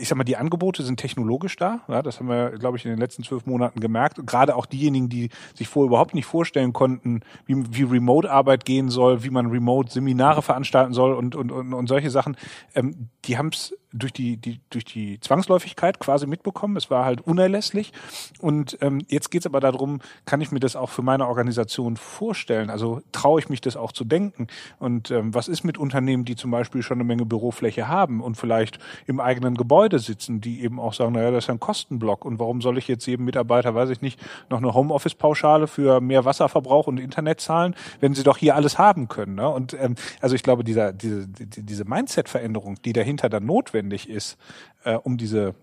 ich 0.00 0.08
sag 0.08 0.16
mal, 0.16 0.24
die 0.24 0.36
Angebote 0.36 0.82
sind 0.82 0.98
technologisch 0.98 1.56
da. 1.56 1.80
Ja, 1.88 2.02
das 2.02 2.20
haben 2.20 2.28
wir, 2.28 2.50
glaube 2.50 2.76
ich, 2.76 2.84
in 2.84 2.90
den 2.90 3.00
letzten 3.00 3.24
zwölf 3.24 3.46
Monaten 3.46 3.80
gemerkt. 3.80 4.18
Und 4.18 4.26
gerade 4.26 4.54
auch 4.54 4.66
diejenigen, 4.66 5.08
die 5.08 5.30
sich 5.54 5.68
vorher 5.68 5.88
überhaupt 5.88 6.14
nicht 6.14 6.26
vorstellen 6.26 6.72
konnten, 6.72 7.20
wie, 7.46 7.64
wie 7.70 7.82
Remote-Arbeit 7.82 8.64
gehen 8.64 8.88
soll, 8.88 9.24
wie 9.24 9.30
man 9.30 9.46
Remote-Seminare 9.46 10.42
veranstalten 10.42 10.92
soll 10.92 11.12
und, 11.14 11.34
und, 11.34 11.50
und, 11.50 11.74
und 11.74 11.86
solche 11.88 12.10
Sachen, 12.10 12.36
ähm, 12.74 13.08
die 13.24 13.38
haben 13.38 13.48
es 13.48 13.74
durch 13.92 14.12
die, 14.12 14.36
die, 14.36 14.60
durch 14.70 14.84
die 14.84 15.18
Zwangsläufigkeit 15.20 15.98
quasi 15.98 16.26
mitbekommen. 16.26 16.76
Es 16.76 16.90
war 16.90 17.04
halt 17.04 17.20
unerlässlich. 17.20 17.92
Und 18.40 18.78
ähm, 18.80 19.02
jetzt 19.08 19.30
geht 19.30 19.42
es 19.42 19.46
aber 19.46 19.60
darum, 19.60 20.00
kann 20.26 20.40
ich 20.40 20.52
mir 20.52 20.60
das 20.60 20.76
auch 20.76 20.90
für 20.90 21.02
meine 21.02 21.26
Organisation 21.26 21.96
vorstellen? 21.96 22.70
Also 22.70 23.02
traue 23.12 23.40
ich 23.40 23.48
mich 23.48 23.60
das 23.60 23.76
auch 23.76 23.92
zu 23.92 24.04
denken? 24.04 24.46
Und 24.78 25.10
ähm, 25.10 25.34
was 25.34 25.48
ist 25.48 25.64
mit 25.64 25.78
Unternehmen, 25.78 26.24
die 26.24 26.36
zum 26.36 26.50
Beispiel 26.50 26.82
schon 26.82 26.98
eine 26.98 27.04
Menge 27.04 27.26
Bürofläche 27.26 27.88
haben 27.88 28.20
und 28.20 28.36
vielleicht 28.36 28.78
im 29.06 29.18
eigenen 29.18 29.56
Gebäude 29.56 29.98
sitzen, 29.98 30.40
die 30.40 30.62
eben 30.62 30.78
auch 30.78 30.94
sagen, 30.94 31.12
naja, 31.12 31.30
das 31.30 31.44
ist 31.44 31.50
ein 31.50 31.60
Kostenblock. 31.60 32.24
Und 32.24 32.38
warum 32.38 32.60
soll 32.60 32.78
ich 32.78 32.86
jetzt 32.86 33.06
jedem 33.06 33.24
Mitarbeiter, 33.24 33.74
weiß 33.74 33.90
ich 33.90 34.02
nicht, 34.02 34.20
noch 34.48 34.58
eine 34.58 34.72
Homeoffice-Pauschale 34.72 35.66
für 35.66 36.00
mehr 36.00 36.24
Wasserverbrauch 36.24 36.86
und 36.86 37.00
Internet 37.00 37.40
zahlen, 37.40 37.74
wenn 38.00 38.14
sie 38.14 38.22
doch 38.22 38.36
hier 38.36 38.54
alles 38.54 38.78
haben 38.78 39.08
können? 39.08 39.34
Ne? 39.34 39.48
Und 39.48 39.74
ähm, 39.74 39.96
also 40.20 40.36
ich 40.36 40.42
glaube, 40.44 40.62
dieser, 40.62 40.92
diese, 40.92 41.26
diese 41.26 41.84
Mindset-Veränderung, 41.84 42.76
die 42.84 42.92
dahinter 42.92 43.28
dann 43.28 43.46
notwendig 43.46 43.79
ist, 44.08 44.36
äh, 44.84 44.94
um 44.94 45.16
diese, 45.16 45.54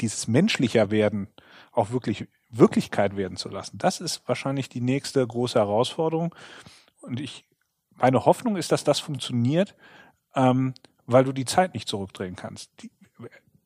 dieses 0.00 0.28
menschlicher 0.28 0.90
werden 0.90 1.28
auch 1.72 1.90
wirklich 1.90 2.26
Wirklichkeit 2.50 3.16
werden 3.16 3.36
zu 3.36 3.48
lassen, 3.48 3.78
das 3.78 4.00
ist 4.00 4.26
wahrscheinlich 4.26 4.68
die 4.68 4.80
nächste 4.80 5.26
große 5.26 5.58
Herausforderung. 5.58 6.34
Und 7.02 7.20
ich, 7.20 7.44
meine 7.94 8.24
Hoffnung 8.24 8.56
ist, 8.56 8.72
dass 8.72 8.84
das 8.84 9.00
funktioniert, 9.00 9.74
ähm, 10.34 10.74
weil 11.06 11.24
du 11.24 11.32
die 11.32 11.44
Zeit 11.44 11.74
nicht 11.74 11.88
zurückdrehen 11.88 12.36
kannst. 12.36 12.70
Die, 12.80 12.90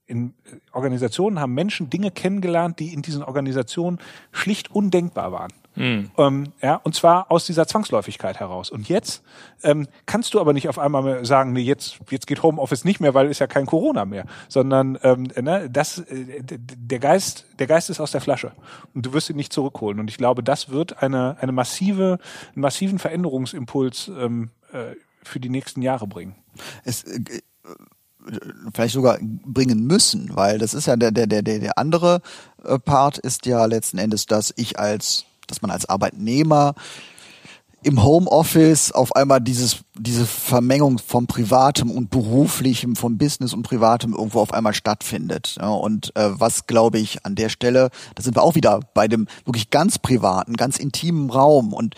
in 0.06 0.34
Organisationen 0.72 1.38
haben 1.38 1.54
Menschen 1.54 1.88
Dinge 1.88 2.10
kennengelernt, 2.10 2.80
die 2.80 2.92
in 2.92 3.02
diesen 3.02 3.22
Organisationen 3.22 3.98
schlicht 4.30 4.70
undenkbar 4.70 5.32
waren. 5.32 5.52
Mhm. 5.74 6.10
Ähm, 6.18 6.52
ja, 6.60 6.76
und 6.76 6.94
zwar 6.94 7.30
aus 7.30 7.46
dieser 7.46 7.66
Zwangsläufigkeit 7.66 8.38
heraus. 8.40 8.70
Und 8.70 8.88
jetzt 8.88 9.22
ähm, 9.62 9.88
kannst 10.06 10.34
du 10.34 10.40
aber 10.40 10.52
nicht 10.52 10.68
auf 10.68 10.78
einmal 10.78 11.24
sagen, 11.24 11.52
nee, 11.52 11.62
jetzt, 11.62 11.98
jetzt 12.10 12.26
geht 12.26 12.42
Homeoffice 12.42 12.84
nicht 12.84 13.00
mehr, 13.00 13.14
weil 13.14 13.28
ist 13.28 13.38
ja 13.38 13.46
kein 13.46 13.66
Corona 13.66 14.04
mehr, 14.04 14.26
sondern 14.48 14.98
ähm, 15.02 15.28
ne, 15.40 15.70
das, 15.70 15.98
äh, 15.98 16.42
der 16.42 16.98
Geist, 16.98 17.46
der 17.58 17.66
Geist 17.66 17.90
ist 17.90 18.00
aus 18.00 18.10
der 18.10 18.20
Flasche 18.20 18.52
und 18.94 19.06
du 19.06 19.12
wirst 19.12 19.30
ihn 19.30 19.36
nicht 19.36 19.52
zurückholen. 19.52 19.98
Und 19.98 20.08
ich 20.10 20.18
glaube, 20.18 20.42
das 20.42 20.68
wird 20.68 21.02
eine, 21.02 21.36
eine 21.40 21.52
massive, 21.52 22.18
einen 22.54 22.62
massiven 22.62 22.98
Veränderungsimpuls 22.98 24.08
ähm, 24.08 24.50
äh, 24.72 24.94
für 25.22 25.40
die 25.40 25.50
nächsten 25.50 25.80
Jahre 25.82 26.06
bringen. 26.06 26.34
Es, 26.84 27.04
äh, 27.04 27.20
vielleicht 28.72 28.94
sogar 28.94 29.18
bringen 29.20 29.86
müssen, 29.86 30.30
weil 30.34 30.58
das 30.58 30.74
ist 30.74 30.86
ja 30.86 30.96
der 30.96 31.10
der 31.10 31.26
der 31.26 31.42
der 31.42 31.76
andere 31.76 32.20
äh, 32.62 32.78
Part 32.78 33.18
ist 33.18 33.46
ja 33.46 33.64
letzten 33.64 33.98
Endes, 33.98 34.26
dass 34.26 34.52
ich 34.56 34.78
als 34.78 35.24
dass 35.46 35.62
man 35.62 35.70
als 35.70 35.88
Arbeitnehmer 35.88 36.74
im 37.82 38.02
Homeoffice 38.02 38.92
auf 38.92 39.16
einmal 39.16 39.40
dieses, 39.40 39.78
diese 39.98 40.24
Vermengung 40.24 40.98
vom 40.98 41.26
Privatem 41.26 41.90
und 41.90 42.10
Beruflichem, 42.10 42.94
vom 42.94 43.18
Business 43.18 43.52
und 43.52 43.64
Privatem 43.64 44.12
irgendwo 44.12 44.40
auf 44.40 44.52
einmal 44.52 44.72
stattfindet. 44.72 45.56
Ja, 45.60 45.70
und 45.70 46.14
äh, 46.16 46.30
was 46.32 46.66
glaube 46.66 46.98
ich 46.98 47.26
an 47.26 47.34
der 47.34 47.48
Stelle, 47.48 47.90
da 48.14 48.22
sind 48.22 48.36
wir 48.36 48.42
auch 48.42 48.54
wieder 48.54 48.80
bei 48.94 49.08
dem 49.08 49.26
wirklich 49.44 49.70
ganz 49.70 49.98
privaten, 49.98 50.54
ganz 50.54 50.78
intimen 50.78 51.30
Raum 51.30 51.72
und 51.72 51.96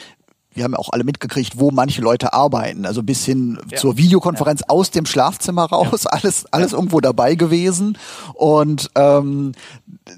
wir 0.54 0.62
haben 0.62 0.72
ja 0.72 0.78
auch 0.78 0.90
alle 0.92 1.04
mitgekriegt, 1.04 1.59
wo 1.59 1.72
manche 1.72 2.00
Leute 2.00 2.33
arbeiten, 2.33 2.87
also 2.87 3.02
bis 3.02 3.24
hin 3.24 3.59
ja. 3.70 3.76
zur 3.76 3.96
Videokonferenz 3.96 4.61
ja. 4.61 4.68
aus 4.68 4.90
dem 4.92 5.04
Schlafzimmer 5.04 5.64
raus, 5.64 6.07
alles, 6.07 6.46
alles 6.52 6.72
irgendwo 6.72 7.00
dabei 7.00 7.35
gewesen. 7.35 7.98
Und 8.35 8.88
ähm, 8.94 9.52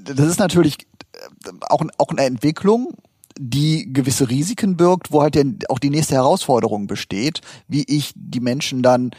das 0.04 0.26
ist 0.26 0.38
natürlich 0.38 0.86
äh, 1.14 1.50
auch, 1.70 1.82
auch 1.96 2.10
eine 2.10 2.24
Entwicklung 2.24 2.92
die 3.38 3.92
gewisse 3.92 4.28
Risiken 4.30 4.76
birgt, 4.76 5.12
wo 5.12 5.22
halt 5.22 5.36
auch 5.70 5.78
die 5.78 5.90
nächste 5.90 6.14
Herausforderung 6.14 6.86
besteht, 6.86 7.40
wie 7.68 7.84
ich 7.86 8.12
die 8.14 8.40
Menschen 8.40 8.82
dann 8.82 9.10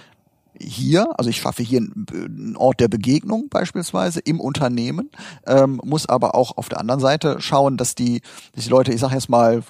hier, 0.59 1.07
also 1.19 1.29
ich 1.29 1.37
schaffe 1.37 1.63
hier 1.63 1.79
einen 1.79 2.55
Ort 2.57 2.79
der 2.79 2.87
Begegnung 2.87 3.49
beispielsweise 3.49 4.19
im 4.19 4.39
Unternehmen, 4.39 5.11
ähm, 5.45 5.79
muss 5.83 6.07
aber 6.07 6.35
auch 6.35 6.57
auf 6.57 6.69
der 6.69 6.79
anderen 6.79 6.99
Seite 6.99 7.41
schauen, 7.41 7.77
dass 7.77 7.95
die, 7.95 8.21
dass 8.53 8.63
die 8.63 8.69
Leute, 8.69 8.91
ich 8.91 8.99
sage 8.99 9.13
jetzt 9.13 9.29
mal, 9.29 9.63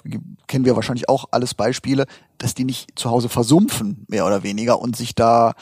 kennen 0.46 0.64
wir 0.64 0.76
wahrscheinlich 0.76 1.08
auch 1.08 1.26
alles 1.30 1.54
Beispiele, 1.54 2.06
dass 2.38 2.54
die 2.54 2.64
nicht 2.64 2.98
zu 2.98 3.10
Hause 3.10 3.28
versumpfen, 3.28 4.06
mehr 4.08 4.26
oder 4.26 4.42
weniger, 4.42 4.80
und 4.80 4.96
sich 4.96 5.14
da 5.14 5.54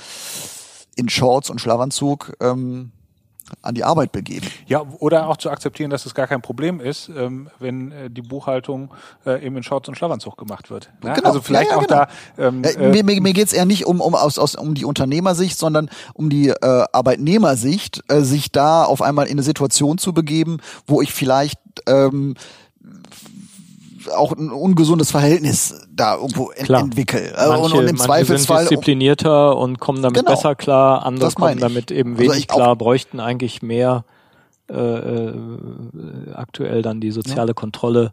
in 0.95 1.09
Shorts 1.09 1.51
und 1.51 1.61
Schlafanzug 1.61 2.37
ähm, 2.41 2.93
an 3.63 3.75
die 3.75 3.85
Arbeit 3.85 4.13
begeben. 4.13 4.47
Ja, 4.67 4.83
oder 4.99 5.29
auch 5.29 5.37
zu 5.37 5.51
akzeptieren, 5.51 5.91
dass 5.91 6.07
es 6.07 6.15
gar 6.15 6.27
kein 6.27 6.43
Problem 6.43 6.81
ist, 6.81 7.09
ähm, 7.09 7.49
wenn 7.59 7.93
äh, 7.93 8.11
die 8.11 8.23
Buchhaltung 8.23 8.91
äh, 9.25 9.45
eben 9.45 9.57
in 9.57 9.63
Shorts 9.63 9.89
und 9.89 9.97
Schlafanzug 9.97 10.37
gemacht 10.37 10.71
wird. 10.71 10.91
Ne? 11.03 11.13
Genau. 11.15 11.29
Also 11.29 11.41
vielleicht 11.41 11.71
ja, 11.71 11.77
ja, 11.77 11.83
auch 11.83 11.87
genau. 11.87 12.07
da. 12.37 12.49
Ähm, 12.49 12.65
äh, 12.65 12.91
mir 12.91 13.05
mir, 13.05 13.21
mir 13.21 13.33
geht 13.33 13.47
es 13.47 13.53
eher 13.53 13.67
nicht 13.67 13.87
um, 13.87 14.01
um, 14.01 14.15
aus, 14.15 14.39
aus, 14.39 14.55
um 14.55 14.75
die 14.75 14.85
Unternehmersicht, 14.85 15.59
sondern 15.59 15.91
um 16.15 16.31
die 16.31 16.49
äh, 16.49 16.85
Arbeitnehmersicht, 16.93 18.03
äh, 18.09 18.21
sich 18.23 18.53
da 18.53 18.85
auf 18.85 19.03
einmal 19.03 19.27
in 19.27 19.33
eine 19.33 19.43
Situation 19.43 19.99
zu 19.99 20.13
begeben, 20.13 20.59
wo 20.87 21.03
ich 21.03 21.13
vielleicht 21.13 21.59
ähm, 21.87 22.35
auch 24.11 24.33
ein 24.33 24.51
ungesundes 24.51 25.11
Verhältnis 25.11 25.87
da 25.91 26.17
irgendwo 26.17 26.51
ent 26.51 26.67
klar. 26.67 26.83
entwickel. 26.83 27.33
Äh, 27.37 27.49
manche, 27.49 27.63
und, 27.63 27.73
und 27.73 27.89
im 27.89 27.97
Zweifelsfall 27.97 28.61
sind 28.61 28.71
disziplinierter 28.71 29.57
und 29.57 29.79
kommen 29.79 30.03
damit 30.03 30.19
genau, 30.19 30.31
besser 30.31 30.55
klar, 30.55 31.05
andere 31.05 31.31
kommen 31.33 31.59
damit 31.59 31.91
eben 31.91 32.13
also 32.13 32.23
wenig 32.23 32.51
also 32.51 32.63
klar, 32.63 32.77
bräuchten 32.77 33.21
eigentlich 33.21 33.63
mehr 33.63 34.05
äh, 34.69 34.75
äh, 34.75 35.35
aktuell 36.35 36.83
dann 36.83 37.01
die 37.01 37.11
soziale 37.11 37.51
ja. 37.51 37.55
Kontrolle. 37.55 38.13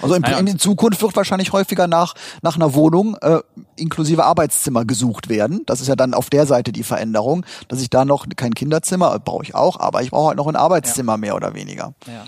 Also 0.00 0.14
in, 0.14 0.24
in, 0.46 0.58
Zukunft 0.58 1.02
wird 1.02 1.16
wahrscheinlich 1.16 1.52
häufiger 1.52 1.86
nach, 1.86 2.14
nach 2.40 2.56
einer 2.56 2.72
Wohnung 2.72 3.16
äh, 3.20 3.40
inklusive 3.76 4.24
Arbeitszimmer 4.24 4.86
gesucht 4.86 5.28
werden. 5.28 5.62
Das 5.66 5.82
ist 5.82 5.88
ja 5.88 5.96
dann 5.96 6.14
auf 6.14 6.30
der 6.30 6.46
Seite 6.46 6.72
die 6.72 6.82
Veränderung, 6.82 7.44
dass 7.68 7.82
ich 7.82 7.90
da 7.90 8.06
noch 8.06 8.26
kein 8.36 8.54
Kinderzimmer 8.54 9.14
äh, 9.14 9.18
brauche 9.18 9.44
ich 9.44 9.54
auch, 9.54 9.78
aber 9.78 10.02
ich 10.02 10.10
brauche 10.10 10.28
halt 10.28 10.38
noch 10.38 10.46
ein 10.46 10.56
Arbeitszimmer 10.56 11.12
ja. 11.12 11.18
mehr 11.18 11.36
oder 11.36 11.54
weniger. 11.54 11.92
Ja. 12.06 12.24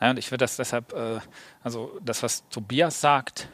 Ja, 0.00 0.10
und 0.10 0.18
ich 0.18 0.30
würde 0.30 0.44
das 0.44 0.56
deshalb, 0.56 0.92
äh, 0.92 1.20
also 1.62 1.98
das, 2.02 2.22
was 2.22 2.48
Tobias 2.48 3.00
sagt, 3.00 3.48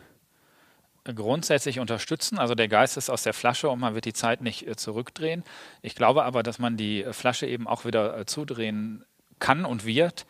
grundsätzlich 1.15 1.79
unterstützen. 1.79 2.39
Also 2.39 2.55
der 2.55 2.69
Geist 2.69 2.97
ist 2.97 3.11
aus 3.11 3.23
der 3.23 3.33
Flasche 3.33 3.69
und 3.69 3.79
man 3.79 3.95
wird 3.95 4.05
die 4.05 4.13
Zeit 4.13 4.41
nicht 4.41 4.67
äh, 4.67 4.77
zurückdrehen. 4.77 5.45
Ich 5.83 5.95
glaube 5.95 6.25
aber, 6.25 6.43
dass 6.43 6.59
man 6.59 6.77
die 6.77 7.05
äh, 7.05 7.13
Flasche 7.13 7.47
eben 7.47 7.67
auch 7.67 7.85
wieder 7.85 8.19
äh, 8.19 8.27
zudrehen 8.27 9.05
kann 9.39 9.65
und 9.65 9.85
wird 9.85 10.27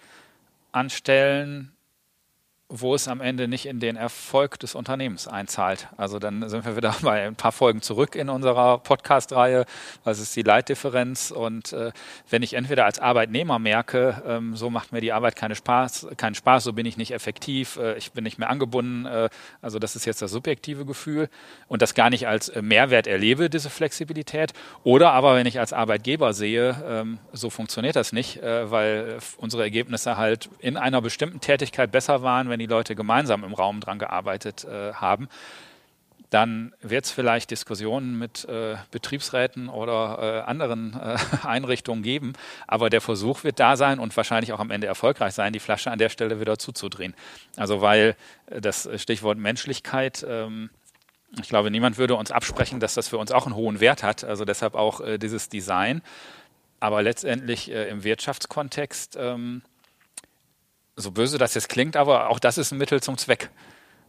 an 0.73 0.91
Stellen, 0.91 1.73
wo 2.69 2.97
es 2.97 3.07
am 3.07 3.21
Ende 3.21 3.47
nicht 3.47 3.67
in 3.67 3.79
den 3.79 3.95
Erfolg 3.95 4.59
des 4.59 4.75
Unternehmens 4.75 5.29
einzahlt. 5.29 5.87
Also 5.97 6.19
dann 6.19 6.49
sind 6.49 6.65
wir 6.65 6.77
wieder 6.77 6.97
bei 7.03 7.25
ein 7.25 7.37
paar 7.37 7.53
Folgen 7.53 7.81
zurück 7.81 8.17
in 8.17 8.29
unserer 8.29 8.79
Podcast-Reihe. 8.79 9.67
Was 10.03 10.19
ist 10.19 10.35
die 10.35 10.43
Leitdifferenz? 10.43 11.31
Und 11.31 11.73
äh, 11.73 11.93
wenn 12.29 12.43
ich 12.43 12.55
entweder 12.55 12.85
als 12.85 12.99
Arbeitnehmer 12.99 13.61
merke, 13.61 14.23
ähm, 14.27 14.57
so 14.57 14.69
macht 14.69 14.91
mir 14.91 15.01
die 15.01 15.13
Arbeit 15.13 15.37
keine 15.37 15.55
Spaß, 15.55 16.09
keinen 16.17 16.35
Spaß, 16.35 16.65
so 16.65 16.73
bin 16.73 16.87
ich 16.87 16.97
nicht 16.97 17.13
effektiv, 17.13 17.77
äh, 17.77 17.97
ich 17.99 18.11
bin 18.11 18.25
nicht 18.25 18.39
mehr 18.39 18.51
angebunden. 18.51 19.07
Äh, 19.07 19.29
also 19.63 19.79
das 19.79 19.95
ist 19.95 20.05
jetzt 20.05 20.21
das 20.21 20.33
subjektive 20.33 20.85
Gefühl 20.85 21.29
und 21.69 21.83
das 21.83 21.95
gar 21.95 22.11
nicht 22.11 22.27
als 22.27 22.49
äh, 22.49 22.63
Mehrwert 22.63 23.07
erlebe, 23.07 23.49
diese 23.49 23.71
Flexibilität. 23.71 24.53
Oder 24.83 25.13
aber 25.13 25.37
wenn 25.37 25.47
ich 25.47 25.61
als 25.61 25.73
Arbeitgeber 25.73 26.33
sehe, 26.33 26.75
ähm, 26.85 27.19
so 27.33 27.49
funktioniert 27.49 27.95
das 27.95 28.13
nicht, 28.13 28.43
äh, 28.43 28.69
weil 28.73 29.19
unsere 29.37 29.63
Ergebnisse 29.63 30.17
halt 30.17 30.49
in 30.59 30.77
einer 30.77 31.01
bestimmten 31.01 31.41
Tätigkeit 31.41 31.93
besser 31.93 32.23
waren, 32.23 32.49
wenn 32.49 32.56
die 32.59 32.67
Leute 32.67 32.95
gemeinsam 32.95 33.45
im 33.45 33.55
Raum 33.55 33.81
dran 33.81 33.99
gearbeitet 33.99 34.65
äh, 34.65 34.93
haben, 34.95 35.29
dann 36.31 36.75
wird 36.81 37.05
es 37.05 37.11
vielleicht 37.11 37.51
Diskussionen 37.51 38.19
mit 38.19 38.45
äh, 38.47 38.77
Betriebsräten 38.91 39.69
oder 39.69 40.45
äh, 40.45 40.49
anderen 40.49 40.95
äh, 40.95 41.17
Einrichtungen 41.47 42.03
geben. 42.03 42.33
Aber 42.67 42.91
der 42.91 43.01
Versuch 43.01 43.45
wird 43.45 43.61
da 43.61 43.77
sein 43.77 43.99
und 43.99 44.17
wahrscheinlich 44.17 44.53
auch 44.53 44.61
am 44.61 44.71
Ende 44.71 44.87
erfolgreich 44.87 45.35
sein, 45.35 45.53
die 45.53 45.61
Flasche 45.61 45.91
an 45.91 45.99
der 45.99 46.09
Stelle 46.09 46.41
wieder 46.41 46.59
zuzudrehen. 46.59 47.15
Also 47.57 47.81
weil 47.81 48.17
äh, 48.47 48.61
das 48.61 48.89
Stichwort 48.97 49.39
Menschlichkeit, 49.39 50.27
ähm, 50.29 50.71
ich 51.41 51.49
glaube, 51.49 51.71
niemand 51.71 51.99
würde 51.99 52.17
uns 52.17 52.31
absprechen, 52.31 52.81
dass 52.81 52.95
das 52.95 53.09
für 53.09 53.19
uns 53.19 53.31
auch 53.31 53.47
einen 53.47 53.55
hohen 53.55 53.81
Wert 53.81 54.03
hat. 54.03 54.25
Also 54.25 54.45
deshalb 54.45 54.75
auch 54.75 55.01
äh, 55.01 55.19
dieses 55.19 55.49
Design. 55.49 56.03
Aber 56.79 57.03
letztendlich 57.03 57.71
im 57.71 58.05
Wirtschaftskontext 58.05 59.17
ähm, 59.19 59.63
so 60.97 61.11
böse 61.11 61.39
das 61.39 61.55
jetzt 61.55 61.69
klingt, 61.69 61.97
aber 61.97 62.31
auch 62.31 62.39
das 62.39 62.59
ist 62.59 62.73
ein 62.73 62.79
Mittel 62.79 63.03
zum 63.03 63.17
Zweck. 63.19 63.51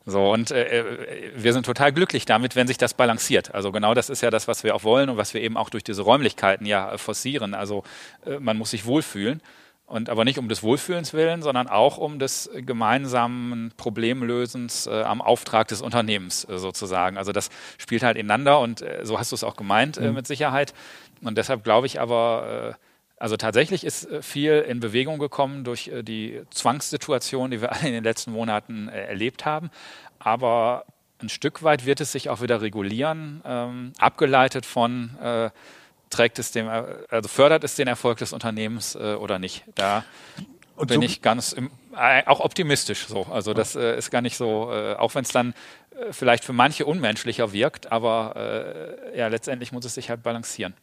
So, 0.09 0.31
und 0.31 0.51
äh, 0.51 0.79
äh, 0.79 1.31
wir 1.35 1.51
sind 1.51 1.65
total 1.65 1.91
glücklich 1.91 2.25
damit, 2.25 2.55
wenn 2.55 2.65
sich 2.65 2.77
das 2.77 2.93
balanciert. 2.93 3.53
Also 3.53 3.73
genau 3.73 3.93
das 3.93 4.09
ist 4.09 4.21
ja 4.21 4.29
das, 4.29 4.47
was 4.47 4.63
wir 4.63 4.73
auch 4.73 4.85
wollen 4.85 5.09
und 5.09 5.17
was 5.17 5.33
wir 5.33 5.41
eben 5.41 5.57
auch 5.57 5.69
durch 5.69 5.83
diese 5.83 6.01
Räumlichkeiten 6.01 6.65
ja 6.65 6.93
äh, 6.93 6.97
forcieren. 6.97 7.53
Also 7.53 7.83
äh, 8.25 8.39
man 8.39 8.57
muss 8.57 8.71
sich 8.71 8.85
wohlfühlen. 8.85 9.41
Und 9.85 10.09
aber 10.09 10.25
nicht 10.25 10.37
um 10.37 10.49
des 10.49 10.63
Wohlfühlens 10.63 11.13
willen, 11.13 11.41
sondern 11.41 11.67
auch 11.69 11.97
um 11.97 12.19
des 12.19 12.49
gemeinsamen 12.53 13.71
Problemlösens 13.77 14.85
äh, 14.85 15.01
am 15.01 15.21
Auftrag 15.21 15.67
des 15.69 15.81
Unternehmens 15.81 16.45
äh, 16.45 16.57
sozusagen. 16.57 17.17
Also 17.17 17.33
das 17.33 17.49
spielt 17.77 18.03
halt 18.03 18.17
ineinander 18.17 18.59
und 18.59 18.81
äh, 18.81 18.99
so 19.03 19.19
hast 19.19 19.31
du 19.31 19.35
es 19.35 19.43
auch 19.43 19.55
gemeint 19.57 19.99
mhm. 19.99 20.13
mit 20.13 20.27
Sicherheit. 20.27 20.73
Und 21.21 21.37
deshalb 21.37 21.63
glaube 21.63 21.87
ich 21.87 21.99
aber, 21.99 22.77
also 23.19 23.35
tatsächlich 23.35 23.83
ist 23.83 24.09
äh, 24.09 24.21
viel 24.21 24.59
in 24.67 24.79
Bewegung 24.79 25.17
gekommen 25.17 25.63
durch 25.63 25.87
äh, 25.87 26.03
die 26.03 26.41
Zwangssituation, 26.51 27.51
die 27.51 27.61
wir 27.61 27.71
alle 27.73 27.87
in 27.87 27.93
den 27.93 28.03
letzten 28.03 28.31
Monaten 28.31 28.89
äh, 28.89 29.05
erlebt 29.05 29.45
haben. 29.45 29.71
Aber 30.19 30.85
ein 31.19 31.29
Stück 31.29 31.63
weit 31.63 31.85
wird 31.85 31.99
es 31.99 32.11
sich 32.11 32.29
auch 32.29 32.41
wieder 32.41 32.61
regulieren, 32.61 33.41
ähm, 33.43 33.93
abgeleitet 33.97 34.65
von 34.65 35.17
äh, 35.19 35.49
trägt 36.11 36.37
es 36.39 36.51
dem, 36.51 36.67
also 36.67 37.27
fördert 37.27 37.63
es 37.63 37.75
den 37.75 37.87
Erfolg 37.87 38.19
des 38.19 38.33
Unternehmens 38.33 38.95
äh, 38.95 39.15
oder 39.15 39.39
nicht. 39.39 39.63
Da 39.75 40.05
und 40.75 40.87
bin 40.87 41.01
so 41.01 41.05
ich 41.05 41.23
ganz 41.23 41.53
im, 41.53 41.71
äh, 41.95 42.23
auch 42.27 42.39
optimistisch 42.39 43.07
so. 43.07 43.23
Also 43.23 43.55
das 43.55 43.75
ist 43.75 44.11
gar 44.11 44.21
nicht 44.21 44.37
so, 44.37 44.71
auch 44.99 45.15
wenn 45.15 45.23
es 45.23 45.31
dann 45.31 45.55
vielleicht 46.11 46.43
für 46.43 46.53
manche 46.53 46.85
unmenschlicher 46.85 47.51
wirkt, 47.51 47.91
aber 47.91 48.95
ja, 49.15 49.27
letztendlich 49.27 49.71
muss 49.71 49.85
es 49.85 49.95
sich 49.95 50.11
halt 50.11 50.21
balancieren. 50.21 50.75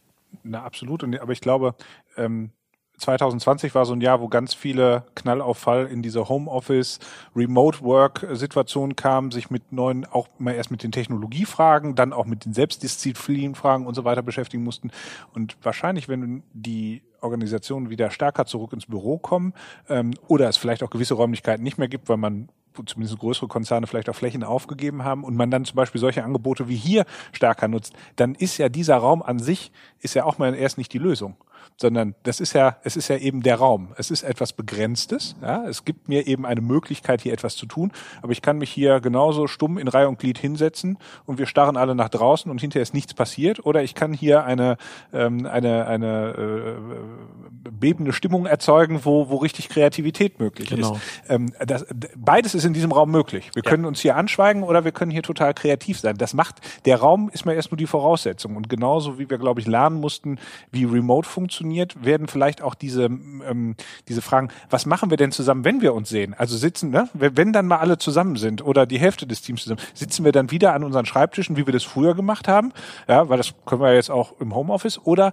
Na, 0.43 0.63
absolut. 0.63 1.03
Und, 1.03 1.19
aber 1.19 1.31
ich 1.31 1.41
glaube, 1.41 1.75
ähm, 2.17 2.51
2020 2.97 3.75
war 3.75 3.85
so 3.85 3.93
ein 3.93 4.01
Jahr, 4.01 4.21
wo 4.21 4.27
ganz 4.27 4.53
viele 4.53 5.03
Knallauffall 5.15 5.87
in 5.87 6.01
diese 6.01 6.29
Homeoffice, 6.29 6.99
Remote 7.35 7.81
Work 7.81 8.25
Situation 8.31 8.95
kamen, 8.95 9.31
sich 9.31 9.49
mit 9.49 9.71
neuen, 9.71 10.05
auch 10.05 10.27
mal 10.37 10.53
erst 10.53 10.71
mit 10.71 10.83
den 10.83 10.91
Technologiefragen, 10.91 11.95
dann 11.95 12.13
auch 12.13 12.25
mit 12.25 12.45
den 12.45 12.53
Selbstdisziplinfragen 12.53 13.85
und 13.85 13.95
so 13.95 14.05
weiter 14.05 14.21
beschäftigen 14.21 14.63
mussten. 14.63 14.91
Und 15.33 15.57
wahrscheinlich, 15.61 16.07
wenn 16.07 16.43
die 16.53 17.01
Organisationen 17.21 17.89
wieder 17.89 18.11
stärker 18.11 18.45
zurück 18.45 18.73
ins 18.73 18.85
Büro 18.85 19.17
kommen 19.17 19.53
ähm, 19.89 20.11
oder 20.27 20.47
es 20.47 20.57
vielleicht 20.57 20.83
auch 20.83 20.89
gewisse 20.89 21.15
Räumlichkeiten 21.15 21.63
nicht 21.63 21.77
mehr 21.77 21.87
gibt, 21.87 22.07
weil 22.07 22.17
man 22.17 22.49
zumindest 22.85 23.17
größere 23.19 23.47
Konzerne 23.47 23.87
vielleicht 23.87 24.09
auch 24.09 24.15
Flächen 24.15 24.43
aufgegeben 24.43 25.05
haben 25.05 25.23
und 25.23 25.35
man 25.35 25.49
dann 25.49 25.63
zum 25.63 25.77
Beispiel 25.77 26.01
solche 26.01 26.25
Angebote 26.25 26.67
wie 26.67 26.75
hier 26.75 27.05
stärker 27.31 27.69
nutzt, 27.69 27.93
dann 28.17 28.35
ist 28.35 28.57
ja 28.57 28.67
dieser 28.67 28.97
Raum 28.97 29.21
an 29.21 29.39
sich, 29.39 29.71
ist 30.01 30.13
ja 30.13 30.25
auch 30.25 30.37
mal 30.37 30.53
erst 30.53 30.77
nicht 30.77 30.91
die 30.91 30.97
Lösung 30.97 31.37
sondern 31.77 32.15
das 32.23 32.39
ist 32.39 32.53
ja, 32.53 32.77
es 32.83 32.95
ist 32.95 33.07
ja 33.07 33.17
eben 33.17 33.41
der 33.41 33.55
Raum. 33.55 33.93
Es 33.97 34.11
ist 34.11 34.23
etwas 34.23 34.53
Begrenztes. 34.53 35.35
Ja? 35.41 35.65
Es 35.67 35.85
gibt 35.85 36.07
mir 36.07 36.27
eben 36.27 36.45
eine 36.45 36.61
Möglichkeit, 36.61 37.21
hier 37.21 37.33
etwas 37.33 37.55
zu 37.55 37.65
tun, 37.65 37.91
aber 38.21 38.31
ich 38.31 38.41
kann 38.41 38.57
mich 38.57 38.71
hier 38.71 38.99
genauso 38.99 39.47
stumm 39.47 39.77
in 39.77 39.87
Reihe 39.87 40.07
und 40.07 40.19
Glied 40.19 40.37
hinsetzen 40.37 40.97
und 41.25 41.37
wir 41.37 41.45
starren 41.45 41.77
alle 41.77 41.95
nach 41.95 42.09
draußen 42.09 42.49
und 42.49 42.61
hinterher 42.61 42.83
ist 42.83 42.93
nichts 42.93 43.13
passiert. 43.13 43.65
Oder 43.65 43.83
ich 43.83 43.95
kann 43.95 44.13
hier 44.13 44.45
eine, 44.45 44.77
ähm, 45.13 45.45
eine, 45.45 45.87
eine 45.87 46.29
äh, 46.29 47.69
bebende 47.69 48.13
Stimmung 48.13 48.45
erzeugen, 48.45 49.01
wo, 49.03 49.29
wo 49.29 49.37
richtig 49.37 49.69
Kreativität 49.69 50.39
möglich 50.39 50.69
genau. 50.69 50.93
ist. 50.93 51.01
Ähm, 51.27 51.53
das, 51.65 51.85
beides 52.15 52.55
ist 52.55 52.63
in 52.63 52.73
diesem 52.73 52.91
Raum 52.91 53.11
möglich. 53.11 53.51
Wir 53.53 53.63
ja. 53.63 53.69
können 53.69 53.85
uns 53.85 53.99
hier 53.99 54.15
anschweigen 54.15 54.63
oder 54.63 54.85
wir 54.85 54.91
können 54.91 55.11
hier 55.11 55.23
total 55.23 55.53
kreativ 55.53 55.99
sein. 55.99 56.17
Das 56.17 56.33
macht, 56.33 56.61
der 56.85 56.97
Raum 56.97 57.29
ist 57.33 57.45
mir 57.45 57.53
erst 57.53 57.71
nur 57.71 57.77
die 57.77 57.87
Voraussetzung. 57.87 58.55
Und 58.55 58.69
genauso 58.69 59.19
wie 59.19 59.29
wir, 59.29 59.37
glaube 59.37 59.59
ich, 59.59 59.67
lernen 59.67 59.99
mussten, 59.99 60.39
wie 60.71 60.85
Remote 60.85 61.27
funktioniert, 61.27 61.54
funktioniert, 61.55 62.03
werden 62.03 62.27
vielleicht 62.27 62.61
auch 62.61 62.75
diese, 62.75 63.05
ähm, 63.05 63.75
diese 64.07 64.21
Fragen, 64.21 64.49
was 64.69 64.85
machen 64.85 65.09
wir 65.09 65.17
denn 65.17 65.31
zusammen, 65.31 65.63
wenn 65.63 65.81
wir 65.81 65.93
uns 65.93 66.09
sehen? 66.09 66.33
Also 66.33 66.57
sitzen, 66.57 66.89
ne? 66.89 67.09
wenn 67.13 67.53
dann 67.53 67.67
mal 67.67 67.77
alle 67.77 67.97
zusammen 67.97 68.35
sind 68.35 68.63
oder 68.63 68.85
die 68.85 68.99
Hälfte 68.99 69.25
des 69.25 69.41
Teams 69.41 69.63
zusammen, 69.63 69.81
sitzen 69.93 70.25
wir 70.25 70.31
dann 70.31 70.51
wieder 70.51 70.73
an 70.73 70.83
unseren 70.83 71.05
Schreibtischen, 71.05 71.55
wie 71.55 71.65
wir 71.65 71.73
das 71.73 71.83
früher 71.83 72.13
gemacht 72.13 72.47
haben, 72.47 72.73
ja, 73.07 73.29
weil 73.29 73.37
das 73.37 73.53
können 73.65 73.81
wir 73.81 73.93
jetzt 73.93 74.11
auch 74.11 74.39
im 74.39 74.53
Homeoffice 74.53 74.99
oder 75.03 75.31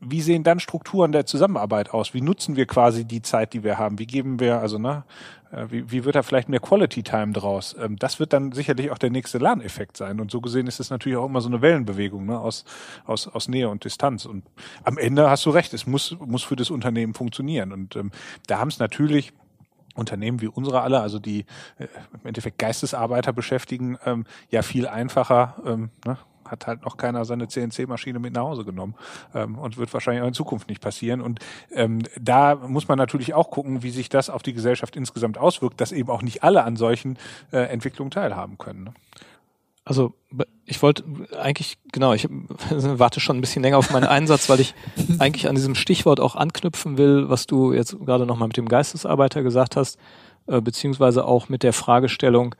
wie 0.00 0.20
sehen 0.20 0.44
dann 0.44 0.60
Strukturen 0.60 1.10
der 1.10 1.26
Zusammenarbeit 1.26 1.90
aus? 1.90 2.14
Wie 2.14 2.20
nutzen 2.20 2.54
wir 2.56 2.66
quasi 2.66 3.04
die 3.04 3.20
Zeit, 3.20 3.52
die 3.52 3.64
wir 3.64 3.78
haben? 3.78 3.98
Wie 3.98 4.06
geben 4.06 4.38
wir, 4.38 4.60
also 4.60 4.78
ne, 4.78 5.02
wie, 5.68 5.90
wie 5.90 6.04
wird 6.04 6.16
da 6.16 6.22
vielleicht 6.22 6.48
mehr 6.48 6.60
Quality 6.60 7.02
Time 7.02 7.32
draus? 7.32 7.74
Ähm, 7.78 7.96
das 7.98 8.20
wird 8.20 8.32
dann 8.32 8.52
sicherlich 8.52 8.90
auch 8.90 8.98
der 8.98 9.10
nächste 9.10 9.38
Lerneffekt 9.38 9.96
sein. 9.96 10.20
Und 10.20 10.30
so 10.30 10.40
gesehen 10.40 10.66
ist 10.66 10.80
es 10.80 10.90
natürlich 10.90 11.18
auch 11.18 11.26
immer 11.26 11.40
so 11.40 11.48
eine 11.48 11.62
Wellenbewegung 11.62 12.26
ne? 12.26 12.38
aus, 12.38 12.64
aus, 13.04 13.28
aus 13.28 13.48
Nähe 13.48 13.68
und 13.68 13.84
Distanz. 13.84 14.26
Und 14.26 14.44
am 14.84 14.98
Ende 14.98 15.30
hast 15.30 15.46
du 15.46 15.50
recht, 15.50 15.72
es 15.74 15.86
muss, 15.86 16.16
muss 16.20 16.42
für 16.42 16.56
das 16.56 16.70
Unternehmen 16.70 17.14
funktionieren. 17.14 17.72
Und 17.72 17.96
ähm, 17.96 18.10
da 18.46 18.58
haben 18.58 18.68
es 18.68 18.78
natürlich 18.78 19.32
Unternehmen 19.94 20.40
wie 20.40 20.46
unsere 20.46 20.82
alle, 20.82 21.00
also 21.00 21.18
die 21.18 21.44
äh, 21.78 21.88
im 22.12 22.20
Endeffekt 22.24 22.58
Geistesarbeiter 22.58 23.32
beschäftigen, 23.32 23.98
ähm, 24.04 24.24
ja 24.50 24.62
viel 24.62 24.86
einfacher. 24.86 25.56
Ähm, 25.66 25.90
ne? 26.06 26.18
Hat 26.50 26.66
halt 26.66 26.84
noch 26.84 26.96
keiner 26.96 27.24
seine 27.24 27.48
CNC-Maschine 27.48 28.18
mit 28.18 28.34
nach 28.34 28.42
Hause 28.42 28.64
genommen 28.64 28.94
ähm, 29.34 29.58
und 29.58 29.76
wird 29.76 29.92
wahrscheinlich 29.92 30.22
auch 30.22 30.28
in 30.28 30.34
Zukunft 30.34 30.68
nicht 30.68 30.80
passieren. 30.80 31.20
Und 31.20 31.40
ähm, 31.72 32.02
da 32.20 32.54
muss 32.56 32.88
man 32.88 32.98
natürlich 32.98 33.34
auch 33.34 33.50
gucken, 33.50 33.82
wie 33.82 33.90
sich 33.90 34.08
das 34.08 34.30
auf 34.30 34.42
die 34.42 34.52
Gesellschaft 34.52 34.96
insgesamt 34.96 35.38
auswirkt, 35.38 35.80
dass 35.80 35.92
eben 35.92 36.10
auch 36.10 36.22
nicht 36.22 36.42
alle 36.42 36.64
an 36.64 36.76
solchen 36.76 37.18
äh, 37.52 37.58
Entwicklungen 37.58 38.10
teilhaben 38.10 38.58
können. 38.58 38.84
Ne? 38.84 38.94
Also 39.88 40.12
ich 40.66 40.82
wollte 40.82 41.02
eigentlich, 41.40 41.78
genau, 41.92 42.12
ich 42.12 42.28
warte 42.70 43.20
schon 43.20 43.38
ein 43.38 43.40
bisschen 43.40 43.62
länger 43.62 43.78
auf 43.78 43.90
meinen 43.90 44.04
Einsatz, 44.04 44.50
weil 44.50 44.60
ich 44.60 44.74
eigentlich 45.18 45.48
an 45.48 45.54
diesem 45.54 45.74
Stichwort 45.74 46.20
auch 46.20 46.36
anknüpfen 46.36 46.98
will, 46.98 47.30
was 47.30 47.46
du 47.46 47.72
jetzt 47.72 47.98
gerade 48.04 48.26
nochmal 48.26 48.48
mit 48.48 48.58
dem 48.58 48.68
Geistesarbeiter 48.68 49.42
gesagt 49.42 49.76
hast, 49.76 49.98
äh, 50.46 50.60
beziehungsweise 50.60 51.24
auch 51.24 51.48
mit 51.48 51.62
der 51.62 51.72
Fragestellung, 51.72 52.54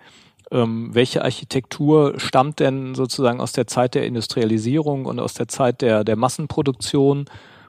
ähm, 0.51 0.95
welche 0.95 1.25
Architektur 1.25 2.15
stammt 2.19 2.61
denn 2.61 2.95
sozusagen 2.95 3.41
aus 3.41 3.53
der 3.53 3.67
Zeit 3.67 3.95
der 3.95 4.07
Industrialisierung 4.07 5.05
und 5.05 5.21
aus 5.21 5.35
der 5.35 5.49
Zeit 5.49 5.83
der, 5.83 6.05
der 6.05 6.17
Massenproduktion 6.17 7.27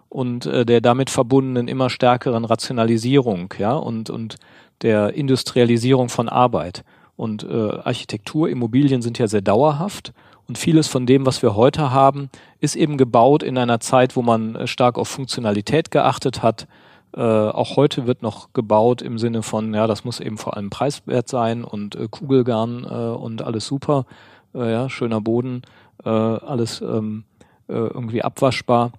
und 0.08 0.46
äh, 0.46 0.66
der 0.66 0.82
damit 0.82 1.10
verbundenen 1.10 1.68
immer 1.68 1.90
stärkeren 1.90 2.46
Rationalisierung, 2.46 3.54
ja, 3.58 3.74
und, 3.74 4.10
und 4.10 4.38
der 4.82 5.14
Industrialisierung 5.14 6.10
von 6.10 6.30
Arbeit. 6.30 6.84
Und 7.16 7.44
äh, 7.44 7.70
Architektur, 7.84 8.50
Immobilien 8.50 9.02
sind 9.02 9.20
ja 9.20 9.28
sehr 9.28 9.42
dauerhaft 9.42 10.14
und 10.48 10.58
vieles 10.58 10.88
von 10.88 11.06
dem, 11.06 11.26
was 11.26 11.42
wir 11.42 11.56
heute 11.56 11.92
haben, 11.92 12.30
ist 12.60 12.76
eben 12.76 12.98
gebaut 12.98 13.44
in 13.44 13.58
einer 13.58 13.80
Zeit, 13.80 14.16
wo 14.16 14.22
man 14.22 14.56
äh, 14.56 14.68
stark 14.68 14.98
auf 14.98 15.08
Funktionalität 15.08 15.92
geachtet 15.92 16.42
hat, 16.42 16.68
äh, 17.16 17.22
auch 17.22 17.76
heute 17.76 18.05
wird 18.05 18.22
noch 18.22 18.53
gebaut 18.53 19.01
im 19.01 19.18
Sinne 19.18 19.41
von, 19.41 19.74
ja, 19.74 19.88
das 19.88 20.03
muss 20.03 20.20
eben 20.20 20.38
vor 20.38 20.55
allem 20.55 20.70
preiswert 20.70 21.28
sein 21.28 21.64
und 21.64 21.95
äh, 21.95 22.07
Kugelgarn 22.10 22.84
äh, 22.84 22.88
und 22.88 23.41
alles 23.41 23.66
super, 23.66 24.05
äh, 24.53 24.72
ja, 24.72 24.89
schöner 24.89 25.20
Boden, 25.20 25.64
äh, 26.03 26.10
alles 26.10 26.82
ähm, 26.82 27.24
äh, 27.68 27.74
irgendwie 27.74 28.24
abwaschbar. 28.24 28.91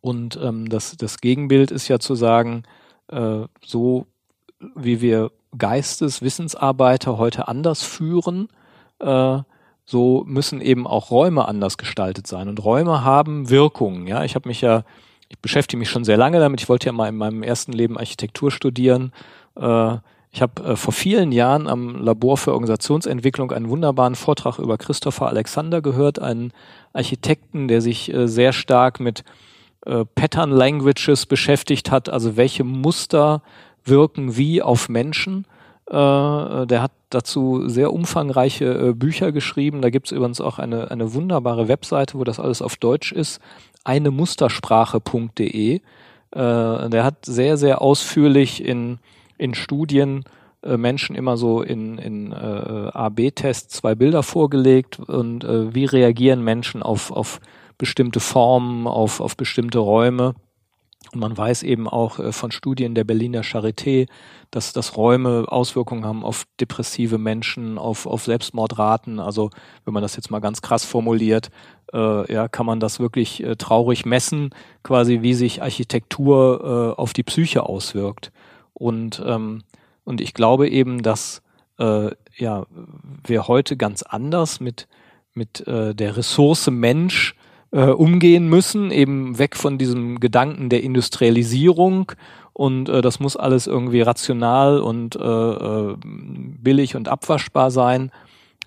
Und 0.00 0.38
ähm, 0.42 0.68
das, 0.68 0.96
das 0.96 1.20
Gegenbild 1.20 1.70
ist 1.70 1.88
ja 1.88 1.98
zu 1.98 2.14
sagen, 2.14 2.62
so 3.60 4.06
wie 4.76 5.00
wir 5.00 5.32
Geisteswissensarbeiter 5.58 7.18
heute 7.18 7.48
anders 7.48 7.82
führen, 7.82 8.46
so 9.84 10.22
müssen 10.28 10.60
eben 10.60 10.86
auch 10.86 11.10
Räume 11.10 11.48
anders 11.48 11.76
gestaltet 11.76 12.28
sein. 12.28 12.48
Und 12.48 12.64
Räume 12.64 13.02
haben 13.02 13.50
Wirkungen. 13.50 14.06
Ja, 14.06 14.22
ich 14.22 14.36
habe 14.36 14.48
mich 14.48 14.60
ja 14.60 14.84
ich 15.30 15.38
beschäftige 15.38 15.78
mich 15.78 15.88
schon 15.88 16.04
sehr 16.04 16.16
lange 16.16 16.40
damit. 16.40 16.60
Ich 16.60 16.68
wollte 16.68 16.86
ja 16.86 16.92
mal 16.92 17.08
in 17.08 17.16
meinem 17.16 17.42
ersten 17.42 17.72
Leben 17.72 17.96
Architektur 17.96 18.50
studieren. 18.50 19.12
Äh, 19.56 19.96
ich 20.32 20.42
habe 20.42 20.62
äh, 20.64 20.76
vor 20.76 20.92
vielen 20.92 21.32
Jahren 21.32 21.68
am 21.68 22.02
Labor 22.02 22.36
für 22.36 22.52
Organisationsentwicklung 22.52 23.52
einen 23.52 23.68
wunderbaren 23.68 24.16
Vortrag 24.16 24.58
über 24.58 24.76
Christopher 24.76 25.28
Alexander 25.28 25.80
gehört, 25.80 26.18
einen 26.18 26.52
Architekten, 26.92 27.68
der 27.68 27.80
sich 27.80 28.12
äh, 28.12 28.28
sehr 28.28 28.52
stark 28.52 29.00
mit 29.00 29.24
Pattern 30.14 30.50
Languages 30.50 31.24
beschäftigt 31.24 31.90
hat, 31.90 32.10
also 32.10 32.36
welche 32.36 32.64
Muster 32.64 33.40
wirken 33.82 34.36
wie 34.36 34.60
auf 34.60 34.90
Menschen. 34.90 35.46
der 35.90 36.66
hat 36.82 36.92
dazu 37.08 37.66
sehr 37.66 37.90
umfangreiche 37.90 38.92
Bücher 38.92 39.32
geschrieben. 39.32 39.80
Da 39.80 39.88
gibt 39.88 40.08
es 40.08 40.12
übrigens 40.12 40.42
auch 40.42 40.58
eine, 40.58 40.90
eine 40.90 41.14
wunderbare 41.14 41.68
Webseite, 41.68 42.18
wo 42.18 42.24
das 42.24 42.38
alles 42.38 42.60
auf 42.60 42.76
Deutsch 42.76 43.10
ist 43.10 43.40
eine 43.84 44.10
Mustersprache.de. 44.10 45.74
Äh, 45.76 45.80
der 46.32 47.04
hat 47.04 47.24
sehr, 47.24 47.56
sehr 47.56 47.82
ausführlich 47.82 48.64
in, 48.64 48.98
in 49.38 49.54
Studien 49.54 50.24
äh, 50.62 50.76
Menschen 50.76 51.16
immer 51.16 51.36
so 51.36 51.62
in, 51.62 51.98
in 51.98 52.32
äh, 52.32 52.34
A-B-Tests 52.34 53.76
zwei 53.76 53.94
Bilder 53.94 54.22
vorgelegt 54.22 54.98
und 54.98 55.44
äh, 55.44 55.74
wie 55.74 55.86
reagieren 55.86 56.42
Menschen 56.44 56.82
auf, 56.82 57.10
auf 57.10 57.40
bestimmte 57.78 58.20
Formen, 58.20 58.86
auf, 58.86 59.20
auf 59.20 59.36
bestimmte 59.36 59.78
Räume. 59.78 60.34
Und 61.12 61.20
man 61.20 61.36
weiß 61.36 61.62
eben 61.64 61.88
auch 61.88 62.18
äh, 62.18 62.32
von 62.32 62.52
Studien 62.52 62.94
der 62.94 63.04
Berliner 63.04 63.42
Charité, 63.42 64.08
dass, 64.50 64.72
dass 64.72 64.96
Räume 64.96 65.46
Auswirkungen 65.48 66.04
haben 66.04 66.24
auf 66.24 66.44
depressive 66.60 67.18
Menschen, 67.18 67.78
auf, 67.78 68.06
auf 68.06 68.24
Selbstmordraten. 68.24 69.18
Also 69.18 69.50
wenn 69.84 69.94
man 69.94 70.02
das 70.02 70.16
jetzt 70.16 70.30
mal 70.30 70.40
ganz 70.40 70.62
krass 70.62 70.84
formuliert, 70.84 71.50
äh, 71.92 72.32
ja, 72.32 72.48
kann 72.48 72.66
man 72.66 72.80
das 72.80 73.00
wirklich 73.00 73.42
äh, 73.42 73.56
traurig 73.56 74.06
messen, 74.06 74.50
quasi 74.82 75.22
wie 75.22 75.34
sich 75.34 75.62
Architektur 75.62 76.94
äh, 76.96 77.00
auf 77.00 77.12
die 77.12 77.24
Psyche 77.24 77.64
auswirkt. 77.64 78.30
Und, 78.72 79.22
ähm, 79.26 79.64
und 80.04 80.20
ich 80.20 80.32
glaube 80.32 80.68
eben, 80.68 81.02
dass 81.02 81.42
äh, 81.78 82.10
ja, 82.36 82.66
wir 83.26 83.48
heute 83.48 83.76
ganz 83.76 84.02
anders 84.02 84.60
mit, 84.60 84.86
mit 85.34 85.66
äh, 85.66 85.94
der 85.94 86.16
Ressource 86.16 86.70
Mensch 86.70 87.34
äh, 87.72 87.86
umgehen 87.86 88.48
müssen, 88.48 88.90
eben 88.90 89.38
weg 89.38 89.56
von 89.56 89.78
diesem 89.78 90.20
Gedanken 90.20 90.68
der 90.68 90.82
Industrialisierung 90.82 92.12
und 92.52 92.88
äh, 92.88 93.00
das 93.00 93.20
muss 93.20 93.36
alles 93.36 93.66
irgendwie 93.66 94.02
rational 94.02 94.80
und 94.80 95.16
äh, 95.16 95.20
äh, 95.20 95.96
billig 95.98 96.96
und 96.96 97.08
abwaschbar 97.08 97.70
sein, 97.70 98.10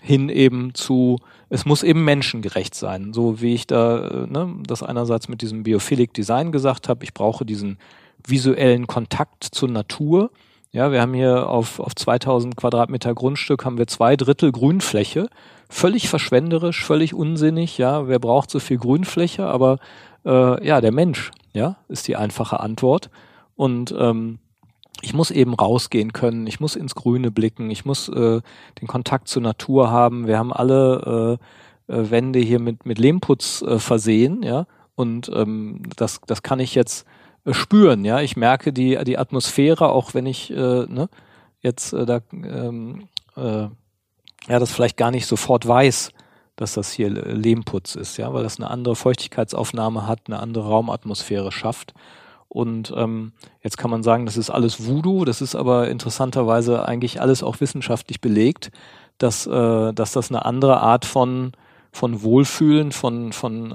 hin 0.00 0.28
eben 0.28 0.74
zu, 0.74 1.18
es 1.48 1.64
muss 1.64 1.82
eben 1.82 2.04
menschengerecht 2.04 2.74
sein, 2.74 3.12
so 3.12 3.40
wie 3.40 3.54
ich 3.54 3.66
da 3.66 4.08
äh, 4.08 4.26
ne, 4.26 4.54
das 4.66 4.82
einerseits 4.82 5.28
mit 5.28 5.42
diesem 5.42 5.62
Biophilic 5.62 6.12
Design 6.12 6.52
gesagt 6.52 6.88
habe, 6.88 7.04
ich 7.04 7.14
brauche 7.14 7.44
diesen 7.44 7.78
visuellen 8.26 8.86
Kontakt 8.86 9.44
zur 9.44 9.68
Natur. 9.68 10.30
Ja, 10.72 10.90
wir 10.90 11.00
haben 11.00 11.14
hier 11.14 11.48
auf, 11.48 11.78
auf 11.78 11.94
2000 11.94 12.56
Quadratmeter 12.56 13.14
Grundstück 13.14 13.64
haben 13.64 13.78
wir 13.78 13.86
zwei 13.86 14.16
Drittel 14.16 14.50
Grünfläche 14.50 15.28
völlig 15.68 16.08
verschwenderisch, 16.08 16.84
völlig 16.84 17.14
unsinnig. 17.14 17.78
Ja, 17.78 18.08
wer 18.08 18.18
braucht 18.18 18.50
so 18.50 18.60
viel 18.60 18.78
Grünfläche? 18.78 19.46
Aber 19.46 19.78
Äh, 20.26 20.66
ja, 20.66 20.80
der 20.80 20.90
Mensch, 20.90 21.32
ja, 21.52 21.76
ist 21.88 22.08
die 22.08 22.16
einfache 22.16 22.58
Antwort. 22.58 23.10
Und 23.56 23.94
ähm, 23.98 24.38
ich 25.02 25.12
muss 25.12 25.30
eben 25.30 25.52
rausgehen 25.52 26.14
können, 26.14 26.46
ich 26.46 26.60
muss 26.60 26.76
ins 26.76 26.94
Grüne 26.94 27.30
blicken, 27.30 27.70
ich 27.70 27.84
muss 27.84 28.08
äh, 28.08 28.40
den 28.80 28.88
Kontakt 28.88 29.28
zur 29.28 29.42
Natur 29.42 29.90
haben. 29.90 30.26
Wir 30.26 30.38
haben 30.38 30.50
alle 30.50 31.38
äh, 31.88 31.92
äh, 31.92 32.10
Wände 32.10 32.38
hier 32.38 32.58
mit, 32.58 32.86
mit 32.86 32.98
Lehmputz 32.98 33.60
äh, 33.60 33.78
versehen, 33.78 34.42
ja, 34.42 34.66
und 34.96 35.30
ähm, 35.34 35.82
das, 35.94 36.20
das 36.26 36.40
kann 36.42 36.58
ich 36.58 36.74
jetzt 36.74 37.06
äh, 37.44 37.52
spüren, 37.52 38.04
ja. 38.06 38.20
Ich 38.22 38.34
merke 38.34 38.72
die, 38.72 38.96
die 39.04 39.18
Atmosphäre, 39.18 39.90
auch 39.90 40.14
wenn 40.14 40.24
ich 40.24 40.50
äh, 40.50 40.86
ne, 40.88 41.10
jetzt 41.60 41.92
äh, 41.92 42.06
da 42.06 42.20
ähm, 42.32 43.08
äh, 43.36 43.68
ja 44.48 44.58
das 44.58 44.72
vielleicht 44.72 44.96
gar 44.96 45.10
nicht 45.10 45.26
sofort 45.26 45.66
weiß, 45.66 46.10
dass 46.56 46.74
das 46.74 46.92
hier 46.92 47.10
Lehmputz 47.10 47.94
ist, 47.96 48.16
ja, 48.16 48.32
weil 48.32 48.42
das 48.42 48.58
eine 48.58 48.70
andere 48.70 48.96
Feuchtigkeitsaufnahme 48.96 50.06
hat, 50.06 50.20
eine 50.26 50.38
andere 50.38 50.68
Raumatmosphäre 50.68 51.50
schafft. 51.50 51.94
Und 52.48 52.92
ähm, 52.96 53.32
jetzt 53.62 53.78
kann 53.78 53.90
man 53.90 54.04
sagen, 54.04 54.26
das 54.26 54.36
ist 54.36 54.50
alles 54.50 54.86
Voodoo, 54.86 55.24
das 55.24 55.40
ist 55.40 55.56
aber 55.56 55.88
interessanterweise 55.88 56.86
eigentlich 56.86 57.20
alles 57.20 57.42
auch 57.42 57.60
wissenschaftlich 57.60 58.20
belegt, 58.20 58.70
dass, 59.18 59.46
äh, 59.46 59.92
dass 59.92 60.12
das 60.12 60.30
eine 60.30 60.44
andere 60.44 60.80
Art 60.80 61.04
von, 61.04 61.52
von 61.90 62.22
Wohlfühlen, 62.22 62.92
von, 62.92 63.32
von 63.32 63.72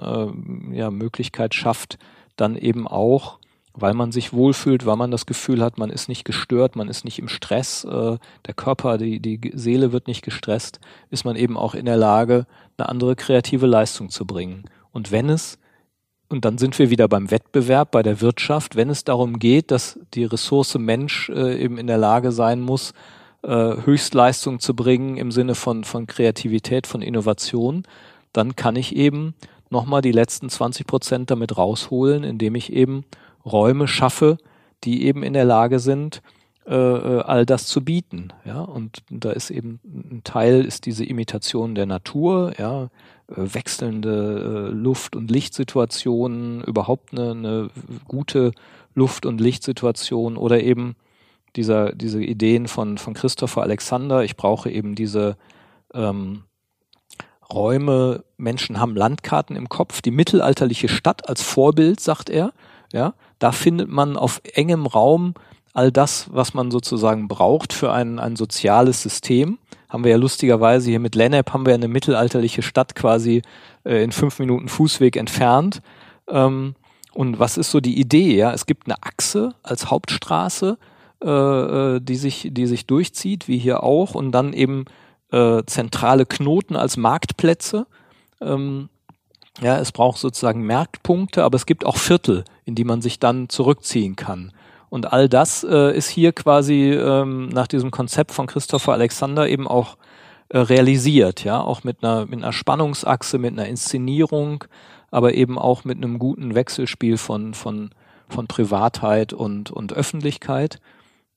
äh, 0.72 0.78
ja, 0.78 0.92
Möglichkeit 0.92 1.56
schafft, 1.56 1.98
dann 2.38 2.56
eben 2.56 2.88
auch, 2.88 3.40
weil 3.74 3.94
man 3.94 4.12
sich 4.12 4.34
wohlfühlt, 4.34 4.86
weil 4.86 4.96
man 4.96 5.12
das 5.12 5.26
Gefühl 5.26 5.64
hat, 5.64 5.78
man 5.78 5.90
ist 5.90 6.10
nicht 6.10 6.26
gestört, 6.26 6.76
man 6.76 6.90
ist 6.90 7.06
nicht 7.06 7.20
im 7.20 7.28
Stress, 7.28 7.84
äh, 7.86 8.18
der 8.46 8.54
Körper, 8.56 8.98
die, 8.98 9.20
die 9.20 9.52
Seele 9.54 9.92
wird 9.92 10.08
nicht 10.08 10.24
gestresst, 10.24 10.80
ist 11.10 11.26
man 11.26 11.36
eben 11.36 11.58
auch 11.58 11.76
in 11.76 11.86
der 11.86 11.98
Lage, 11.98 12.46
eine 12.78 12.90
andere 12.90 13.16
kreative 13.16 13.68
Leistung 13.68 14.10
zu 14.10 14.26
bringen. 14.26 14.66
Und 14.92 15.12
wenn 15.12 15.30
es 15.30 15.60
und 16.32 16.46
dann 16.46 16.60
sind 16.60 16.78
wir 16.78 16.92
wieder 16.92 17.08
beim 17.08 17.32
Wettbewerb, 17.32 17.90
bei 17.90 18.04
der 18.04 18.22
Wirtschaft. 18.22 18.76
Wenn 18.76 18.92
es 18.92 19.04
darum 19.04 19.40
geht, 19.40 19.72
dass 19.72 20.00
die 20.14 20.26
Ressource 20.26 20.78
Mensch 20.78 21.30
äh, 21.30 21.60
eben 21.60 21.80
in 21.80 21.88
der 21.88 21.98
Lage 21.98 22.32
sein 22.32 22.62
muss, 22.62 22.94
äh, 23.42 23.50
Höchstleistung 23.50 24.60
zu 24.60 24.76
bringen 24.76 25.18
im 25.18 25.32
Sinne 25.32 25.56
von, 25.56 25.84
von 25.84 26.06
Kreativität, 26.06 26.86
von 26.86 27.02
Innovation, 27.02 27.84
dann 28.32 28.56
kann 28.56 28.76
ich 28.76 28.96
eben 28.96 29.34
nochmal 29.72 30.02
die 30.02 30.12
letzten 30.12 30.50
20 30.50 30.86
Prozent 30.86 31.32
damit 31.32 31.58
rausholen, 31.58 32.24
indem 32.24 32.54
ich 32.54 32.74
eben 32.74 33.06
Räume 33.46 33.88
schaffe, 33.88 34.38
die 34.84 35.06
eben 35.06 35.24
in 35.24 35.34
der 35.34 35.46
Lage 35.46 35.80
sind, 35.80 36.22
äh, 36.66 36.76
äh 36.76 37.22
all 37.22 37.46
das 37.46 37.66
zu 37.66 37.84
bieten. 37.84 38.30
Ja, 38.46 38.62
und 38.62 39.00
da 39.10 39.32
ist 39.32 39.50
eben 39.50 39.80
ein 39.86 40.22
Teil 40.24 40.66
ist 40.66 40.86
diese 40.86 41.06
Imitation 41.06 41.76
der 41.76 41.86
Natur, 41.86 42.54
ja, 42.58 42.84
äh, 42.84 42.88
wechselnde 43.36 44.70
äh, 44.70 44.74
Luft- 44.74 45.16
und 45.16 45.30
Lichtsituationen, 45.30 46.64
überhaupt 46.64 47.12
eine, 47.12 47.32
eine 47.32 47.70
gute 48.08 48.52
Luft- 48.96 49.26
und 49.26 49.40
Lichtsituation 49.40 50.38
oder 50.38 50.62
eben 50.62 50.96
dieser, 51.56 51.94
diese 51.94 52.24
Ideen 52.24 52.68
von, 52.68 52.98
von 52.98 53.14
Christopher 53.14 53.64
Alexander. 53.64 54.24
Ich 54.24 54.36
brauche 54.36 54.70
eben 54.70 54.96
diese 54.96 55.38
ähm, 55.94 56.44
Räume, 57.52 58.24
Menschen 58.38 58.80
haben 58.80 58.96
Landkarten 58.96 59.56
im 59.56 59.70
Kopf, 59.70 60.02
die 60.02 60.12
mittelalterliche 60.12 60.88
Stadt 60.88 61.28
als 61.28 61.42
Vorbild, 61.42 62.00
sagt 62.00 62.30
er. 62.30 62.54
Ja, 62.94 63.14
da 63.40 63.52
findet 63.52 63.90
man 63.90 64.18
auf 64.18 64.42
engem 64.54 64.86
Raum 64.86 65.34
all 65.74 65.92
das, 65.92 66.28
was 66.32 66.54
man 66.54 66.72
sozusagen 66.72 67.28
braucht 67.28 67.74
für 67.74 67.92
ein, 67.92 68.20
ein 68.20 68.36
soziales 68.36 69.02
System 69.02 69.58
haben 69.90 70.04
wir 70.04 70.12
ja 70.12 70.18
lustigerweise 70.18 70.90
hier 70.90 71.00
mit 71.00 71.16
Lennep 71.16 71.52
haben 71.52 71.66
wir 71.66 71.74
eine 71.74 71.88
mittelalterliche 71.88 72.62
Stadt 72.62 72.96
quasi 72.96 73.42
äh, 73.84 74.04
in 74.04 74.12
fünf 74.12 74.40
Minuten 74.40 74.70
Fußweg 74.70 75.18
entfernt. 75.18 75.82
Ähm, 76.28 76.76
und 77.14 77.40
was 77.40 77.58
ist 77.58 77.72
so 77.72 77.80
die 77.80 78.00
Idee? 78.00 78.36
Ja, 78.36 78.54
es 78.54 78.68
gibt 78.68 78.86
eine 78.86 79.02
Achse 79.02 79.56
als 79.64 79.90
Hauptstraße, 79.90 80.78
äh, 81.24 81.28
äh, 81.28 82.00
die 82.00 82.16
sich, 82.16 82.50
die 82.52 82.68
sich 82.68 82.86
durchzieht, 82.86 83.48
wie 83.48 83.58
hier 83.58 83.84
auch, 83.84 84.14
und 84.14 84.32
dann 84.32 84.54
eben 84.54 84.86
äh, 85.32 85.64
zentrale 85.66 86.28
Knoten 86.28 86.76
als 86.76 86.96
Marktplätze. 86.96 87.88
Ähm, 88.42 88.90
ja, 89.62 89.80
es 89.80 89.92
braucht 89.92 90.20
sozusagen 90.20 90.62
Merkpunkte, 90.62 91.44
aber 91.44 91.56
es 91.56 91.66
gibt 91.66 91.84
auch 91.84 91.98
Viertel, 91.98 92.46
in 92.70 92.76
die 92.76 92.84
man 92.86 93.02
sich 93.02 93.20
dann 93.20 93.50
zurückziehen 93.50 94.16
kann. 94.16 94.54
Und 94.90 95.12
all 95.12 95.28
das 95.28 95.64
äh, 95.64 95.96
ist 95.96 96.08
hier 96.08 96.32
quasi 96.32 96.92
ähm, 96.92 97.50
nach 97.50 97.68
diesem 97.68 97.92
Konzept 97.92 98.32
von 98.32 98.48
Christopher 98.48 98.94
Alexander 98.94 99.50
eben 99.50 99.68
auch 99.68 99.98
äh, 100.50 100.60
realisiert, 100.60 101.44
ja, 101.44 101.62
auch 101.62 101.84
mit 101.84 102.04
einer, 102.04 102.26
mit 102.26 102.42
einer 102.42 102.54
Spannungsachse, 102.54 103.38
mit 103.38 103.54
einer 103.54 103.68
Inszenierung, 103.68 104.64
aber 105.12 105.34
eben 105.34 105.58
auch 105.58 105.84
mit 105.84 105.98
einem 105.98 106.20
guten 106.20 106.56
Wechselspiel 106.56 107.18
von, 107.18 107.54
von, 107.54 107.90
von 108.28 108.48
Privatheit 108.48 109.34
und, 109.34 109.72
und 109.72 109.94
Öffentlichkeit. 109.94 110.80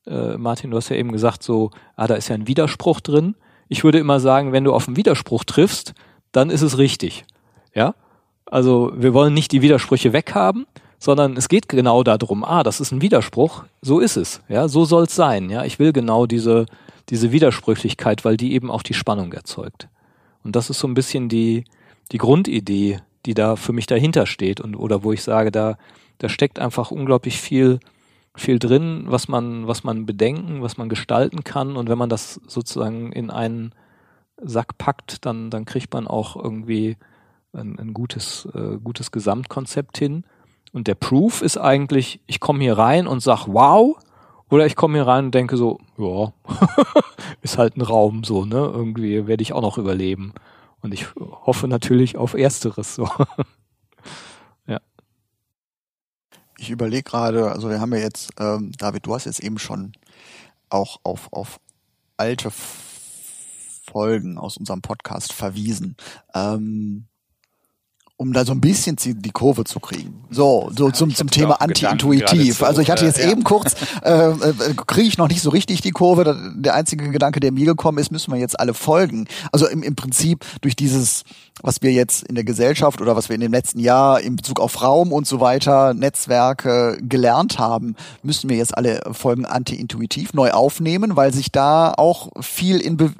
Äh, 0.07 0.37
Martin, 0.37 0.70
du 0.70 0.76
hast 0.76 0.89
ja 0.89 0.97
eben 0.97 1.12
gesagt, 1.12 1.43
so, 1.43 1.70
ah, 1.97 2.07
da 2.07 2.14
ist 2.14 2.28
ja 2.28 2.35
ein 2.35 2.47
Widerspruch 2.47 3.01
drin. 3.01 3.35
Ich 3.68 3.85
würde 3.85 3.99
immer 3.99 4.20
sagen, 4.20 4.53
wenn 4.53 4.64
du 4.64 4.72
auf 4.72 4.87
einen 4.87 4.97
Widerspruch 4.97 5.45
triffst, 5.45 5.95
dann 6.33 6.51
ist 6.51 6.62
es 6.62 6.78
richtig. 6.78 7.24
Ja? 7.74 7.95
Also 8.47 8.93
wir 8.95 9.14
wollen 9.14 9.35
nicht 9.35 9.53
die 9.53 9.62
Widersprüche 9.62 10.12
weghaben, 10.12 10.66
sondern 11.03 11.36
es 11.36 11.48
geht 11.48 11.68
genau 11.68 12.05
darum, 12.05 12.44
ah, 12.44 12.62
das 12.62 12.78
ist 12.78 12.92
ein 12.92 13.03
Widerspruch, 13.03 13.64
so 13.80 13.98
ist 13.98 14.16
es, 14.16 14.40
ja, 14.48 14.68
so 14.68 14.84
soll 14.84 15.03
es 15.03 15.16
sein, 15.16 15.50
ja, 15.50 15.64
ich 15.64 15.80
will 15.80 15.92
genau 15.92 16.26
diese, 16.26 16.66
diese 17.09 17.32
Widersprüchlichkeit, 17.32 18.24
weil 18.24 18.36
die 18.36 18.53
eben 18.53 18.70
auch 18.70 18.84
die 18.84 18.94
Spannung 18.94 19.32
erzeugt. 19.32 19.88
Und 20.44 20.55
das 20.55 20.70
ist 20.70 20.78
so 20.78 20.86
ein 20.86 20.94
bisschen 20.94 21.28
die, 21.28 21.64
die 22.12 22.18
Grundidee, 22.18 23.00
die 23.26 23.34
da 23.34 23.57
für 23.57 23.72
mich 23.72 23.86
dahinter 23.86 24.26
steht 24.26 24.61
und, 24.61 24.76
oder 24.76 25.03
wo 25.03 25.12
ich 25.12 25.24
sage, 25.24 25.50
da, 25.50 25.76
da 26.18 26.28
steckt 26.28 26.61
einfach 26.61 26.92
unglaublich 26.92 27.40
viel, 27.40 27.80
viel 28.36 28.61
drin, 28.61 29.07
was 29.09 29.26
man, 29.26 29.66
was 29.66 29.82
man 29.82 30.07
bedenken, 30.07 30.62
was 30.62 30.76
man 30.76 30.88
gestalten 30.88 31.42
kann 31.42 31.74
und 31.74 31.88
wenn 31.88 31.98
man 31.98 32.11
das 32.11 32.40
sozusagen 32.46 33.11
in 33.11 33.28
einen 33.28 33.74
Sack 34.40 34.78
packt, 34.78 35.26
dann, 35.26 35.50
dann 35.50 35.64
kriegt 35.64 35.92
man 35.92 36.07
auch 36.07 36.36
irgendwie 36.36 36.96
ein, 37.53 37.76
ein 37.76 37.92
gutes, 37.92 38.46
äh, 38.55 38.78
gutes 38.78 39.11
Gesamtkonzept 39.11 39.98
hin. 39.98 40.22
Und 40.73 40.89
der 40.89 40.95
Proof 40.95 41.43
ist 41.43 41.59
eigentlich, 41.59 42.20
ich 42.27 42.41
komme 42.41 42.61
hier 42.61 42.79
rein 42.79 43.07
und 43.07 43.20
sag 43.20 43.47
wow, 43.47 43.97
oder 44.49 44.66
ich 44.66 44.77
komme 44.77 44.99
hier 44.99 45.07
rein 45.07 45.27
und 45.27 45.35
denke 45.35 45.57
so, 45.57 45.79
ja, 45.99 46.33
ist 47.43 47.59
halt 47.59 47.77
ein 47.77 47.83
Raum 47.83 48.25
so, 48.25 48.45
ne? 48.45 48.57
Irgendwie 48.57 49.27
werde 49.27 49.43
ich 49.43 49.53
auch 49.53 49.62
noch 49.62 49.79
überleben. 49.79 50.35
Und 50.81 50.93
ich 50.93 51.07
hoffe 51.16 51.68
natürlich 51.68 52.16
auf 52.16 52.35
Ersteres 52.35 52.95
so. 52.95 53.09
ja. 54.66 54.81
Ich 56.59 56.70
überlege 56.70 57.03
gerade, 57.03 57.53
also 57.53 57.68
wir 57.68 57.81
haben 57.81 57.93
ja 57.93 58.01
jetzt, 58.01 58.31
ähm, 58.39 58.73
David, 58.79 59.07
du 59.07 59.14
hast 59.14 59.27
jetzt 59.27 59.41
eben 59.41 59.59
schon 59.59 59.93
auch 60.70 61.01
auf, 61.03 61.33
auf 61.33 61.61
alte 62.16 62.51
Folgen 62.51 64.39
aus 64.39 64.57
unserem 64.57 64.81
Podcast 64.81 65.33
verwiesen. 65.33 65.97
Ähm, 66.35 67.07
um 68.23 68.33
da 68.33 68.45
so 68.45 68.53
ein 68.53 68.61
bisschen 68.61 68.97
die 68.97 69.31
Kurve 69.31 69.64
zu 69.64 69.81
kriegen. 69.81 70.23
So, 70.31 70.70
so 70.77 70.91
zum, 70.93 71.12
zum 71.12 71.29
Thema 71.29 71.61
anti-intuitiv. 71.61 72.62
Also 72.62 72.81
ich 72.81 72.89
hatte 72.89 73.05
jetzt 73.05 73.18
ja. 73.18 73.29
eben 73.29 73.43
kurz, 73.43 73.75
äh, 74.05 74.29
äh, 74.29 74.75
kriege 74.87 75.09
ich 75.09 75.18
noch 75.18 75.29
nicht 75.29 75.43
so 75.43 75.51
richtig 75.51 75.81
die 75.81 75.91
Kurve. 75.91 76.55
Der 76.55 76.75
einzige 76.75 77.11
Gedanke, 77.11 77.41
der 77.41 77.51
mir 77.51 77.66
gekommen 77.66 77.99
ist, 77.99 78.12
müssen 78.12 78.33
wir 78.33 78.39
jetzt 78.39 78.59
alle 78.61 78.75
folgen. 78.75 79.27
Also 79.51 79.66
im, 79.66 79.83
im 79.83 79.97
Prinzip 79.97 80.45
durch 80.61 80.77
dieses, 80.77 81.25
was 81.62 81.83
wir 81.83 81.93
jetzt 81.93 82.23
in 82.23 82.37
der 82.37 82.45
Gesellschaft 82.45 83.01
oder 83.01 83.16
was 83.16 83.29
wir 83.29 83.35
in 83.35 83.41
dem 83.41 83.53
letzten 83.53 83.81
Jahr 83.81 84.20
in 84.20 84.37
Bezug 84.37 84.61
auf 84.61 84.81
Raum 84.81 85.12
und 85.12 85.27
so 85.27 85.41
weiter, 85.41 85.93
Netzwerke 85.93 86.99
gelernt 87.03 87.59
haben, 87.59 87.97
müssen 88.23 88.49
wir 88.49 88.57
jetzt 88.57 88.77
alle 88.77 89.01
Folgen 89.11 89.47
anti-intuitiv 89.47 90.33
neu 90.33 90.53
aufnehmen, 90.53 91.16
weil 91.16 91.35
sich 91.35 91.51
da 91.51 91.93
auch 91.97 92.31
viel 92.41 92.79
in 92.79 92.97
Be 92.97 93.12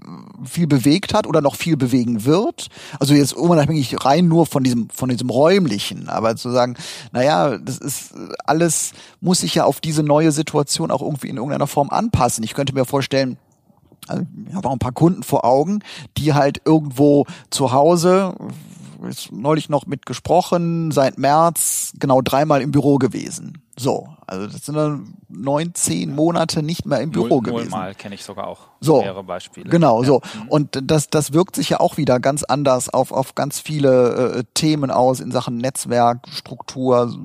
viel 0.45 0.67
bewegt 0.67 1.15
hat 1.15 1.27
oder 1.27 1.41
noch 1.41 1.55
viel 1.55 1.77
bewegen 1.77 2.25
wird. 2.25 2.69
Also 2.99 3.15
jetzt 3.15 3.35
unabhängig 3.35 4.05
rein 4.05 4.27
nur 4.27 4.47
von 4.47 4.65
diesem 4.65 4.89
von 4.95 5.09
diesem 5.09 5.31
räumlichen, 5.31 6.09
aber 6.09 6.37
zu 6.37 6.51
sagen, 6.51 6.77
naja, 7.13 7.59
das 7.59 7.79
ist 7.79 8.15
alles 8.45 8.93
muss 9.21 9.41
sich 9.41 9.55
ja 9.55 9.65
auf 9.65 9.81
diese 9.81 10.03
neue 10.03 10.33
Situation 10.33 10.91
auch 10.91 11.03
irgendwie 11.03 11.29
in 11.29 11.37
irgendeiner 11.37 11.67
Form 11.67 11.91
anpassen. 11.91 12.45
Ich 12.45 12.55
könnte 12.55 12.75
mir 12.75 12.85
vorstellen, 12.85 13.39
also 14.09 14.25
ich 14.49 14.55
habe 14.55 14.69
auch 14.69 14.73
ein 14.73 14.79
paar 14.79 14.93
Kunden 14.93 15.23
vor 15.23 15.45
Augen, 15.45 15.81
die 16.17 16.35
halt 16.35 16.61
irgendwo 16.65 17.27
zu 17.51 17.73
Hause 17.73 18.35
neulich 19.31 19.69
noch 19.69 19.87
mit 19.87 20.07
gesprochen, 20.07 20.91
seit 20.91 21.19
März 21.19 21.93
genau 21.99 22.23
dreimal 22.23 22.63
im 22.63 22.71
Büro 22.71 22.99
gewesen. 22.99 23.63
So, 23.79 24.09
also 24.27 24.47
das 24.47 24.67
sind 24.67 24.75
dann 24.75 25.15
neun, 25.29 25.75
zehn 25.75 26.15
Monate 26.15 26.63
nicht 26.63 26.85
mehr 26.85 27.01
im 27.01 27.11
Büro 27.11 27.29
null, 27.29 27.43
gewesen. 27.43 27.71
Nullmal 27.71 27.95
kenne 27.95 28.15
ich 28.15 28.23
sogar 28.23 28.47
auch 28.47 28.69
so, 28.81 29.01
mehrere 29.01 29.25
Beispiele. 29.25 29.71
Genau, 29.71 30.03
ja. 30.03 30.07
so. 30.07 30.21
Mhm. 30.21 30.49
Und 30.49 30.79
das, 30.83 31.09
das 31.09 31.33
wirkt 31.33 31.57
sich 31.57 31.71
ja 31.71 31.81
auch 31.81 31.97
wieder 31.97 32.21
ganz 32.21 32.43
anders 32.43 32.91
auf, 32.91 33.13
auf 33.13 33.35
ganz 33.35 33.61
viele 33.61 34.35
äh, 34.35 34.45
Themen 34.55 34.91
aus 34.91 35.21
in 35.21 35.33
Sachen 35.33 35.57
Netzwerk, 35.57 36.29
Struktur, 36.29 37.17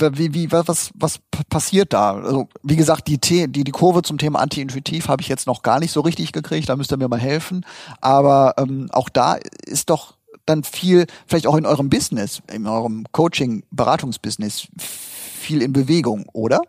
wie, 0.00 0.34
wie, 0.34 0.52
was, 0.52 0.90
was 0.94 1.20
passiert 1.48 1.92
da? 1.92 2.14
Also, 2.14 2.48
wie 2.62 2.76
gesagt, 2.76 3.08
die, 3.08 3.18
die, 3.18 3.48
die 3.48 3.70
Kurve 3.70 4.02
zum 4.02 4.18
Thema 4.18 4.40
anti-intuitiv 4.40 5.08
habe 5.08 5.22
ich 5.22 5.28
jetzt 5.28 5.46
noch 5.46 5.62
gar 5.62 5.80
nicht 5.80 5.92
so 5.92 6.00
richtig 6.00 6.32
gekriegt, 6.32 6.68
da 6.68 6.76
müsst 6.76 6.92
ihr 6.92 6.96
mir 6.96 7.08
mal 7.08 7.20
helfen. 7.20 7.64
Aber 8.00 8.54
ähm, 8.58 8.88
auch 8.92 9.08
da 9.08 9.34
ist 9.66 9.90
doch 9.90 10.14
dann 10.46 10.64
viel, 10.64 11.06
vielleicht 11.26 11.46
auch 11.46 11.56
in 11.56 11.66
eurem 11.66 11.88
Business, 11.88 12.42
in 12.52 12.66
eurem 12.66 13.04
Coaching, 13.12 13.64
Beratungsbusiness, 13.70 14.68
viel 14.78 15.62
in 15.62 15.72
Bewegung, 15.72 16.26
oder? 16.32 16.60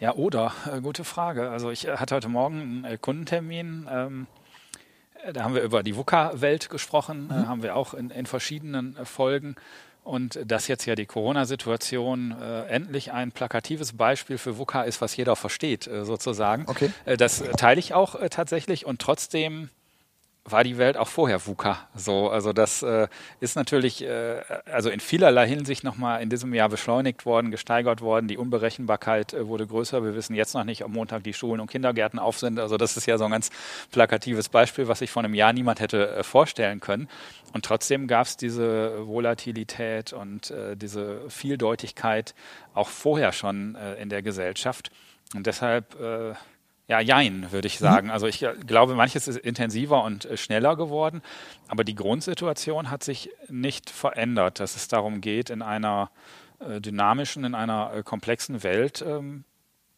Ja, 0.00 0.14
oder, 0.14 0.52
äh, 0.72 0.80
gute 0.80 1.04
Frage. 1.04 1.50
Also 1.50 1.70
ich 1.70 1.88
äh, 1.88 1.96
hatte 1.96 2.14
heute 2.14 2.28
Morgen 2.28 2.60
einen 2.60 2.84
äh, 2.84 2.98
Kundentermin. 2.98 3.88
Ähm, 3.90 4.26
äh, 5.24 5.32
da 5.32 5.42
haben 5.42 5.54
wir 5.54 5.62
über 5.62 5.82
die 5.82 5.96
VUCA-Welt 5.96 6.70
gesprochen, 6.70 7.24
mhm. 7.24 7.30
äh, 7.30 7.46
haben 7.46 7.62
wir 7.62 7.74
auch 7.74 7.94
in, 7.94 8.10
in 8.10 8.26
verschiedenen 8.26 8.96
Folgen. 9.04 9.56
Und 10.08 10.40
dass 10.46 10.68
jetzt 10.68 10.86
ja 10.86 10.94
die 10.94 11.04
Corona-Situation 11.04 12.34
äh, 12.40 12.62
endlich 12.68 13.12
ein 13.12 13.30
plakatives 13.30 13.92
Beispiel 13.92 14.38
für 14.38 14.56
VUCA 14.56 14.84
ist, 14.84 15.02
was 15.02 15.14
jeder 15.14 15.36
versteht, 15.36 15.86
äh, 15.86 16.06
sozusagen. 16.06 16.64
Okay. 16.66 16.90
Äh, 17.04 17.18
das 17.18 17.44
teile 17.58 17.78
ich 17.78 17.92
auch 17.92 18.16
tatsächlich 18.30 18.86
und 18.86 19.02
trotzdem 19.02 19.68
war 20.50 20.64
die 20.64 20.78
Welt 20.78 20.96
auch 20.96 21.08
vorher 21.08 21.46
VUCA. 21.46 21.78
So, 21.94 22.30
also 22.30 22.52
das 22.52 22.82
äh, 22.82 23.08
ist 23.40 23.56
natürlich 23.56 24.02
äh, 24.02 24.40
also 24.72 24.90
in 24.90 25.00
vielerlei 25.00 25.46
Hinsicht 25.46 25.84
nochmal 25.84 26.22
in 26.22 26.30
diesem 26.30 26.54
Jahr 26.54 26.68
beschleunigt 26.68 27.26
worden, 27.26 27.50
gesteigert 27.50 28.00
worden. 28.00 28.28
Die 28.28 28.36
Unberechenbarkeit 28.36 29.34
äh, 29.34 29.46
wurde 29.46 29.66
größer. 29.66 30.04
Wir 30.04 30.14
wissen 30.14 30.34
jetzt 30.34 30.54
noch 30.54 30.64
nicht, 30.64 30.84
ob 30.84 30.90
Montag 30.90 31.24
die 31.24 31.34
Schulen 31.34 31.60
und 31.60 31.70
Kindergärten 31.70 32.18
auf 32.18 32.38
sind. 32.38 32.58
Also 32.58 32.76
das 32.76 32.96
ist 32.96 33.06
ja 33.06 33.18
so 33.18 33.24
ein 33.24 33.30
ganz 33.30 33.50
plakatives 33.90 34.48
Beispiel, 34.48 34.88
was 34.88 35.00
sich 35.00 35.10
vor 35.10 35.22
einem 35.24 35.34
Jahr 35.34 35.52
niemand 35.52 35.80
hätte 35.80 36.08
äh, 36.08 36.22
vorstellen 36.22 36.80
können. 36.80 37.08
Und 37.52 37.64
trotzdem 37.64 38.06
gab 38.06 38.26
es 38.26 38.36
diese 38.36 39.06
Volatilität 39.06 40.12
und 40.12 40.50
äh, 40.50 40.76
diese 40.76 41.28
Vieldeutigkeit 41.28 42.34
auch 42.74 42.88
vorher 42.88 43.32
schon 43.32 43.74
äh, 43.74 43.94
in 43.94 44.08
der 44.08 44.22
Gesellschaft. 44.22 44.90
Und 45.34 45.46
deshalb 45.46 45.94
ja, 46.88 47.00
jein, 47.00 47.52
würde 47.52 47.68
ich 47.68 47.78
sagen. 47.78 48.06
Mhm. 48.06 48.12
Also 48.12 48.26
ich 48.26 48.44
glaube, 48.66 48.94
manches 48.94 49.28
ist 49.28 49.38
intensiver 49.38 50.02
und 50.02 50.24
äh, 50.24 50.36
schneller 50.36 50.74
geworden, 50.74 51.22
aber 51.68 51.84
die 51.84 51.94
Grundsituation 51.94 52.90
hat 52.90 53.04
sich 53.04 53.30
nicht 53.48 53.90
verändert, 53.90 54.58
dass 54.58 54.74
es 54.74 54.88
darum 54.88 55.20
geht, 55.20 55.50
in 55.50 55.62
einer 55.62 56.10
äh, 56.60 56.80
dynamischen, 56.80 57.44
in 57.44 57.54
einer 57.54 57.92
äh, 57.92 58.02
komplexen 58.02 58.62
Welt 58.62 59.04
ähm, 59.06 59.44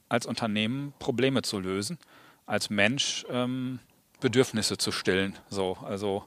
als 0.09 0.27
Unternehmen 0.27 0.93
Probleme 0.99 1.43
zu 1.43 1.61
lösen, 1.61 1.99
als 2.45 2.71
Mensch 2.71 3.25
ähm, 3.31 3.79
Bedürfnisse 4.19 4.77
zu 4.77 4.91
stillen. 4.91 5.39
So, 5.49 5.79
also 5.85 6.25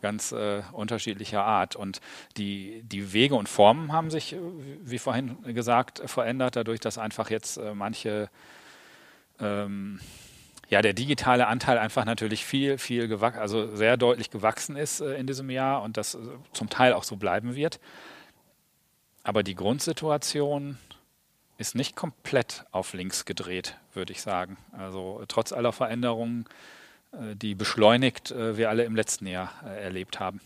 ganz 0.00 0.32
äh, 0.32 0.62
unterschiedlicher 0.72 1.44
Art. 1.44 1.76
Und 1.76 2.00
die, 2.38 2.82
die 2.84 3.12
Wege 3.12 3.34
und 3.34 3.48
Formen 3.48 3.92
haben 3.92 4.10
sich, 4.10 4.34
wie 4.82 4.98
vorhin 4.98 5.42
gesagt, 5.54 6.02
verändert, 6.06 6.56
dadurch, 6.56 6.80
dass 6.80 6.96
einfach 6.96 7.30
jetzt 7.30 7.58
äh, 7.58 7.74
manche 7.74 8.30
ähm, 9.40 10.00
ja, 10.68 10.82
der 10.82 10.92
digitale 10.92 11.46
Anteil 11.46 11.78
einfach 11.78 12.04
natürlich 12.04 12.44
viel, 12.44 12.78
viel 12.78 13.06
gewachsen, 13.08 13.38
also 13.38 13.76
sehr 13.76 13.96
deutlich 13.96 14.30
gewachsen 14.30 14.76
ist 14.76 15.00
äh, 15.00 15.14
in 15.14 15.26
diesem 15.26 15.50
Jahr 15.50 15.82
und 15.82 15.96
das 15.96 16.14
äh, 16.14 16.18
zum 16.52 16.68
Teil 16.68 16.92
auch 16.92 17.04
so 17.04 17.16
bleiben 17.16 17.54
wird. 17.54 17.78
Aber 19.22 19.42
die 19.42 19.54
Grundsituation 19.54 20.78
ist 21.58 21.74
nicht 21.74 21.96
komplett 21.96 22.64
auf 22.70 22.92
links 22.92 23.24
gedreht, 23.24 23.76
würde 23.94 24.12
ich 24.12 24.22
sagen. 24.22 24.56
Also 24.72 25.24
trotz 25.28 25.52
aller 25.52 25.72
Veränderungen, 25.72 26.46
äh, 27.12 27.36
die 27.36 27.54
beschleunigt 27.54 28.30
äh, 28.32 28.56
wir 28.56 28.68
alle 28.68 28.84
im 28.84 28.96
letzten 28.96 29.26
Jahr 29.26 29.52
äh, 29.64 29.84
erlebt 29.84 30.20
haben. 30.20 30.40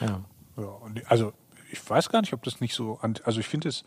Ja. 0.00 0.24
ja 0.56 0.80
also 1.06 1.32
ich 1.70 1.88
weiß 1.88 2.08
gar 2.08 2.20
nicht, 2.20 2.32
ob 2.32 2.42
das 2.42 2.60
nicht 2.60 2.74
so, 2.74 2.98
also 3.24 3.40
ich 3.40 3.46
finde 3.46 3.68
es, 3.68 3.84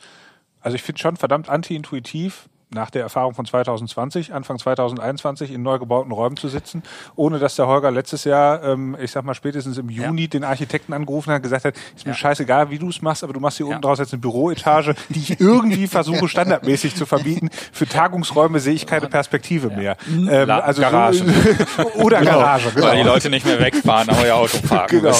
also 0.61 0.75
ich 0.75 0.83
finde 0.83 0.99
schon 0.99 1.17
verdammt 1.17 1.49
anti-intuitiv, 1.49 2.49
nach 2.71 2.91
der 2.91 3.01
Erfahrung 3.01 3.33
von 3.33 3.45
2020, 3.45 4.33
Anfang 4.33 4.59
2021 4.59 5.51
in 5.51 5.63
neu 5.63 5.79
gebauten 5.79 6.11
Räumen 6.11 6.37
zu 6.37 6.47
sitzen, 6.49 6.83
ohne 7.15 7.39
dass 7.39 7.55
der 7.55 7.67
Holger 7.67 7.89
letztes 7.89 8.25
Jahr, 8.25 8.63
ähm, 8.63 8.95
ich 9.01 9.11
sag 9.11 9.25
mal 9.25 9.33
spätestens 9.33 9.79
im 9.79 9.89
Juni, 9.89 10.23
ja. 10.23 10.27
den 10.27 10.43
Architekten 10.43 10.93
angerufen 10.93 11.31
hat 11.31 11.37
und 11.37 11.43
gesagt 11.43 11.65
hat, 11.65 11.75
ist 11.95 12.05
mir 12.05 12.11
ja. 12.11 12.17
scheißegal, 12.17 12.69
wie 12.69 12.77
du 12.77 12.89
es 12.89 13.01
machst, 13.01 13.23
aber 13.23 13.33
du 13.33 13.39
machst 13.39 13.57
hier 13.57 13.65
ja. 13.65 13.71
unten 13.71 13.81
draus 13.81 13.97
jetzt 13.97 14.13
eine 14.13 14.21
Büroetage, 14.21 14.93
die 15.09 15.19
ich 15.19 15.39
irgendwie 15.39 15.87
versuche 15.87 16.27
standardmäßig 16.29 16.95
zu 16.95 17.07
verbieten. 17.07 17.49
Für 17.71 17.87
Tagungsräume 17.87 18.59
sehe 18.59 18.73
ich 18.73 18.85
keine 18.85 19.07
Perspektive 19.07 19.69
mehr. 19.69 19.97
Ähm, 20.07 20.49
also 20.49 20.81
Garage. 20.81 21.25
oder 21.95 22.19
genau. 22.19 22.31
Garage, 22.33 22.71
genau. 22.71 22.85
Weil 22.85 22.97
die 22.97 23.03
Leute 23.03 23.29
nicht 23.31 23.47
mehr 23.47 23.59
wegfahren, 23.59 24.09
aber 24.09 24.27
ihr 24.27 24.35
Auto 24.35 24.59
parken 24.67 25.01
genau. 25.01 25.15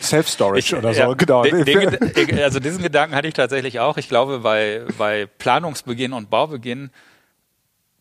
Self-Storage 0.00 0.78
oder 0.78 0.94
so, 0.94 1.14
genau. 1.16 1.42
Den, 1.42 1.64
den, 1.64 2.38
also 2.38 2.60
diesen 2.60 2.82
Gedanken 2.82 3.16
hatte 3.16 3.26
ich 3.26 3.34
tatsächlich 3.34 3.80
auch. 3.80 3.96
Ich 3.96 4.08
glaube, 4.08 4.38
bei, 4.38 4.82
bei 4.96 5.26
Planungsbeginn 5.38 6.12
und 6.12 6.30
Bau 6.30 6.43
Baubeginn 6.44 6.90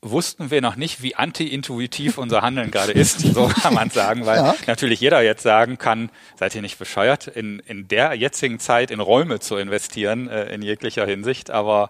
wussten 0.02 0.52
wir 0.52 0.62
noch 0.62 0.76
nicht, 0.76 1.02
wie 1.02 1.16
anti-intuitiv 1.16 2.18
unser 2.18 2.42
Handeln 2.42 2.72
gerade 2.72 2.92
ist, 2.92 3.22
so 3.22 3.48
kann 3.62 3.74
man 3.74 3.90
sagen, 3.90 4.26
weil 4.26 4.38
ja. 4.38 4.56
natürlich 4.68 5.00
jeder 5.00 5.22
jetzt 5.22 5.44
sagen 5.44 5.78
kann, 5.78 6.10
seid 6.38 6.54
ihr 6.56 6.62
nicht 6.62 6.78
bescheuert, 6.78 7.28
in, 7.28 7.60
in 7.60 7.88
der 7.88 8.14
jetzigen 8.14 8.60
Zeit 8.60 8.92
in 8.92 9.00
Räume 9.00 9.40
zu 9.40 9.56
investieren, 9.56 10.28
äh, 10.28 10.54
in 10.54 10.62
jeglicher 10.62 11.06
Hinsicht, 11.06 11.52
aber 11.52 11.90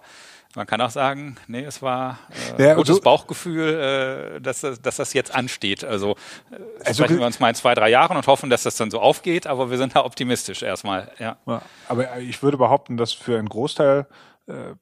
man 0.56 0.68
kann 0.68 0.80
auch 0.82 0.91
sagen, 0.91 1.38
nee, 1.47 1.64
es 1.64 1.82
war 1.82 2.20
äh, 2.60 2.64
ja, 2.64 2.74
gutes 2.76 3.01
Bauchgefühl, 3.01 4.36
äh, 4.38 4.41
dass, 4.41 4.62
dass 4.62 4.97
das 4.97 5.14
jetzt 5.14 5.34
ansteht. 5.34 5.84
Also, 5.84 6.12
äh, 6.51 6.58
also 6.86 7.04
sprechen 7.04 7.18
wir 7.20 7.26
uns 7.26 7.39
mal 7.39 7.49
in 7.49 7.56
zwei, 7.56 7.74
drei 7.74 7.89
Jahren 7.89 8.16
und 8.16 8.28
hoffen, 8.28 8.51
dass 8.51 8.62
das 8.62 8.76
dann 8.76 8.91
so 8.91 8.99
aufgeht, 8.99 9.47
aber 9.47 9.72
wir 9.72 9.80
sind 9.80 9.95
da 9.95 10.06
optimistisch 10.06 10.62
erstmal. 10.62 11.10
Ja. 11.18 11.38
ja 11.47 11.64
aber 11.88 12.20
ich 12.20 12.43
würde 12.43 12.58
behaupten, 12.58 12.97
dass 12.97 13.12
für 13.14 13.39
einen 13.39 13.49
Großteil 13.49 14.06
äh, 14.45 14.76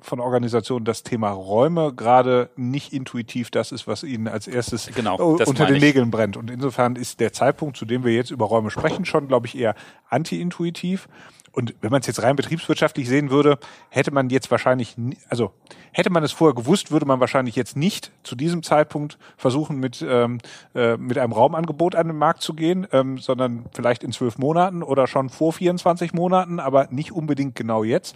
von 0.00 0.20
Organisationen 0.20 0.84
das 0.84 1.02
Thema 1.02 1.30
Räume 1.30 1.92
gerade 1.92 2.50
nicht 2.56 2.92
intuitiv 2.92 3.50
das 3.50 3.72
ist, 3.72 3.88
was 3.88 4.04
ihnen 4.04 4.28
als 4.28 4.46
erstes 4.46 4.90
genau, 4.94 5.16
unter 5.16 5.66
den 5.66 5.80
Nägeln 5.80 6.10
brennt. 6.10 6.36
Und 6.36 6.50
insofern 6.50 6.94
ist 6.96 7.18
der 7.18 7.32
Zeitpunkt, 7.32 7.76
zu 7.76 7.84
dem 7.84 8.04
wir 8.04 8.12
jetzt 8.12 8.30
über 8.30 8.46
Räume 8.46 8.70
sprechen, 8.70 9.04
schon, 9.04 9.26
glaube 9.26 9.46
ich, 9.46 9.58
eher 9.58 9.74
anti-intuitiv. 10.08 11.08
Und 11.56 11.74
wenn 11.80 11.90
man 11.90 12.02
es 12.02 12.06
jetzt 12.06 12.22
rein 12.22 12.36
betriebswirtschaftlich 12.36 13.08
sehen 13.08 13.30
würde, 13.30 13.58
hätte 13.88 14.10
man 14.10 14.28
jetzt 14.28 14.50
wahrscheinlich, 14.50 14.94
also 15.30 15.54
hätte 15.90 16.10
man 16.10 16.22
es 16.22 16.30
vorher 16.30 16.54
gewusst, 16.54 16.90
würde 16.90 17.06
man 17.06 17.18
wahrscheinlich 17.18 17.56
jetzt 17.56 17.78
nicht 17.78 18.12
zu 18.24 18.36
diesem 18.36 18.62
Zeitpunkt 18.62 19.16
versuchen, 19.38 19.78
mit, 19.78 20.04
ähm, 20.06 20.38
äh, 20.74 20.98
mit 20.98 21.16
einem 21.16 21.32
Raumangebot 21.32 21.94
an 21.94 22.08
den 22.08 22.18
Markt 22.18 22.42
zu 22.42 22.52
gehen, 22.52 22.86
ähm, 22.92 23.16
sondern 23.16 23.64
vielleicht 23.72 24.04
in 24.04 24.12
zwölf 24.12 24.36
Monaten 24.36 24.82
oder 24.82 25.06
schon 25.06 25.30
vor 25.30 25.54
24 25.54 26.12
Monaten, 26.12 26.60
aber 26.60 26.88
nicht 26.90 27.12
unbedingt 27.12 27.56
genau 27.56 27.84
jetzt. 27.84 28.14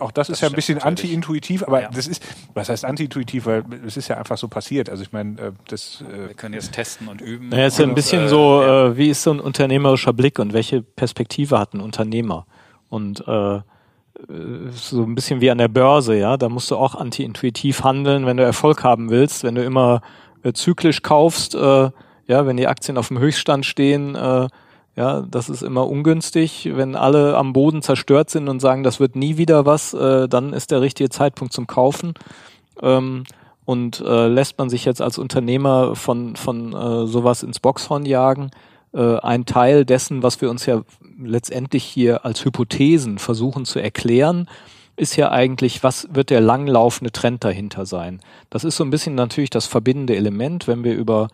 Auch 0.00 0.10
das, 0.10 0.26
das 0.26 0.38
ist 0.38 0.42
ja 0.42 0.48
ein 0.48 0.54
bisschen 0.54 0.82
anti-intuitiv, 0.82 1.62
aber 1.62 1.82
ja. 1.82 1.90
das 1.90 2.08
ist, 2.08 2.24
was 2.54 2.70
heißt 2.70 2.84
anti-intuitiv, 2.84 3.46
weil 3.46 3.62
es 3.86 3.96
ist 3.96 4.08
ja 4.08 4.16
einfach 4.16 4.36
so 4.36 4.48
passiert. 4.48 4.90
Also 4.90 5.04
ich 5.04 5.12
meine, 5.12 5.40
äh, 5.40 5.52
das. 5.68 6.02
Äh, 6.12 6.26
Wir 6.30 6.34
können 6.34 6.54
jetzt 6.54 6.72
testen 6.72 7.06
und 7.06 7.20
üben. 7.20 7.50
Naja, 7.50 7.66
es 7.66 7.74
ist 7.74 7.78
ja 7.78 7.86
ein 7.86 7.94
bisschen 7.94 8.24
äh, 8.24 8.28
so, 8.28 8.64
äh, 8.64 8.96
wie 8.96 9.10
ist 9.10 9.22
so 9.22 9.30
ein 9.30 9.38
unternehmerischer 9.38 10.12
Blick 10.12 10.40
und 10.40 10.52
welche 10.52 10.82
Perspektive 10.82 11.56
hat 11.56 11.74
ein 11.74 11.80
Unternehmer? 11.80 12.46
Und 12.90 13.26
äh, 13.26 13.60
so 14.72 15.02
ein 15.02 15.14
bisschen 15.14 15.40
wie 15.40 15.50
an 15.50 15.58
der 15.58 15.68
Börse, 15.68 16.14
ja, 16.16 16.36
da 16.36 16.48
musst 16.50 16.70
du 16.70 16.76
auch 16.76 16.94
anti-intuitiv 16.94 17.84
handeln, 17.84 18.26
wenn 18.26 18.36
du 18.36 18.42
Erfolg 18.42 18.84
haben 18.84 19.08
willst, 19.08 19.44
wenn 19.44 19.54
du 19.54 19.64
immer 19.64 20.02
äh, 20.42 20.52
zyklisch 20.52 21.00
kaufst, 21.00 21.54
äh, 21.54 21.90
ja, 22.26 22.46
wenn 22.46 22.56
die 22.58 22.66
Aktien 22.66 22.98
auf 22.98 23.08
dem 23.08 23.18
Höchststand 23.18 23.64
stehen, 23.64 24.14
äh, 24.14 24.48
ja, 24.96 25.22
das 25.22 25.48
ist 25.48 25.62
immer 25.62 25.88
ungünstig. 25.88 26.68
Wenn 26.72 26.96
alle 26.96 27.36
am 27.36 27.52
Boden 27.52 27.80
zerstört 27.80 28.28
sind 28.28 28.48
und 28.48 28.60
sagen, 28.60 28.82
das 28.82 29.00
wird 29.00 29.16
nie 29.16 29.36
wieder 29.36 29.64
was, 29.64 29.94
äh, 29.94 30.28
dann 30.28 30.52
ist 30.52 30.70
der 30.70 30.80
richtige 30.80 31.08
Zeitpunkt 31.08 31.52
zum 31.52 31.66
Kaufen. 31.66 32.14
Ähm, 32.82 33.24
und 33.64 34.00
äh, 34.00 34.26
lässt 34.26 34.58
man 34.58 34.68
sich 34.68 34.84
jetzt 34.84 35.00
als 35.00 35.16
Unternehmer 35.16 35.94
von, 35.94 36.34
von 36.34 36.72
äh, 36.72 37.06
sowas 37.06 37.42
ins 37.42 37.60
Boxhorn 37.60 38.04
jagen, 38.04 38.50
äh, 38.92 39.16
ein 39.18 39.46
Teil 39.46 39.84
dessen, 39.84 40.22
was 40.22 40.40
wir 40.40 40.50
uns 40.50 40.66
ja 40.66 40.82
letztendlich 41.18 41.84
hier 41.84 42.24
als 42.24 42.44
Hypothesen 42.44 43.18
versuchen 43.18 43.64
zu 43.64 43.78
erklären, 43.78 44.48
ist 44.96 45.16
ja 45.16 45.30
eigentlich, 45.30 45.82
was 45.82 46.08
wird 46.12 46.30
der 46.30 46.40
langlaufende 46.40 47.10
Trend 47.12 47.42
dahinter 47.44 47.86
sein? 47.86 48.20
Das 48.50 48.64
ist 48.64 48.76
so 48.76 48.84
ein 48.84 48.90
bisschen 48.90 49.14
natürlich 49.14 49.50
das 49.50 49.66
verbindende 49.66 50.16
Element, 50.16 50.68
wenn 50.68 50.84
wir 50.84 50.94
über 50.94 51.28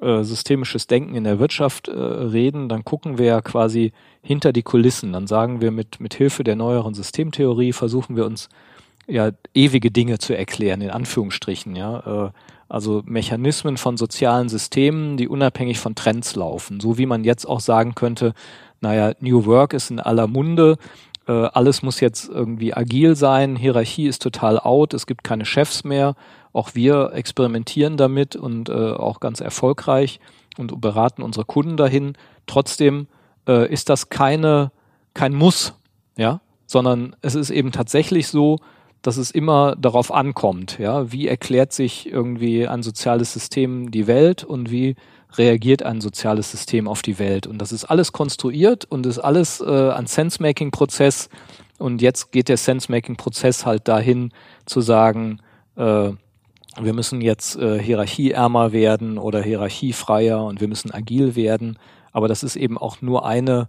äh, 0.00 0.22
systemisches 0.22 0.86
Denken 0.86 1.16
in 1.16 1.24
der 1.24 1.40
Wirtschaft 1.40 1.88
äh, 1.88 1.92
reden, 1.92 2.68
dann 2.68 2.84
gucken 2.84 3.18
wir 3.18 3.26
ja 3.26 3.40
quasi 3.40 3.92
hinter 4.22 4.52
die 4.52 4.62
Kulissen. 4.62 5.12
Dann 5.12 5.26
sagen 5.26 5.60
wir 5.60 5.72
mit, 5.72 5.98
mit 5.98 6.14
Hilfe 6.14 6.44
der 6.44 6.54
neueren 6.54 6.94
Systemtheorie 6.94 7.72
versuchen 7.72 8.14
wir 8.14 8.24
uns 8.24 8.48
ja 9.08 9.30
ewige 9.54 9.90
Dinge 9.90 10.18
zu 10.18 10.36
erklären, 10.36 10.82
in 10.82 10.90
Anführungsstrichen, 10.90 11.74
ja. 11.74 12.26
Äh, 12.26 12.30
also 12.68 13.02
Mechanismen 13.06 13.76
von 13.76 13.96
sozialen 13.96 14.48
Systemen, 14.48 15.16
die 15.16 15.28
unabhängig 15.28 15.78
von 15.78 15.94
Trends 15.94 16.36
laufen. 16.36 16.80
So 16.80 16.98
wie 16.98 17.06
man 17.06 17.24
jetzt 17.24 17.46
auch 17.46 17.60
sagen 17.60 17.94
könnte, 17.94 18.34
naja, 18.80 19.12
New 19.20 19.46
Work 19.46 19.72
ist 19.72 19.90
in 19.90 20.00
aller 20.00 20.26
Munde, 20.26 20.76
äh, 21.26 21.32
alles 21.32 21.82
muss 21.82 22.00
jetzt 22.00 22.28
irgendwie 22.28 22.74
agil 22.74 23.16
sein, 23.16 23.56
Hierarchie 23.56 24.06
ist 24.06 24.22
total 24.22 24.58
out, 24.58 24.94
es 24.94 25.06
gibt 25.06 25.24
keine 25.24 25.44
Chefs 25.44 25.84
mehr. 25.84 26.14
Auch 26.52 26.74
wir 26.74 27.12
experimentieren 27.12 27.96
damit 27.96 28.34
und 28.34 28.70
äh, 28.70 28.72
auch 28.72 29.20
ganz 29.20 29.40
erfolgreich 29.40 30.18
und 30.56 30.80
beraten 30.80 31.22
unsere 31.22 31.44
Kunden 31.44 31.76
dahin. 31.76 32.14
Trotzdem 32.46 33.06
äh, 33.46 33.70
ist 33.70 33.90
das 33.90 34.08
keine, 34.08 34.72
kein 35.12 35.34
Muss, 35.34 35.74
ja, 36.16 36.40
sondern 36.66 37.14
es 37.20 37.34
ist 37.34 37.50
eben 37.50 37.70
tatsächlich 37.70 38.28
so, 38.28 38.58
dass 39.02 39.16
es 39.16 39.30
immer 39.30 39.76
darauf 39.76 40.12
ankommt, 40.12 40.78
ja, 40.78 41.12
wie 41.12 41.28
erklärt 41.28 41.72
sich 41.72 42.10
irgendwie 42.10 42.66
ein 42.66 42.82
soziales 42.82 43.32
System 43.32 43.90
die 43.90 44.06
Welt 44.06 44.44
und 44.44 44.70
wie 44.70 44.96
reagiert 45.36 45.82
ein 45.82 46.00
soziales 46.00 46.50
System 46.50 46.88
auf 46.88 47.02
die 47.02 47.18
Welt. 47.18 47.46
Und 47.46 47.58
das 47.58 47.72
ist 47.72 47.84
alles 47.84 48.12
konstruiert 48.12 48.86
und 48.86 49.06
ist 49.06 49.18
alles 49.18 49.60
äh, 49.60 49.90
ein 49.90 50.06
Sense-Making-Prozess. 50.06 51.28
Und 51.78 52.02
jetzt 52.02 52.32
geht 52.32 52.48
der 52.48 52.56
Sense-Making-Prozess 52.56 53.66
halt 53.66 53.88
dahin 53.88 54.32
zu 54.66 54.80
sagen, 54.80 55.40
äh, 55.76 56.10
wir 56.80 56.92
müssen 56.92 57.20
jetzt 57.20 57.56
äh, 57.56 57.80
hierarchieärmer 57.80 58.72
werden 58.72 59.18
oder 59.18 59.42
hierarchiefreier 59.42 60.44
und 60.44 60.60
wir 60.60 60.68
müssen 60.68 60.92
agil 60.92 61.36
werden. 61.36 61.78
Aber 62.12 62.28
das 62.28 62.42
ist 62.42 62.56
eben 62.56 62.78
auch 62.78 63.02
nur 63.02 63.26
eine 63.26 63.68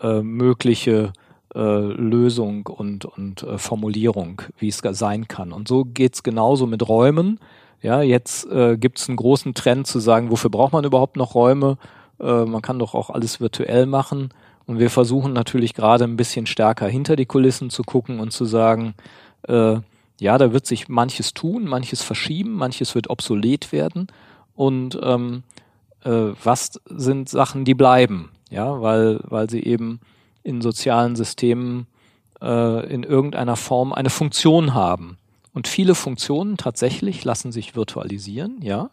äh, 0.00 0.20
mögliche 0.20 1.12
Lösung 1.58 2.66
und, 2.66 3.04
und 3.04 3.42
äh, 3.42 3.58
Formulierung, 3.58 4.42
wie 4.58 4.68
es 4.68 4.78
sein 4.78 5.28
kann. 5.28 5.52
Und 5.52 5.68
so 5.68 5.84
geht's 5.84 6.22
genauso 6.22 6.66
mit 6.66 6.88
Räumen. 6.88 7.40
Ja, 7.82 8.02
jetzt 8.02 8.46
äh, 8.50 8.76
gibt 8.76 8.98
es 8.98 9.08
einen 9.08 9.16
großen 9.16 9.54
Trend 9.54 9.86
zu 9.86 10.00
sagen, 10.00 10.30
wofür 10.30 10.50
braucht 10.50 10.72
man 10.72 10.84
überhaupt 10.84 11.16
noch 11.16 11.34
Räume? 11.34 11.78
Äh, 12.20 12.44
man 12.44 12.62
kann 12.62 12.78
doch 12.78 12.94
auch 12.94 13.10
alles 13.10 13.40
virtuell 13.40 13.86
machen. 13.86 14.30
Und 14.66 14.78
wir 14.78 14.90
versuchen 14.90 15.32
natürlich 15.32 15.74
gerade 15.74 16.04
ein 16.04 16.16
bisschen 16.16 16.46
stärker 16.46 16.86
hinter 16.86 17.16
die 17.16 17.26
Kulissen 17.26 17.70
zu 17.70 17.82
gucken 17.82 18.20
und 18.20 18.32
zu 18.32 18.44
sagen, 18.44 18.94
äh, 19.48 19.76
ja, 20.20 20.38
da 20.38 20.52
wird 20.52 20.66
sich 20.66 20.88
manches 20.88 21.34
tun, 21.34 21.64
manches 21.64 22.02
verschieben, 22.02 22.52
manches 22.54 22.94
wird 22.94 23.10
obsolet 23.10 23.72
werden. 23.72 24.08
Und 24.54 24.98
ähm, 25.02 25.42
äh, 26.04 26.32
was 26.44 26.78
sind 26.84 27.28
Sachen, 27.28 27.64
die 27.64 27.74
bleiben? 27.74 28.30
Ja, 28.50 28.80
weil, 28.80 29.20
weil 29.24 29.48
sie 29.48 29.64
eben 29.64 30.00
in 30.42 30.60
sozialen 30.60 31.16
Systemen 31.16 31.86
äh, 32.40 32.92
in 32.92 33.02
irgendeiner 33.02 33.56
Form 33.56 33.92
eine 33.92 34.10
Funktion 34.10 34.74
haben. 34.74 35.18
Und 35.52 35.68
viele 35.68 35.94
Funktionen 35.94 36.56
tatsächlich 36.56 37.24
lassen 37.24 37.52
sich 37.52 37.74
virtualisieren, 37.74 38.62
ja, 38.62 38.88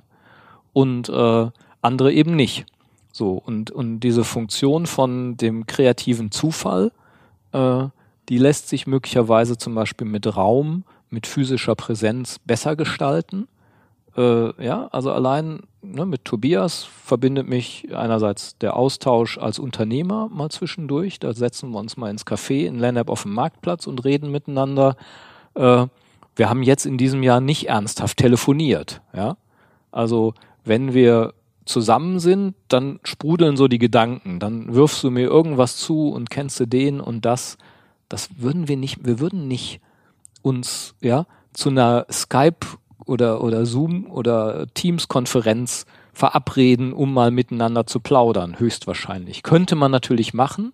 und 0.73 1.09
äh, 1.09 1.49
andere 1.81 2.13
eben 2.13 2.35
nicht. 2.35 2.65
So, 3.11 3.41
und, 3.43 3.71
und 3.71 4.01
diese 4.01 4.23
Funktion 4.23 4.85
von 4.85 5.37
dem 5.37 5.65
kreativen 5.65 6.31
Zufall, 6.31 6.91
äh, 7.51 7.85
die 8.29 8.37
lässt 8.37 8.69
sich 8.69 8.87
möglicherweise 8.87 9.57
zum 9.57 9.73
Beispiel 9.73 10.07
mit 10.07 10.35
Raum, 10.35 10.83
mit 11.09 11.25
physischer 11.25 11.75
Präsenz 11.75 12.39
besser 12.39 12.75
gestalten. 12.75 13.47
Äh, 14.15 14.63
ja, 14.63 14.87
also 14.91 15.11
allein 15.11 15.61
ne, 15.91 16.05
mit 16.05 16.25
Tobias 16.25 16.83
verbindet 16.83 17.47
mich 17.47 17.87
einerseits 17.93 18.57
der 18.57 18.75
Austausch 18.75 19.37
als 19.37 19.59
Unternehmer 19.59 20.29
mal 20.29 20.49
zwischendurch. 20.49 21.19
Da 21.19 21.33
setzen 21.33 21.71
wir 21.71 21.79
uns 21.79 21.97
mal 21.97 22.09
ins 22.09 22.25
Café 22.25 22.65
in 22.65 22.79
Lennep 22.79 23.09
auf 23.09 23.23
dem 23.23 23.33
Marktplatz 23.33 23.87
und 23.87 24.03
reden 24.05 24.31
miteinander. 24.31 24.95
Äh, 25.55 25.87
wir 26.35 26.49
haben 26.49 26.63
jetzt 26.63 26.85
in 26.85 26.97
diesem 26.97 27.23
Jahr 27.23 27.41
nicht 27.41 27.67
ernsthaft 27.67 28.17
telefoniert. 28.17 29.01
Ja, 29.13 29.37
also 29.91 30.33
wenn 30.63 30.93
wir 30.93 31.33
zusammen 31.65 32.19
sind, 32.19 32.55
dann 32.67 32.99
sprudeln 33.03 33.57
so 33.57 33.67
die 33.67 33.79
Gedanken. 33.79 34.39
Dann 34.39 34.73
wirfst 34.73 35.03
du 35.03 35.11
mir 35.11 35.27
irgendwas 35.27 35.77
zu 35.77 36.09
und 36.09 36.29
kennst 36.29 36.59
du 36.59 36.65
den 36.65 37.01
und 37.01 37.25
das. 37.25 37.57
Das 38.09 38.29
würden 38.37 38.67
wir 38.67 38.77
nicht, 38.77 39.05
wir 39.05 39.19
würden 39.19 39.47
nicht 39.47 39.81
uns, 40.41 40.95
ja, 41.01 41.25
zu 41.53 41.69
einer 41.69 42.05
Skype 42.11 42.65
oder, 43.07 43.43
oder 43.43 43.65
Zoom 43.65 44.05
oder 44.09 44.67
Teams-Konferenz 44.73 45.85
verabreden, 46.13 46.93
um 46.93 47.13
mal 47.13 47.31
miteinander 47.31 47.85
zu 47.85 47.99
plaudern, 47.99 48.59
höchstwahrscheinlich. 48.59 49.43
Könnte 49.43 49.75
man 49.75 49.91
natürlich 49.91 50.33
machen, 50.33 50.73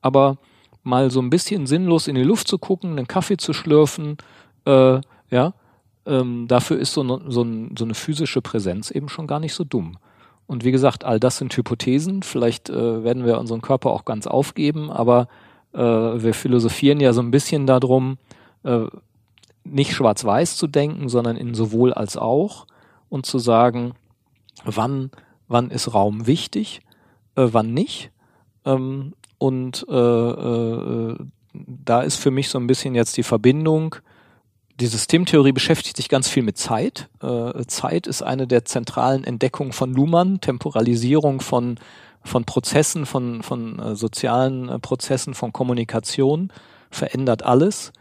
aber 0.00 0.38
mal 0.82 1.10
so 1.10 1.20
ein 1.20 1.30
bisschen 1.30 1.66
sinnlos 1.66 2.08
in 2.08 2.14
die 2.14 2.22
Luft 2.22 2.48
zu 2.48 2.58
gucken, 2.58 2.92
einen 2.92 3.06
Kaffee 3.06 3.36
zu 3.36 3.52
schlürfen, 3.52 4.16
äh, 4.64 5.00
ja, 5.30 5.54
ähm, 6.06 6.48
dafür 6.48 6.78
ist 6.78 6.92
so, 6.92 7.02
ne, 7.02 7.20
so, 7.28 7.42
ein, 7.42 7.74
so 7.78 7.84
eine 7.84 7.94
physische 7.94 8.42
Präsenz 8.42 8.90
eben 8.90 9.08
schon 9.08 9.26
gar 9.26 9.40
nicht 9.40 9.54
so 9.54 9.64
dumm. 9.64 9.98
Und 10.46 10.64
wie 10.64 10.72
gesagt, 10.72 11.04
all 11.04 11.20
das 11.20 11.38
sind 11.38 11.56
Hypothesen. 11.56 12.24
Vielleicht 12.24 12.70
äh, 12.70 13.04
werden 13.04 13.24
wir 13.24 13.38
unseren 13.38 13.60
Körper 13.60 13.90
auch 13.90 14.04
ganz 14.04 14.26
aufgeben, 14.26 14.90
aber 14.90 15.28
äh, 15.72 15.78
wir 15.78 16.34
philosophieren 16.34 16.98
ja 16.98 17.12
so 17.12 17.20
ein 17.20 17.30
bisschen 17.30 17.66
darum, 17.66 18.18
äh, 18.64 18.86
nicht 19.64 19.92
schwarz-weiß 19.92 20.56
zu 20.56 20.66
denken, 20.66 21.08
sondern 21.08 21.36
in 21.36 21.54
sowohl 21.54 21.92
als 21.92 22.16
auch 22.16 22.66
und 23.08 23.26
zu 23.26 23.38
sagen, 23.38 23.94
wann, 24.64 25.10
wann 25.48 25.70
ist 25.70 25.94
Raum 25.94 26.26
wichtig, 26.26 26.80
äh, 27.36 27.48
wann 27.50 27.72
nicht. 27.72 28.10
Ähm, 28.64 29.14
und 29.38 29.86
äh, 29.88 29.94
äh, 29.94 31.16
da 31.52 32.02
ist 32.02 32.16
für 32.16 32.30
mich 32.30 32.48
so 32.48 32.58
ein 32.58 32.66
bisschen 32.66 32.94
jetzt 32.94 33.16
die 33.16 33.22
Verbindung. 33.22 33.96
Die 34.78 34.86
Systemtheorie 34.86 35.52
beschäftigt 35.52 35.96
sich 35.96 36.08
ganz 36.08 36.28
viel 36.28 36.42
mit 36.42 36.56
Zeit. 36.56 37.08
Äh, 37.22 37.64
Zeit 37.66 38.06
ist 38.06 38.22
eine 38.22 38.46
der 38.46 38.64
zentralen 38.64 39.24
Entdeckungen 39.24 39.72
von 39.72 39.92
Luhmann, 39.92 40.40
Temporalisierung 40.40 41.40
von, 41.40 41.78
von 42.22 42.44
Prozessen, 42.44 43.06
von, 43.06 43.42
von 43.42 43.78
äh, 43.78 43.94
sozialen 43.96 44.68
äh, 44.68 44.78
Prozessen, 44.78 45.34
von 45.34 45.52
Kommunikation, 45.52 46.52
verändert 46.90 47.42
alles 47.42 47.92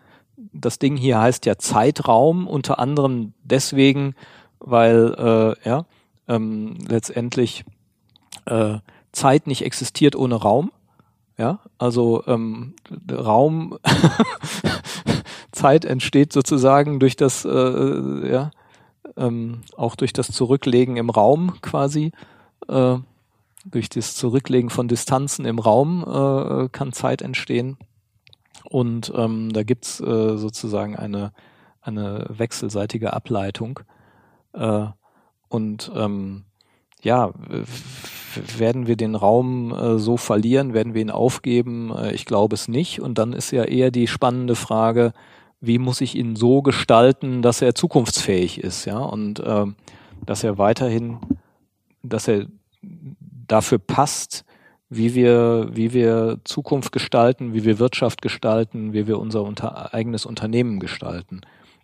das 0.53 0.79
Ding 0.79 0.97
hier 0.97 1.19
heißt 1.19 1.45
ja 1.45 1.57
Zeitraum, 1.57 2.47
unter 2.47 2.79
anderem 2.79 3.33
deswegen, 3.43 4.15
weil 4.59 5.13
äh, 5.17 5.69
ja, 5.69 5.85
ähm, 6.27 6.77
letztendlich 6.87 7.65
äh, 8.45 8.77
Zeit 9.11 9.47
nicht 9.47 9.63
existiert 9.63 10.15
ohne 10.15 10.35
Raum. 10.35 10.71
Ja, 11.37 11.59
also 11.77 12.23
ähm, 12.27 12.73
Raum, 13.09 13.77
Zeit 15.53 15.85
entsteht 15.85 16.33
sozusagen 16.33 16.99
durch 16.99 17.15
das, 17.15 17.45
äh, 17.45 18.29
ja, 18.29 18.51
ähm, 19.15 19.61
auch 19.77 19.95
durch 19.95 20.11
das 20.11 20.31
Zurücklegen 20.33 20.97
im 20.97 21.09
Raum 21.09 21.53
quasi, 21.61 22.11
äh, 22.67 22.97
durch 23.63 23.87
das 23.89 24.15
Zurücklegen 24.15 24.69
von 24.69 24.89
Distanzen 24.89 25.45
im 25.45 25.59
Raum 25.59 26.03
äh, 26.03 26.67
kann 26.69 26.91
Zeit 26.91 27.21
entstehen. 27.21 27.77
Und 28.65 29.11
ähm, 29.15 29.51
da 29.53 29.63
gibt's 29.63 29.99
äh, 29.99 30.37
sozusagen 30.37 30.95
eine, 30.95 31.31
eine 31.81 32.25
wechselseitige 32.29 33.13
Ableitung. 33.13 33.79
Äh, 34.53 34.87
und 35.47 35.91
ähm, 35.95 36.45
ja, 37.01 37.31
werden 38.57 38.87
wir 38.87 38.95
den 38.95 39.15
Raum 39.15 39.73
äh, 39.73 39.97
so 39.99 40.17
verlieren, 40.17 40.73
werden 40.73 40.93
wir 40.93 41.01
ihn 41.01 41.11
aufgeben? 41.11 41.91
Äh, 41.95 42.13
ich 42.13 42.25
glaube 42.25 42.55
es 42.55 42.67
nicht. 42.67 43.01
Und 43.01 43.17
dann 43.17 43.33
ist 43.33 43.51
ja 43.51 43.63
eher 43.63 43.91
die 43.91 44.07
spannende 44.07 44.55
Frage, 44.55 45.13
wie 45.61 45.77
muss 45.77 46.01
ich 46.01 46.15
ihn 46.15 46.35
so 46.35 46.61
gestalten, 46.61 47.41
dass 47.41 47.61
er 47.61 47.75
zukunftsfähig 47.75 48.63
ist, 48.63 48.85
ja, 48.85 48.99
und 48.99 49.39
äh, 49.39 49.65
dass 50.25 50.43
er 50.43 50.57
weiterhin, 50.57 51.17
dass 52.01 52.27
er 52.27 52.45
dafür 53.47 53.79
passt, 53.79 54.45
wie 54.89 55.13
wir, 55.13 55.69
wie 55.71 55.93
wir 55.93 56.39
Zukunft 56.43 56.91
gestalten, 56.91 57.53
wie 57.53 57.63
wir 57.63 57.79
Wirtschaft 57.79 58.21
gestalten, 58.21 58.93
wie 58.93 59.07
wir 59.07 59.19
unser 59.19 59.43
unter, 59.43 59.93
eigenes 59.93 60.25
Unternehmen 60.25 60.79
gestalten. 60.79 61.41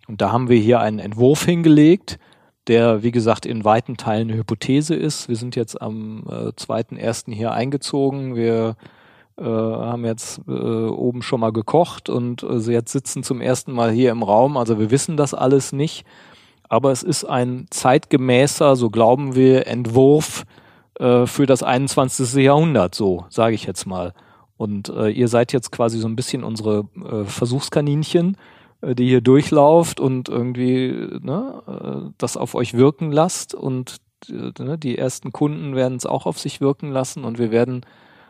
Und 0.08 0.20
da 0.20 0.32
haben 0.32 0.48
wir 0.48 0.58
hier 0.58 0.80
einen 0.80 0.98
Entwurf 0.98 1.44
hingelegt, 1.44 2.18
der, 2.66 3.04
wie 3.04 3.12
gesagt, 3.12 3.46
in 3.46 3.64
weiten 3.64 3.96
Teilen 3.96 4.28
eine 4.28 4.38
Hypothese 4.38 4.96
ist. 4.96 5.28
Wir 5.28 5.36
sind 5.36 5.54
jetzt 5.54 5.80
am 5.80 6.24
äh, 6.28 6.52
zweiten 6.56 6.96
äh, 6.96 7.02
ersten 7.02 7.30
hier 7.30 7.52
eingezogen. 7.52 8.34
Wir 8.34 8.76
äh, 9.38 9.44
haben 9.44 10.04
jetzt 10.04 10.40
äh, 10.48 10.50
oben 10.50 11.22
schon 11.22 11.40
mal 11.40 11.52
gekocht 11.52 12.08
und 12.08 12.42
äh, 12.42 12.56
jetzt 12.56 12.90
sitzen 12.90 13.22
zum 13.22 13.40
ersten 13.40 13.72
Mal 13.72 13.92
hier 13.92 14.10
im 14.10 14.24
Raum. 14.24 14.56
Also 14.56 14.80
wir 14.80 14.90
wissen 14.90 15.16
das 15.16 15.32
alles 15.32 15.72
nicht. 15.72 16.04
Aber 16.68 16.90
es 16.90 17.04
ist 17.04 17.24
ein 17.24 17.66
zeitgemäßer, 17.70 18.74
so 18.74 18.90
glauben 18.90 19.36
wir, 19.36 19.68
Entwurf, 19.68 20.44
äh, 20.98 21.26
für 21.26 21.46
das 21.46 21.62
21. 21.62 22.34
Jahrhundert, 22.34 22.94
so 22.94 23.26
sage 23.28 23.54
ich 23.54 23.64
jetzt 23.64 23.86
mal. 23.86 24.14
Und 24.56 24.88
äh, 24.88 25.10
ihr 25.10 25.28
seid 25.28 25.52
jetzt 25.52 25.70
quasi 25.70 25.98
so 25.98 26.08
ein 26.08 26.16
bisschen 26.16 26.42
unsere 26.42 26.88
äh, 26.96 27.24
Versuchskaninchen, 27.24 28.36
äh, 28.80 28.94
die 28.94 29.06
hier 29.06 29.20
durchlauft 29.20 30.00
und 30.00 30.28
irgendwie 30.28 30.92
ne, 31.20 31.62
äh, 31.66 32.10
das 32.18 32.36
auf 32.36 32.54
euch 32.54 32.74
wirken 32.74 33.12
lasst. 33.12 33.54
Und 33.54 33.96
äh, 34.30 34.52
ne, 34.62 34.78
die 34.78 34.96
ersten 34.96 35.32
Kunden 35.32 35.74
werden 35.74 35.98
es 35.98 36.06
auch 36.06 36.26
auf 36.26 36.38
sich 36.38 36.60
wirken 36.60 36.90
lassen 36.90 37.24
und 37.24 37.38
wir 37.38 37.50
werden 37.50 37.84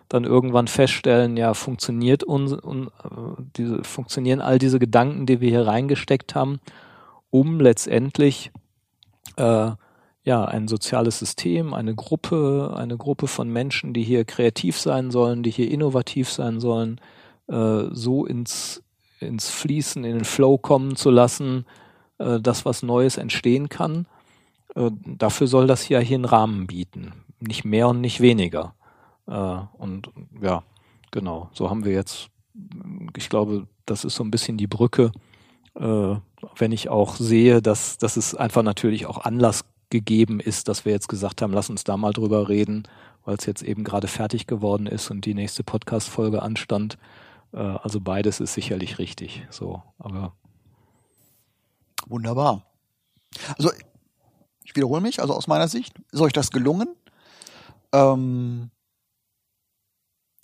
dann 0.09 0.25
irgendwann 0.25 0.69
feststellen, 0.69 1.37
ja, 1.37 1.55
funktioniert 1.55 2.23
uns, 2.23 2.53
un, 2.53 2.89
äh, 3.05 3.43
diese, 3.57 3.83
funktionieren 3.85 4.41
all 4.41 4.59
diese 4.59 4.79
Gedanken, 4.79 5.27
die 5.27 5.41
wir 5.41 5.51
hier 5.51 5.67
reingesteckt 5.67 6.35
haben, 6.35 6.61
um 7.31 7.61
letztendlich 7.61 8.53
äh, 9.37 9.73
ja, 10.27 10.45
ein 10.45 10.67
soziales 10.67 11.21
System, 11.21 11.73
eine 11.73 11.95
Gruppe, 11.95 12.75
eine 12.77 12.97
Gruppe 12.97 13.29
von 13.29 13.49
Menschen, 13.49 13.95
die 13.95 14.03
hier 14.03 14.25
kreativ 14.25 14.77
sein 14.77 15.13
sollen, 15.13 15.45
die 15.45 15.53
hier 15.53 15.71
innovativ 15.71 16.33
sein 16.33 16.59
sollen, 16.59 17.01
äh, 17.47 17.85
so 17.93 18.27
ins, 18.27 18.83
ins 19.21 19.49
Fließen, 19.49 20.03
in 20.03 20.15
den 20.17 20.25
Flow 20.25 20.59
kommen 20.59 20.97
zu 20.97 21.11
lassen, 21.11 21.65
äh, 22.19 22.41
dass 22.41 22.65
was 22.65 22.83
Neues 22.83 23.19
entstehen 23.19 23.69
kann. 23.69 24.07
Äh, 24.75 24.91
dafür 25.07 25.47
soll 25.47 25.69
das 25.69 25.89
ja 25.89 26.01
hier 26.01 26.17
einen 26.17 26.25
Rahmen 26.25 26.67
bieten. 26.67 27.13
Nicht 27.39 27.65
mehr 27.65 27.87
und 27.87 28.01
nicht 28.01 28.21
weniger. 28.21 28.75
Äh, 29.29 29.59
und 29.79 30.11
ja, 30.43 30.65
genau, 31.13 31.51
so 31.53 31.71
haben 31.71 31.85
wir 31.85 31.93
jetzt, 31.93 32.31
ich 33.17 33.29
glaube, 33.29 33.69
das 33.85 34.05
ist 34.05 34.17
so 34.17 34.25
ein 34.25 34.33
bisschen 34.33 34.57
die 34.57 34.67
Brücke, 34.67 35.13
äh, 35.77 36.17
wenn 36.57 36.73
ich 36.73 36.89
auch 36.89 37.15
sehe, 37.15 37.63
dass, 37.63 37.97
dass 37.99 38.17
es 38.17 38.35
einfach 38.35 38.65
natürlich 38.65 39.07
auch 39.07 39.19
Anlass 39.19 39.65
gegeben 39.91 40.41
ist, 40.41 40.69
dass 40.69 40.85
wir 40.85 40.93
jetzt 40.93 41.09
gesagt 41.09 41.43
haben, 41.43 41.53
lass 41.53 41.71
uns 41.71 41.85
da 41.85 41.97
mal 41.97 42.13
drüber 42.13 42.49
reden, 42.49 42.85
weil 43.25 43.37
es 43.37 43.47
jetzt 43.47 43.63
eben 43.63 43.85
gerade 43.85 44.09
fertig 44.09 44.47
geworden 44.47 44.87
ist 44.87 45.11
und 45.11 45.25
die 45.25 45.35
nächste 45.35 45.65
Podcast-Folge 45.65 46.43
anstand. 46.43 46.99
Äh, 47.53 47.59
also 47.59 48.01
beides 48.01 48.41
ist 48.41 48.55
sicherlich 48.55 48.99
richtig. 48.99 49.47
So, 49.51 49.83
aber 49.99 50.33
Wunderbar. 52.07 52.63
Also 53.59 53.73
ich 54.65 54.75
wiederhole 54.75 55.01
mich, 55.01 55.21
also 55.21 55.35
aus 55.35 55.49
meiner 55.49 55.69
Sicht, 55.69 55.95
ist 56.13 56.21
euch 56.21 56.33
das 56.33 56.51
gelungen? 56.51 56.89
Ähm, 57.93 58.71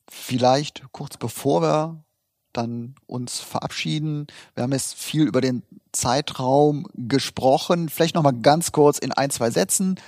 vielleicht 0.09 0.85
kurz 0.93 1.17
bevor 1.17 1.63
wir 1.63 2.05
dann 2.53 2.95
uns 3.07 3.41
verabschieden. 3.41 4.27
Wir 4.55 4.65
haben 4.65 4.73
jetzt 4.73 4.95
viel 4.95 5.23
über 5.27 5.41
den 5.41 5.63
Zeitraum 5.93 6.87
gesprochen. 6.95 7.89
Vielleicht 7.89 8.15
noch 8.15 8.23
mal 8.23 8.33
ganz 8.33 8.73
kurz 8.73 8.99
in 8.99 9.13
ein, 9.13 9.31
zwei 9.31 9.51
Sätzen. 9.51 9.99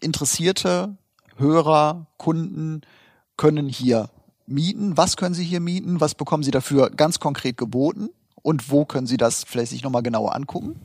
Interessierte 0.00 0.96
Hörer, 1.36 2.06
Kunden 2.16 2.82
können 3.36 3.68
hier 3.68 4.10
mieten. 4.46 4.96
Was 4.96 5.16
können 5.16 5.34
sie 5.34 5.44
hier 5.44 5.60
mieten? 5.60 6.00
Was 6.00 6.14
bekommen 6.14 6.42
sie 6.42 6.50
dafür 6.50 6.90
ganz 6.90 7.20
konkret 7.20 7.56
geboten? 7.56 8.10
Und 8.42 8.70
wo 8.70 8.84
können 8.84 9.06
sie 9.06 9.16
das 9.16 9.44
vielleicht 9.44 9.70
sich 9.70 9.82
noch 9.82 9.90
mal 9.90 10.02
genauer 10.02 10.34
angucken? 10.34 10.78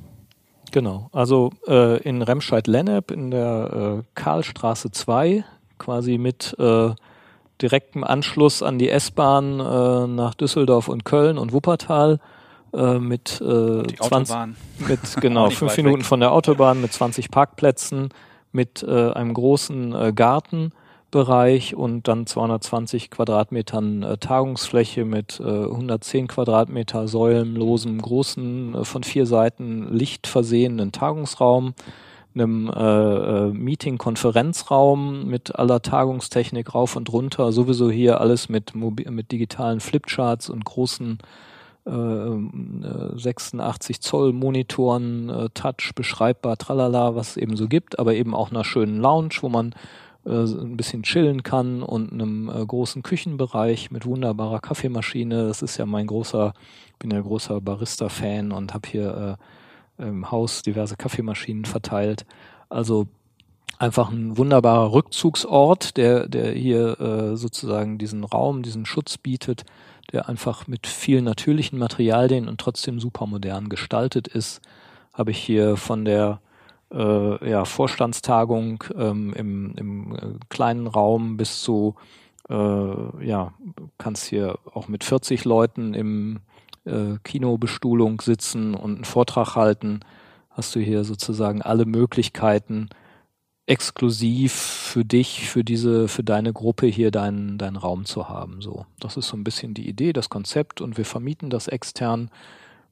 Genau, 0.71 1.09
also 1.11 1.51
äh, 1.67 2.01
in 2.03 2.21
Remscheid-Lennep 2.21 3.11
in 3.11 3.31
der 3.31 3.99
äh, 3.99 4.03
Karlstraße 4.13 4.91
2, 4.91 5.43
quasi 5.77 6.17
mit 6.17 6.55
äh, 6.59 6.91
direktem 7.61 8.03
Anschluss 8.03 8.63
an 8.63 8.79
die 8.79 8.89
S-Bahn 8.89 9.59
äh, 9.59 10.07
nach 10.07 10.33
Düsseldorf 10.33 10.87
und 10.87 11.05
Köln 11.05 11.37
und 11.37 11.53
Wuppertal 11.53 12.19
äh, 12.73 12.99
mit, 12.99 13.41
äh, 13.41 13.83
Die 13.83 13.95
20, 13.95 14.35
Autobahn. 14.35 14.55
mit 14.87 14.99
genau 15.21 15.49
fünf 15.49 15.75
Minuten 15.77 15.99
weg. 15.99 16.05
von 16.05 16.19
der 16.19 16.31
Autobahn 16.31 16.81
mit 16.81 16.93
20 16.93 17.31
Parkplätzen, 17.31 18.09
mit 18.51 18.83
äh, 18.83 19.11
einem 19.11 19.33
großen 19.33 19.93
äh, 19.93 20.13
Gartenbereich 20.13 21.75
und 21.75 22.07
dann 22.07 22.25
220 22.25 23.11
Quadratmetern 23.11 24.03
äh, 24.03 24.17
Tagungsfläche 24.17 25.05
mit 25.05 25.39
äh, 25.39 25.43
110 25.43 26.27
Quadratmeter 26.27 27.07
säulenlosem 27.07 28.01
großen 28.01 28.75
äh, 28.75 28.85
von 28.85 29.03
vier 29.03 29.25
Seiten 29.25 29.93
Licht 29.93 30.27
versehenen 30.27 30.91
Tagungsraum 30.91 31.73
einem 32.35 32.69
äh, 32.69 32.79
äh, 32.79 33.51
Meeting-Konferenzraum 33.51 35.27
mit 35.27 35.55
aller 35.55 35.81
Tagungstechnik 35.81 36.73
rauf 36.75 36.95
und 36.95 37.11
runter, 37.11 37.51
sowieso 37.51 37.89
hier 37.89 38.21
alles 38.21 38.49
mit, 38.49 38.73
mit 38.75 39.31
digitalen 39.31 39.79
Flipcharts 39.79 40.49
und 40.49 40.63
großen 40.65 41.19
äh, 41.85 43.17
86 43.17 44.01
Zoll 44.01 44.33
Monitoren, 44.33 45.29
äh, 45.29 45.49
Touch, 45.53 45.93
beschreibbar, 45.95 46.57
tralala, 46.57 47.15
was 47.15 47.31
es 47.31 47.37
eben 47.37 47.55
so 47.55 47.67
gibt, 47.67 47.99
aber 47.99 48.13
eben 48.13 48.35
auch 48.35 48.51
einer 48.51 48.63
schönen 48.63 48.99
Lounge, 48.99 49.35
wo 49.41 49.49
man 49.49 49.73
äh, 50.25 50.31
ein 50.31 50.77
bisschen 50.77 51.03
chillen 51.03 51.43
kann 51.43 51.81
und 51.81 52.11
einem 52.11 52.49
äh, 52.49 52.65
großen 52.65 53.03
Küchenbereich 53.03 53.91
mit 53.91 54.05
wunderbarer 54.05 54.59
Kaffeemaschine. 54.59 55.47
Das 55.47 55.61
ist 55.61 55.77
ja 55.77 55.85
mein 55.85 56.07
großer, 56.07 56.53
bin 56.99 57.11
ja 57.11 57.21
großer 57.21 57.61
Barista-Fan 57.61 58.51
und 58.51 58.73
habe 58.73 58.87
hier 58.87 59.37
äh, 59.39 59.43
im 59.99 60.31
Haus 60.31 60.61
diverse 60.61 60.97
Kaffeemaschinen 60.97 61.65
verteilt. 61.65 62.25
Also 62.69 63.07
einfach 63.77 64.11
ein 64.11 64.37
wunderbarer 64.37 64.91
Rückzugsort, 64.91 65.97
der, 65.97 66.27
der 66.27 66.51
hier 66.51 66.99
äh, 66.99 67.37
sozusagen 67.37 67.97
diesen 67.97 68.23
Raum, 68.23 68.61
diesen 68.61 68.85
Schutz 68.85 69.17
bietet, 69.17 69.65
der 70.11 70.27
einfach 70.27 70.67
mit 70.67 70.87
vielen 70.87 71.25
natürlichen 71.25 71.79
Materialien 71.79 72.47
und 72.47 72.59
trotzdem 72.59 72.99
super 72.99 73.25
modern 73.27 73.69
gestaltet 73.69 74.27
ist. 74.27 74.61
Habe 75.13 75.31
ich 75.31 75.37
hier 75.37 75.77
von 75.77 76.05
der 76.05 76.41
äh, 76.91 77.49
ja, 77.49 77.65
Vorstandstagung 77.65 78.83
ähm, 78.95 79.33
im, 79.33 79.75
im 79.75 80.15
äh, 80.15 80.19
kleinen 80.49 80.87
Raum 80.87 81.37
bis 81.37 81.61
zu, 81.61 81.95
äh, 82.49 82.55
ja, 83.25 83.53
kannst 83.97 84.25
hier 84.25 84.57
auch 84.73 84.87
mit 84.87 85.03
40 85.03 85.45
Leuten 85.45 85.93
im 85.93 86.39
äh, 86.89 87.17
Kinobestuhlung 87.23 88.21
sitzen 88.21 88.73
und 88.73 88.95
einen 88.95 89.05
Vortrag 89.05 89.55
halten, 89.55 90.01
hast 90.49 90.75
du 90.75 90.79
hier 90.79 91.03
sozusagen 91.03 91.61
alle 91.61 91.85
Möglichkeiten, 91.85 92.89
exklusiv 93.65 94.51
für 94.51 95.05
dich, 95.05 95.47
für 95.47 95.63
diese, 95.63 96.07
für 96.07 96.23
deine 96.23 96.53
Gruppe 96.53 96.87
hier 96.87 97.11
deinen, 97.11 97.59
deinen 97.59 97.75
Raum 97.75 98.05
zu 98.05 98.27
haben. 98.27 98.61
So, 98.61 98.85
das 98.99 99.15
ist 99.15 99.27
so 99.27 99.37
ein 99.37 99.43
bisschen 99.43 99.75
die 99.75 99.87
Idee, 99.87 100.11
das 100.11 100.29
Konzept 100.29 100.81
und 100.81 100.97
wir 100.97 101.05
vermieten 101.05 101.51
das 101.51 101.67
extern. 101.67 102.31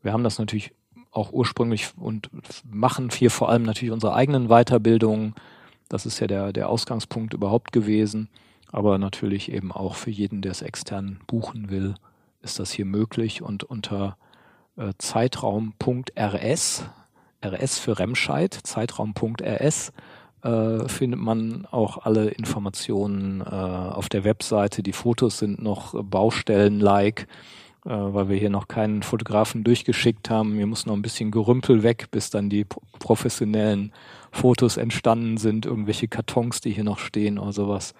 Wir 0.03 0.13
haben 0.13 0.23
das 0.23 0.37
natürlich 0.37 0.73
auch 1.11 1.33
ursprünglich 1.33 1.89
und 1.97 2.29
machen 2.63 3.09
hier 3.11 3.31
vor 3.31 3.49
allem 3.49 3.63
natürlich 3.63 3.91
unsere 3.91 4.13
eigenen 4.13 4.49
Weiterbildungen. 4.49 5.33
Das 5.89 6.05
ist 6.05 6.19
ja 6.19 6.27
der, 6.27 6.53
der 6.53 6.69
Ausgangspunkt 6.69 7.33
überhaupt 7.33 7.71
gewesen. 7.71 8.29
Aber 8.71 8.97
natürlich 8.97 9.51
eben 9.51 9.71
auch 9.71 9.95
für 9.95 10.11
jeden, 10.11 10.41
der 10.41 10.51
es 10.51 10.61
extern 10.61 11.19
buchen 11.25 11.69
will, 11.69 11.95
ist 12.41 12.59
das 12.59 12.71
hier 12.71 12.85
möglich 12.85 13.41
und 13.41 13.63
unter 13.63 14.17
äh, 14.77 14.93
Zeitraum.rs, 14.97 16.85
RS 17.43 17.79
für 17.79 17.99
Remscheid, 17.99 18.53
Zeitraum.rs, 18.53 19.91
äh, 20.43 20.87
findet 20.87 21.19
man 21.19 21.65
auch 21.71 22.05
alle 22.05 22.29
Informationen 22.29 23.41
äh, 23.41 23.45
auf 23.45 24.09
der 24.09 24.23
Webseite. 24.23 24.83
Die 24.83 24.93
Fotos 24.93 25.39
sind 25.39 25.61
noch 25.61 25.95
Baustellen-like, 26.03 27.27
äh, 27.85 27.89
weil 27.89 28.29
wir 28.29 28.37
hier 28.37 28.49
noch 28.49 28.67
keinen 28.67 29.03
Fotografen 29.03 29.63
durchgeschickt 29.63 30.29
haben. 30.29 30.53
Hier 30.53 30.67
muss 30.67 30.85
noch 30.85 30.93
ein 30.95 31.01
bisschen 31.01 31.31
Gerümpel 31.31 31.83
weg, 31.83 32.07
bis 32.11 32.29
dann 32.29 32.49
die 32.49 32.65
pro- 32.65 32.81
professionellen 32.99 33.91
Fotos 34.31 34.77
entstanden 34.77 35.37
sind, 35.37 35.65
irgendwelche 35.65 36.07
Kartons, 36.07 36.61
die 36.61 36.71
hier 36.71 36.83
noch 36.83 36.99
stehen 36.99 37.39
oder 37.39 37.53
sowas. 37.53 37.93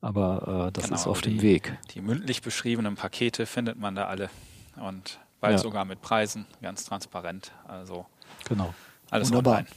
Aber 0.00 0.66
äh, 0.68 0.72
das 0.72 0.84
Genau, 0.84 0.96
ist 0.96 1.06
auf 1.06 1.20
die- 1.20 1.30
dem 1.30 1.42
Weg. 1.42 1.78
Die 1.94 2.00
mündlich 2.00 2.40
beschriebenen 2.42 2.96
Pakete 2.96 3.44
findet 3.46 3.78
man 3.78 3.94
da 3.94 4.06
alle. 4.06 4.30
Und 4.76 5.20
bald 5.40 5.52
Ja. 5.54 5.58
sogar 5.58 5.84
mit 5.84 6.00
Preisen, 6.00 6.46
ganz 6.62 6.84
transparent. 6.84 7.52
Also 7.68 8.06
Genau. 8.48 8.72
alles 9.10 9.28
Wunderbar. 9.28 9.58
online. 9.58 9.68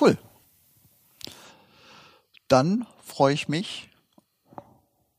Cool. 0.00 0.18
Dann 2.48 2.86
freue 3.04 3.34
ich 3.34 3.48
mich 3.48 3.88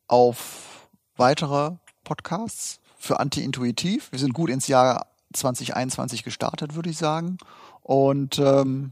auf 0.07 0.87
weitere 1.17 1.71
Podcasts 2.03 2.79
für 2.97 3.19
Anti-Intuitiv. 3.19 4.11
Wir 4.11 4.19
sind 4.19 4.33
gut 4.33 4.49
ins 4.49 4.67
Jahr 4.67 5.07
2021 5.33 6.23
gestartet, 6.23 6.75
würde 6.75 6.89
ich 6.89 6.97
sagen. 6.97 7.37
Und 7.83 8.39
ähm, 8.39 8.91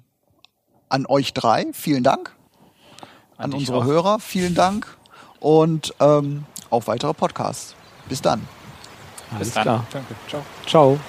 an 0.90 1.06
euch 1.06 1.34
drei, 1.34 1.68
vielen 1.74 2.04
Dank. 2.04 2.36
An, 3.38 3.52
dich 3.52 3.62
unsere 3.62 3.80
auch. 3.80 3.86
Hörer, 3.86 4.20
vielen 4.20 4.54
Dank. 4.56 4.98
Und 5.46 5.94
ähm, 6.00 6.44
auf 6.72 6.88
weitere 6.88 7.14
Podcasts. 7.14 7.76
Bis 8.10 8.20
dann. 8.20 8.48
Alles 9.36 9.54
dann. 9.54 9.62
klar. 9.62 9.86
Danke. 9.92 10.16
Ciao. 10.28 10.42
Ciao. 10.66 11.00